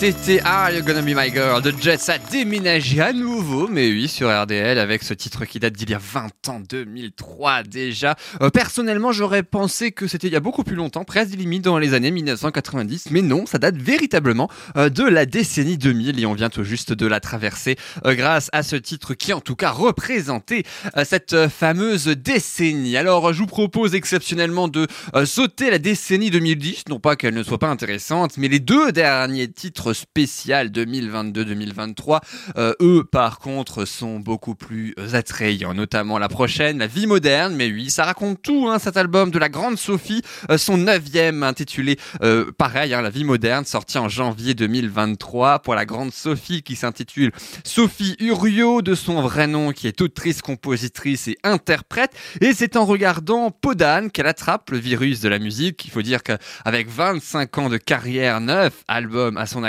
C'était 0.00 0.40
Are 0.46 0.70
You 0.70 0.82
Gonna 0.82 1.02
Be 1.02 1.14
My 1.14 1.30
Girl 1.30 1.60
de 1.60 1.74
Jets 1.78 2.10
a 2.10 2.16
déménagé 2.16 3.02
à 3.02 3.12
nouveau, 3.12 3.68
mais 3.68 3.90
oui, 3.90 4.08
sur 4.08 4.30
RDL 4.30 4.78
avec 4.78 5.02
ce 5.02 5.12
titre 5.12 5.44
qui 5.44 5.60
date 5.60 5.74
d'il 5.74 5.90
y 5.90 5.94
a 5.94 6.00
20 6.00 6.48
ans, 6.48 6.60
2003 6.66 7.64
déjà. 7.64 8.16
Euh, 8.40 8.48
personnellement, 8.48 9.12
j'aurais 9.12 9.42
pensé 9.42 9.92
que 9.92 10.06
c'était 10.06 10.28
il 10.28 10.32
y 10.32 10.36
a 10.36 10.40
beaucoup 10.40 10.64
plus 10.64 10.74
longtemps, 10.74 11.04
presque 11.04 11.34
limite 11.34 11.64
dans 11.64 11.76
les 11.76 11.92
années 11.92 12.10
1990, 12.12 13.08
mais 13.10 13.20
non, 13.20 13.44
ça 13.44 13.58
date 13.58 13.76
véritablement 13.76 14.48
euh, 14.78 14.88
de 14.88 15.04
la 15.04 15.26
décennie 15.26 15.76
2000 15.76 16.18
et 16.18 16.24
on 16.24 16.32
vient 16.32 16.48
tout 16.48 16.64
juste 16.64 16.94
de 16.94 17.06
la 17.06 17.20
traverser 17.20 17.76
euh, 18.06 18.14
grâce 18.14 18.48
à 18.54 18.62
ce 18.62 18.76
titre 18.76 19.12
qui 19.12 19.34
en 19.34 19.42
tout 19.42 19.54
cas 19.54 19.70
représentait 19.70 20.62
cette 21.04 21.48
fameuse 21.48 22.06
décennie. 22.06 22.96
Alors, 22.96 23.34
je 23.34 23.40
vous 23.40 23.46
propose 23.46 23.94
exceptionnellement 23.94 24.66
de 24.68 24.86
sauter 25.26 25.70
la 25.70 25.78
décennie 25.78 26.30
2010, 26.30 26.84
non 26.88 27.00
pas 27.00 27.16
qu'elle 27.16 27.34
ne 27.34 27.42
soit 27.42 27.58
pas 27.58 27.68
intéressante, 27.68 28.38
mais 28.38 28.48
les 28.48 28.60
deux 28.60 28.92
derniers 28.92 29.48
titres 29.48 29.89
spéciaux 29.94 30.50
2022-2023, 30.50 32.20
euh, 32.56 32.72
eux 32.80 33.04
par 33.04 33.38
contre 33.38 33.84
sont 33.84 34.18
beaucoup 34.18 34.54
plus 34.54 34.94
attrayants, 35.12 35.74
notamment 35.74 36.18
la 36.18 36.28
prochaine, 36.28 36.78
La 36.78 36.86
vie 36.86 37.06
moderne, 37.06 37.54
mais 37.54 37.70
oui, 37.70 37.90
ça 37.90 38.04
raconte 38.04 38.42
tout, 38.42 38.68
hein, 38.68 38.78
cet 38.78 38.96
album 38.96 39.30
de 39.30 39.38
la 39.38 39.48
grande 39.48 39.78
Sophie, 39.78 40.22
euh, 40.50 40.58
son 40.58 40.76
neuvième 40.76 41.42
intitulé 41.42 41.98
euh, 42.22 42.50
pareil, 42.56 42.94
hein, 42.94 43.02
La 43.02 43.10
vie 43.10 43.24
moderne, 43.24 43.64
sorti 43.64 43.98
en 43.98 44.08
janvier 44.08 44.54
2023 44.54 45.60
pour 45.60 45.74
la 45.74 45.86
grande 45.86 46.12
Sophie 46.12 46.62
qui 46.62 46.76
s'intitule 46.76 47.32
Sophie 47.64 48.16
Uriot 48.18 48.82
de 48.82 48.94
son 48.94 49.22
vrai 49.22 49.46
nom 49.46 49.72
qui 49.72 49.86
est 49.86 50.00
autrice, 50.00 50.42
compositrice 50.42 51.28
et 51.28 51.38
interprète. 51.44 52.12
Et 52.40 52.52
c'est 52.54 52.76
en 52.76 52.84
regardant 52.84 53.50
Podane 53.50 54.10
qu'elle 54.10 54.26
attrape 54.26 54.70
le 54.70 54.78
virus 54.78 55.20
de 55.20 55.28
la 55.28 55.38
musique. 55.38 55.84
Il 55.84 55.90
faut 55.90 56.02
dire 56.02 56.22
qu'avec 56.22 56.88
25 56.88 57.58
ans 57.58 57.68
de 57.68 57.76
carrière, 57.76 58.40
9 58.40 58.84
albums 58.88 59.36
à 59.36 59.46
son 59.46 59.60
son 59.60 59.64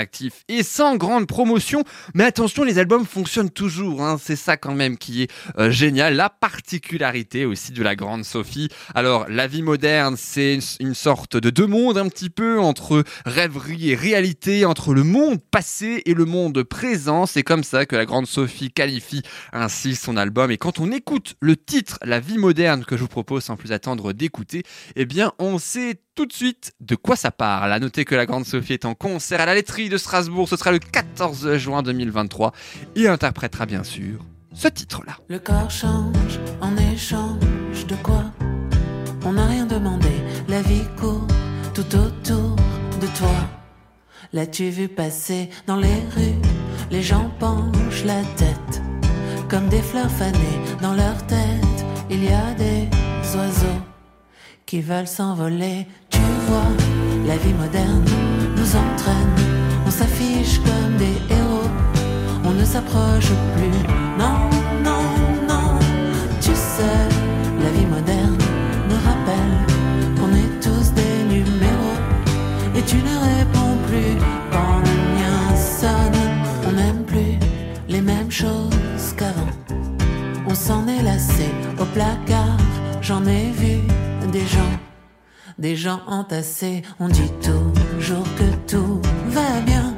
et 0.48 0.62
sans 0.62 0.96
grande 0.96 1.26
promotion. 1.26 1.84
Mais 2.14 2.24
attention, 2.24 2.64
les 2.64 2.78
albums 2.78 3.06
fonctionnent 3.06 3.50
toujours. 3.50 4.02
hein. 4.02 4.18
C'est 4.22 4.36
ça 4.36 4.56
quand 4.56 4.74
même 4.74 4.96
qui 4.98 5.22
est 5.22 5.30
euh, 5.58 5.70
génial. 5.70 6.14
La 6.14 6.30
particularité 6.30 7.44
aussi 7.44 7.72
de 7.72 7.82
la 7.82 7.96
grande 7.96 8.24
Sophie. 8.24 8.68
Alors, 8.94 9.26
la 9.28 9.46
vie 9.46 9.62
moderne, 9.62 10.16
c'est 10.18 10.54
une, 10.54 10.60
une 10.80 10.94
sorte 10.94 11.36
de 11.36 11.50
deux 11.50 11.66
mondes 11.66 11.98
un 11.98 12.08
petit 12.08 12.30
peu 12.30 12.60
entre 12.60 13.04
rêverie 13.24 13.90
et 13.90 13.94
réalité, 13.94 14.64
entre 14.64 14.94
le 14.94 15.02
monde 15.02 15.40
passé 15.50 16.02
et 16.06 16.14
le 16.14 16.24
monde 16.24 16.62
présent. 16.62 17.26
C'est 17.26 17.42
comme 17.42 17.64
ça 17.64 17.86
que 17.86 17.96
la 17.96 18.04
grande 18.06 18.26
Sophie 18.26 18.70
qualifie 18.70 19.22
ainsi 19.52 19.94
son 19.94 20.16
album. 20.16 20.50
Et 20.50 20.58
quand 20.58 20.78
on 20.78 20.90
écoute 20.92 21.34
le 21.40 21.56
titre 21.56 21.98
La 22.02 22.20
vie 22.20 22.38
moderne 22.38 22.84
que 22.84 22.96
je 22.96 23.02
vous 23.02 23.08
propose 23.08 23.44
sans 23.44 23.56
plus 23.56 23.72
attendre 23.72 24.12
d'écouter, 24.12 24.62
eh 24.96 25.04
bien, 25.04 25.32
on 25.38 25.58
sait 25.58 26.00
tout 26.14 26.26
de 26.26 26.32
suite 26.32 26.72
de 26.80 26.94
quoi 26.94 27.16
ça 27.16 27.30
parle. 27.30 27.72
À 27.72 27.78
noter 27.78 28.04
que 28.04 28.14
la 28.14 28.26
Grande 28.26 28.44
Sophie 28.44 28.74
est 28.74 28.84
en 28.84 28.94
concert 28.94 29.40
à 29.40 29.46
la 29.46 29.54
laiterie 29.54 29.88
de 29.88 29.96
Strasbourg. 29.96 30.48
Ce 30.48 30.56
sera 30.56 30.72
le 30.72 30.78
14 30.78 31.56
juin 31.56 31.82
2023 31.82 32.52
et 32.96 33.08
interprétera 33.08 33.66
bien 33.66 33.84
sûr 33.84 34.24
ce 34.54 34.68
titre-là. 34.68 35.16
Le 35.28 35.38
corps 35.38 35.70
change 35.70 36.38
en 36.60 36.76
échange 36.76 37.86
de 37.86 37.94
quoi? 38.02 38.24
On 39.24 39.32
n'a 39.32 39.46
rien 39.46 39.66
demandé, 39.66 40.10
la 40.48 40.60
vie 40.62 40.84
court 41.00 41.26
tout 41.74 41.96
autour 41.96 42.56
de 43.00 43.06
toi. 43.18 43.34
L'as-tu 44.34 44.68
vu 44.68 44.88
passer 44.88 45.48
dans 45.66 45.76
les 45.76 46.00
rues? 46.14 46.38
Les 46.90 47.02
gens 47.02 47.30
penchent 47.38 48.04
la 48.04 48.22
tête 48.36 48.82
comme 49.48 49.68
des 49.68 49.82
fleurs 49.82 50.10
fanées 50.10 50.60
dans 50.80 50.94
leur 50.94 51.26
tête. 51.26 51.38
Il 52.10 52.24
y 52.24 52.28
a 52.28 52.54
des 52.54 52.88
oiseaux 53.36 53.82
qui 54.66 54.80
veulent 54.80 55.06
s'envoler. 55.06 55.86
La 57.26 57.36
vie 57.36 57.54
moderne 57.54 58.04
nous 58.56 58.76
entraîne. 58.76 59.34
On 59.86 59.90
s'affiche 59.90 60.58
comme 60.58 60.96
des 60.98 61.16
héros. 61.34 61.70
On 62.44 62.50
ne 62.50 62.64
s'approche 62.64 63.32
plus. 63.54 63.78
Non, 64.18 64.50
non, 64.84 65.04
non. 65.48 65.78
Tu 66.40 66.50
sais, 66.54 67.08
la 67.62 67.70
vie 67.70 67.86
moderne 67.86 68.38
nous 68.88 69.00
rappelle 69.08 69.54
qu'on 70.16 70.32
est 70.42 70.60
tous 70.60 70.92
des 70.92 71.34
numéros. 71.34 71.98
Et 72.76 72.82
tu 72.82 72.96
ne 72.96 73.16
réponds 73.30 73.76
plus 73.88 74.16
quand 74.50 74.78
le 74.88 74.94
mien 75.16 75.56
sonne. 75.56 76.20
On 76.68 76.72
n'aime 76.72 77.04
plus 77.04 77.38
les 77.88 78.00
mêmes 78.00 78.30
choses 78.30 79.14
qu'avant. 79.16 79.52
On 80.46 80.54
s'en 80.54 80.86
est 80.86 81.02
lassé 81.02 81.48
au 81.80 81.84
placard. 81.94 82.58
J'en 83.00 83.24
ai 83.26 83.50
vu 83.52 83.78
des 84.30 84.46
gens, 84.46 84.74
des 85.62 85.76
gens 85.76 86.00
entassés. 86.08 86.82
On 86.98 87.06
dit 87.06 87.32
toujours 87.40 88.26
que 88.36 88.72
tout 88.72 89.00
va 89.28 89.60
bien. 89.64 89.94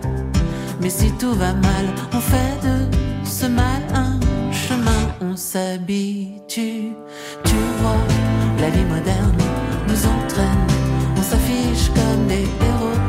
Mais 0.80 0.90
si 0.90 1.10
tout 1.12 1.32
va 1.32 1.54
mal, 1.54 1.86
on 2.12 2.20
fait 2.20 2.56
de 2.62 2.76
ce 3.24 3.46
mal 3.46 3.82
un 3.94 4.20
chemin. 4.52 5.02
On 5.22 5.34
s'habitue. 5.34 6.92
Tu 7.48 7.56
vois, 7.80 8.04
la 8.60 8.68
vie 8.68 8.84
moderne 8.84 9.38
nous 9.88 10.02
entraîne. 10.14 10.66
On 11.16 11.22
s'affiche 11.22 11.88
comme 11.98 12.26
des 12.28 12.46
héros. 12.66 13.00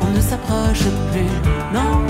On 0.00 0.10
ne 0.16 0.20
s'approche 0.20 0.86
plus. 1.10 1.32
Non, 1.74 2.06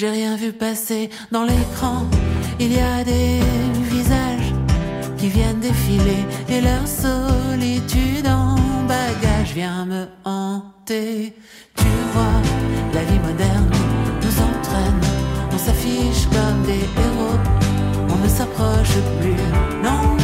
J'ai 0.00 0.08
rien 0.08 0.34
vu 0.34 0.50
passer 0.50 1.10
dans 1.30 1.44
l'écran. 1.44 2.06
Il 2.58 2.72
y 2.72 2.80
a 2.80 3.04
des 3.04 3.38
visages 3.90 4.54
qui 5.18 5.28
viennent 5.28 5.60
défiler 5.60 6.24
et 6.48 6.62
leur 6.62 6.88
solitude 6.88 8.26
en 8.26 8.56
bagage 8.88 9.52
vient 9.52 9.84
me 9.84 10.06
hanter. 10.24 11.34
Tu 11.76 11.84
vois, 12.14 12.40
la 12.94 13.02
vie 13.02 13.18
moderne 13.18 13.70
nous 14.22 14.36
entraîne. 14.48 15.00
On 15.52 15.58
s'affiche 15.58 16.24
comme 16.32 16.62
des 16.64 16.82
héros. 17.04 17.38
On 18.08 18.24
ne 18.24 18.28
s'approche 18.28 18.96
plus. 19.20 19.36
Non, 19.84 20.16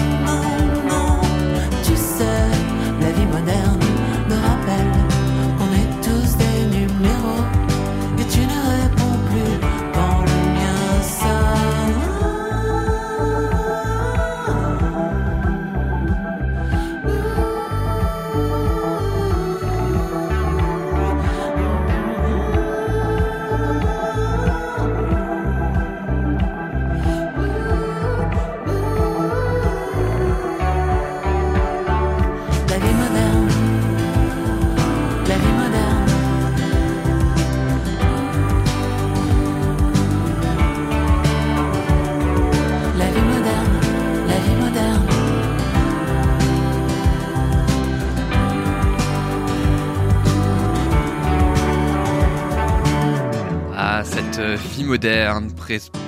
cette 54.37 54.45
euh, 54.45 54.59
fille 54.59 54.85
moderne 54.85 55.51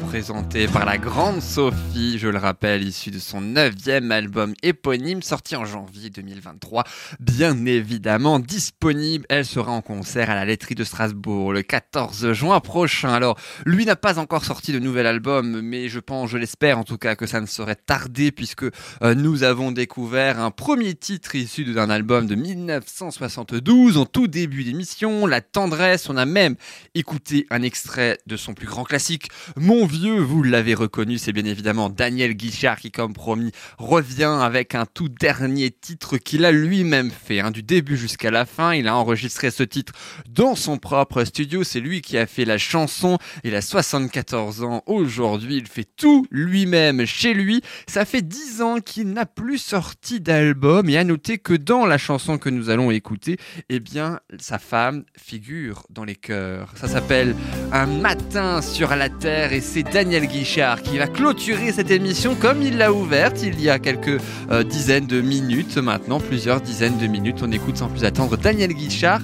pré- 0.08 0.18
présentée 0.18 0.66
par 0.66 0.84
la 0.84 0.98
grande 0.98 1.40
Sophie, 1.40 2.18
je 2.18 2.26
le 2.28 2.38
rappelle, 2.38 2.82
issue 2.82 3.10
de 3.12 3.18
son 3.20 3.40
neuvième 3.40 4.10
album 4.10 4.52
éponyme 4.64 5.22
sorti 5.22 5.54
en 5.54 5.64
janvier 5.64 6.10
2023. 6.10 6.82
Bien 7.20 7.64
évidemment 7.66 8.40
disponible, 8.40 9.24
elle 9.28 9.44
sera 9.44 9.70
en 9.70 9.80
concert 9.80 10.28
à 10.28 10.34
la 10.34 10.44
laiterie 10.44 10.74
de 10.74 10.82
Strasbourg 10.82 11.52
le 11.52 11.62
14 11.62 12.32
juin 12.32 12.58
prochain. 12.58 13.10
Alors, 13.10 13.38
lui 13.64 13.84
n'a 13.86 13.94
pas 13.96 14.18
encore 14.18 14.44
sorti 14.44 14.72
de 14.72 14.78
nouvel 14.80 15.06
album, 15.06 15.60
mais 15.60 15.88
je 15.88 16.00
pense, 16.00 16.30
je 16.30 16.36
l'espère 16.38 16.78
en 16.78 16.84
tout 16.84 16.98
cas, 16.98 17.14
que 17.14 17.26
ça 17.26 17.40
ne 17.40 17.46
saurait 17.46 17.76
tarder 17.76 18.32
puisque 18.32 18.64
euh, 18.64 19.14
nous 19.14 19.44
avons 19.44 19.70
découvert 19.72 20.40
un 20.40 20.50
premier 20.50 20.94
titre 20.94 21.36
issu 21.36 21.64
d'un 21.64 21.90
album 21.90 22.26
de 22.26 22.34
1972 22.34 23.98
en 23.98 24.04
tout 24.06 24.26
début 24.26 24.64
d'émission, 24.64 25.26
La 25.26 25.40
Tendresse. 25.42 26.08
On 26.10 26.16
a 26.16 26.26
même 26.26 26.56
écouté 26.94 27.46
un 27.50 27.62
extrait 27.62 28.18
de 28.26 28.36
son 28.36 28.54
plus 28.54 28.66
grand 28.66 28.84
classique, 28.84 29.28
Mon 29.56 29.86
vieux, 29.86 29.97
vous 30.06 30.42
l'avez 30.42 30.74
reconnu, 30.74 31.18
c'est 31.18 31.32
bien 31.32 31.44
évidemment 31.44 31.88
Daniel 31.88 32.34
Guichard 32.34 32.78
qui, 32.78 32.90
comme 32.90 33.12
promis, 33.12 33.52
revient 33.78 34.38
avec 34.40 34.74
un 34.74 34.86
tout 34.86 35.08
dernier 35.08 35.70
titre 35.70 36.18
qu'il 36.18 36.44
a 36.44 36.52
lui-même 36.52 37.10
fait, 37.10 37.40
hein, 37.40 37.50
du 37.50 37.62
début 37.62 37.96
jusqu'à 37.96 38.30
la 38.30 38.46
fin. 38.46 38.74
Il 38.74 38.86
a 38.88 38.96
enregistré 38.96 39.50
ce 39.50 39.62
titre 39.62 39.92
dans 40.28 40.54
son 40.54 40.78
propre 40.78 41.24
studio, 41.24 41.64
c'est 41.64 41.80
lui 41.80 42.00
qui 42.00 42.16
a 42.18 42.26
fait 42.26 42.44
la 42.44 42.58
chanson. 42.58 43.18
Il 43.44 43.54
a 43.54 43.62
74 43.62 44.62
ans 44.62 44.82
aujourd'hui, 44.86 45.56
il 45.56 45.66
fait 45.66 45.88
tout 45.96 46.26
lui-même 46.30 47.04
chez 47.06 47.34
lui. 47.34 47.62
Ça 47.86 48.04
fait 48.04 48.22
10 48.22 48.62
ans 48.62 48.78
qu'il 48.80 49.12
n'a 49.12 49.26
plus 49.26 49.58
sorti 49.58 50.20
d'album 50.20 50.88
et 50.88 50.98
à 50.98 51.04
noter 51.04 51.38
que 51.38 51.54
dans 51.54 51.86
la 51.86 51.98
chanson 51.98 52.38
que 52.38 52.48
nous 52.48 52.70
allons 52.70 52.90
écouter, 52.90 53.36
eh 53.68 53.80
bien, 53.80 54.20
sa 54.38 54.58
femme 54.58 55.04
figure 55.16 55.84
dans 55.90 56.04
les 56.04 56.16
chœurs. 56.16 56.72
Ça 56.76 56.88
s'appelle 56.88 57.34
Un 57.72 57.86
matin 57.86 58.62
sur 58.62 58.94
la 58.94 59.08
terre 59.08 59.52
et 59.52 59.60
c'est 59.60 59.87
Daniel 59.92 60.26
Guichard 60.26 60.82
qui 60.82 60.98
va 60.98 61.06
clôturer 61.06 61.72
cette 61.72 61.90
émission 61.90 62.34
comme 62.34 62.62
il 62.62 62.76
l'a 62.76 62.92
ouverte 62.92 63.42
il 63.42 63.60
y 63.60 63.70
a 63.70 63.78
quelques 63.78 64.20
euh, 64.50 64.62
dizaines 64.62 65.06
de 65.06 65.20
minutes 65.20 65.76
maintenant, 65.78 66.20
plusieurs 66.20 66.60
dizaines 66.60 66.98
de 66.98 67.06
minutes. 67.06 67.38
On 67.42 67.50
écoute 67.52 67.76
sans 67.76 67.88
plus 67.88 68.04
attendre 68.04 68.36
Daniel 68.36 68.72
Guichard. 68.72 69.20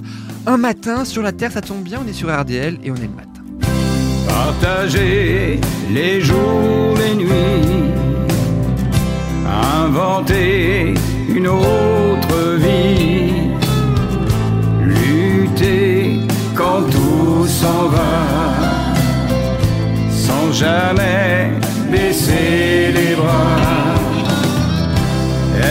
Un 0.47 0.57
matin 0.57 1.05
sur 1.05 1.21
la 1.21 1.31
terre, 1.31 1.51
ça 1.51 1.61
tombe 1.61 1.83
bien, 1.83 2.01
on 2.03 2.07
est 2.07 2.13
sur 2.13 2.29
RDL 2.29 2.79
et 2.83 2.91
on 2.91 2.95
est 2.95 3.01
le 3.01 3.09
matin. 3.09 3.41
Partager 4.27 5.59
les 5.91 6.21
jours, 6.21 6.95
les 6.97 7.15
nuits, 7.15 7.91
inventer 9.47 10.93
une 11.29 11.47
autre 11.47 12.55
vie, 12.57 13.33
lutter 14.81 16.19
quand 16.55 16.83
tout 16.89 17.47
s'en 17.47 17.87
va, 17.89 18.14
jamais 20.55 21.51
baisser 21.91 22.93
les 22.97 23.13
bras. 23.15 23.59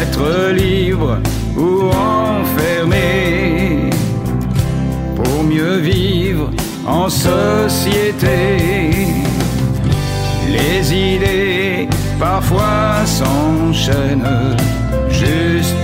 Être 0.02 0.52
libre 0.52 1.18
ou 1.56 1.88
enfermé 1.88 3.88
pour 5.16 5.42
mieux 5.42 5.78
vivre 5.78 6.50
en 6.86 7.08
société. 7.08 8.90
Les 10.56 10.92
idées 10.92 11.88
parfois 12.20 13.06
s'enchaînent 13.06 14.56
juste 15.08 15.74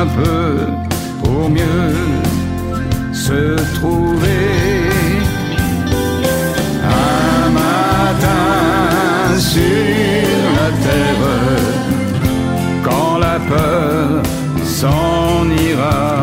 un 0.00 0.06
peu 0.06 0.66
pour 1.22 1.48
mieux 1.48 1.94
se 3.12 3.56
trouver. 3.76 4.09
S'en 14.80 15.50
ira, 15.50 16.16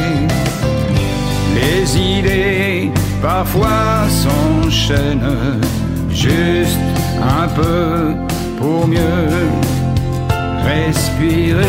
les 1.53 1.97
idées 1.97 2.91
parfois 3.21 4.07
s'enchaînent 4.09 5.61
juste 6.09 6.79
un 7.21 7.47
peu 7.47 8.15
pour 8.57 8.87
mieux 8.87 9.49
respirer, 10.63 11.63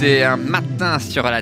c'était 0.00 0.22
un 0.22 0.38
matin 0.38 0.98
sur 0.98 1.24
la 1.24 1.39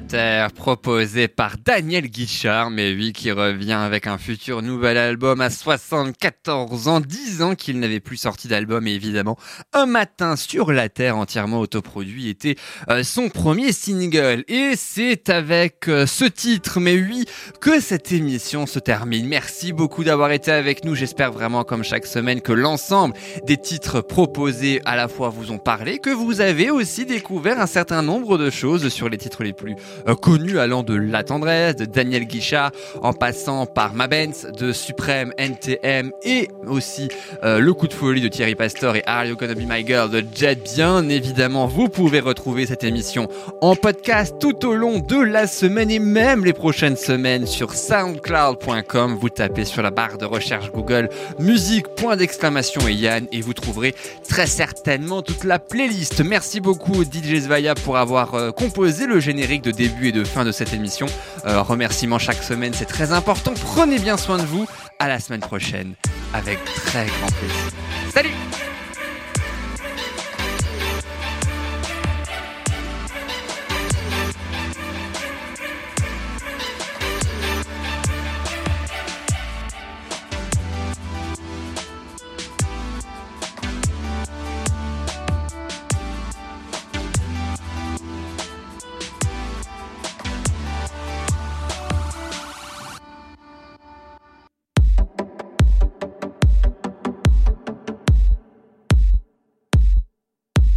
Proposé 0.55 1.29
par 1.29 1.57
Daniel 1.59 2.09
Guichard, 2.09 2.71
mais 2.71 2.93
oui, 2.93 3.13
qui 3.13 3.31
revient 3.33 3.73
avec 3.73 4.07
un 4.07 4.19
futur 4.19 4.63
nouvel 4.63 4.97
album 4.97 5.41
à 5.41 5.51
74 5.51 6.89
ans, 6.89 7.01
10 7.01 7.43
ans 7.43 7.55
qu'il 7.55 7.79
n'avait 7.81 8.01
plus 8.01 8.17
sorti 8.17 8.49
d'album, 8.49 8.87
et 8.87 8.93
évidemment, 8.93 9.37
un 9.73 9.87
matin 9.87 10.37
sur 10.37 10.73
la 10.73 10.89
Terre 10.89 11.17
entièrement 11.17 11.61
autoproduit 11.61 12.29
était 12.29 12.57
euh, 12.91 13.03
son 13.03 13.29
premier 13.29 13.73
single. 13.73 14.45
Et 14.49 14.73
c'est 14.77 15.29
avec 15.31 15.89
euh, 15.89 16.07
ce 16.07 16.25
titre, 16.25 16.81
mais 16.81 16.95
oui, 16.95 17.25
que 17.61 17.81
cette 17.81 18.13
émission 18.13 18.67
se 18.67 18.79
termine. 18.79 19.27
Merci 19.27 19.73
beaucoup 19.73 20.05
d'avoir 20.05 20.33
été 20.33 20.51
avec 20.51 20.85
nous. 20.85 20.95
J'espère 20.95 21.33
vraiment, 21.33 21.65
comme 21.65 21.85
chaque 21.85 22.07
semaine, 22.07 22.41
que 22.41 22.53
l'ensemble 22.53 23.15
des 23.47 23.57
titres 23.57 24.01
proposés 24.01 24.81
à 24.85 24.97
la 24.97 25.09
fois 25.09 25.29
vous 25.29 25.51
ont 25.51 25.59
parlé, 25.59 25.99
que 25.99 26.11
vous 26.11 26.41
avez 26.41 26.71
aussi 26.71 27.07
découvert 27.07 27.61
un 27.61 27.67
certain 27.67 28.03
nombre 28.03 28.39
de 28.39 28.51
choses 28.51 28.89
sur 28.89 29.09
les 29.09 29.19
titres 29.19 29.45
les 29.45 29.53
plus 29.53 29.77
euh, 30.07 30.15
allant 30.59 30.83
de 30.83 30.95
La 30.95 31.25
Tendresse, 31.25 31.77
de 31.77 31.85
Daniel 31.85 32.25
Guichard, 32.25 32.73
en 33.03 33.13
passant 33.13 33.67
par 33.67 33.95
Mabens, 33.95 34.47
de 34.59 34.73
Suprême, 34.73 35.33
NTM 35.39 36.13
et 36.23 36.49
aussi 36.67 37.09
euh, 37.45 37.59
Le 37.59 37.73
Coup 37.75 37.89
de 37.89 37.93
Folie 37.93 38.21
de 38.21 38.29
Thierry 38.29 38.55
Pastor 38.55 38.97
et 38.97 39.03
Are 39.07 39.25
You 39.25 39.37
Gonna 39.37 39.55
Be 39.55 39.65
My 39.69 39.87
Girl 39.87 40.11
de 40.11 40.25
Jet. 40.35 40.59
Bien 40.75 41.09
évidemment, 41.09 41.67
vous 41.67 41.89
pouvez 41.89 42.21
retrouver 42.21 42.67
cette 42.67 42.85
émission 42.85 43.29
en 43.61 43.75
podcast 43.75 44.37
tout 44.41 44.67
au 44.67 44.75
long 44.75 44.99
de 44.99 45.21
la 45.21 45.47
semaine 45.47 45.91
et 45.91 45.99
même 45.99 46.45
les 46.45 46.53
prochaines 46.53 46.97
semaines 46.97 47.47
sur 47.47 47.75
soundcloud.com. 47.75 49.19
Vous 49.21 49.29
tapez 49.29 49.65
sur 49.65 49.83
la 49.83 49.91
barre 49.91 50.19
de 50.19 50.25
recherche 50.25 50.71
Google 50.73 51.09
musique, 51.39 51.89
point 51.97 52.17
d'exclamation 52.17 52.87
et 52.87 52.93
Yann 52.93 53.27
et 53.33 53.41
vous 53.41 53.55
trouverez 53.55 53.95
très 54.29 54.47
certainement 54.47 55.23
toute 55.23 55.45
la 55.45 55.59
playlist. 55.59 56.21
Merci 56.21 56.61
beaucoup 56.61 57.05
DJ 57.05 57.41
Zvaya 57.41 57.75
pour 57.75 57.97
avoir 57.97 58.35
euh, 58.35 58.51
composé 58.51 59.07
le 59.07 59.21
générique 59.21 59.63
de 59.63 59.71
début 59.71 60.09
et 60.09 60.13
fin 60.25 60.45
de 60.45 60.53
cette 60.53 60.73
émission. 60.73 61.07
Euh, 61.47 61.63
remerciements 61.63 62.19
chaque 62.19 62.43
semaine, 62.43 62.73
c'est 62.75 62.85
très 62.87 63.13
important. 63.13 63.53
Prenez 63.55 63.99
bien 63.99 64.17
soin 64.17 64.39
de 64.39 64.43
vous. 64.43 64.67
À 64.99 65.09
la 65.09 65.21
semaine 65.21 65.41
prochaine 65.41 65.95
avec 66.35 66.59
très 66.65 67.07
grand 67.07 67.31
plaisir. 67.39 67.73
Salut 68.13 68.35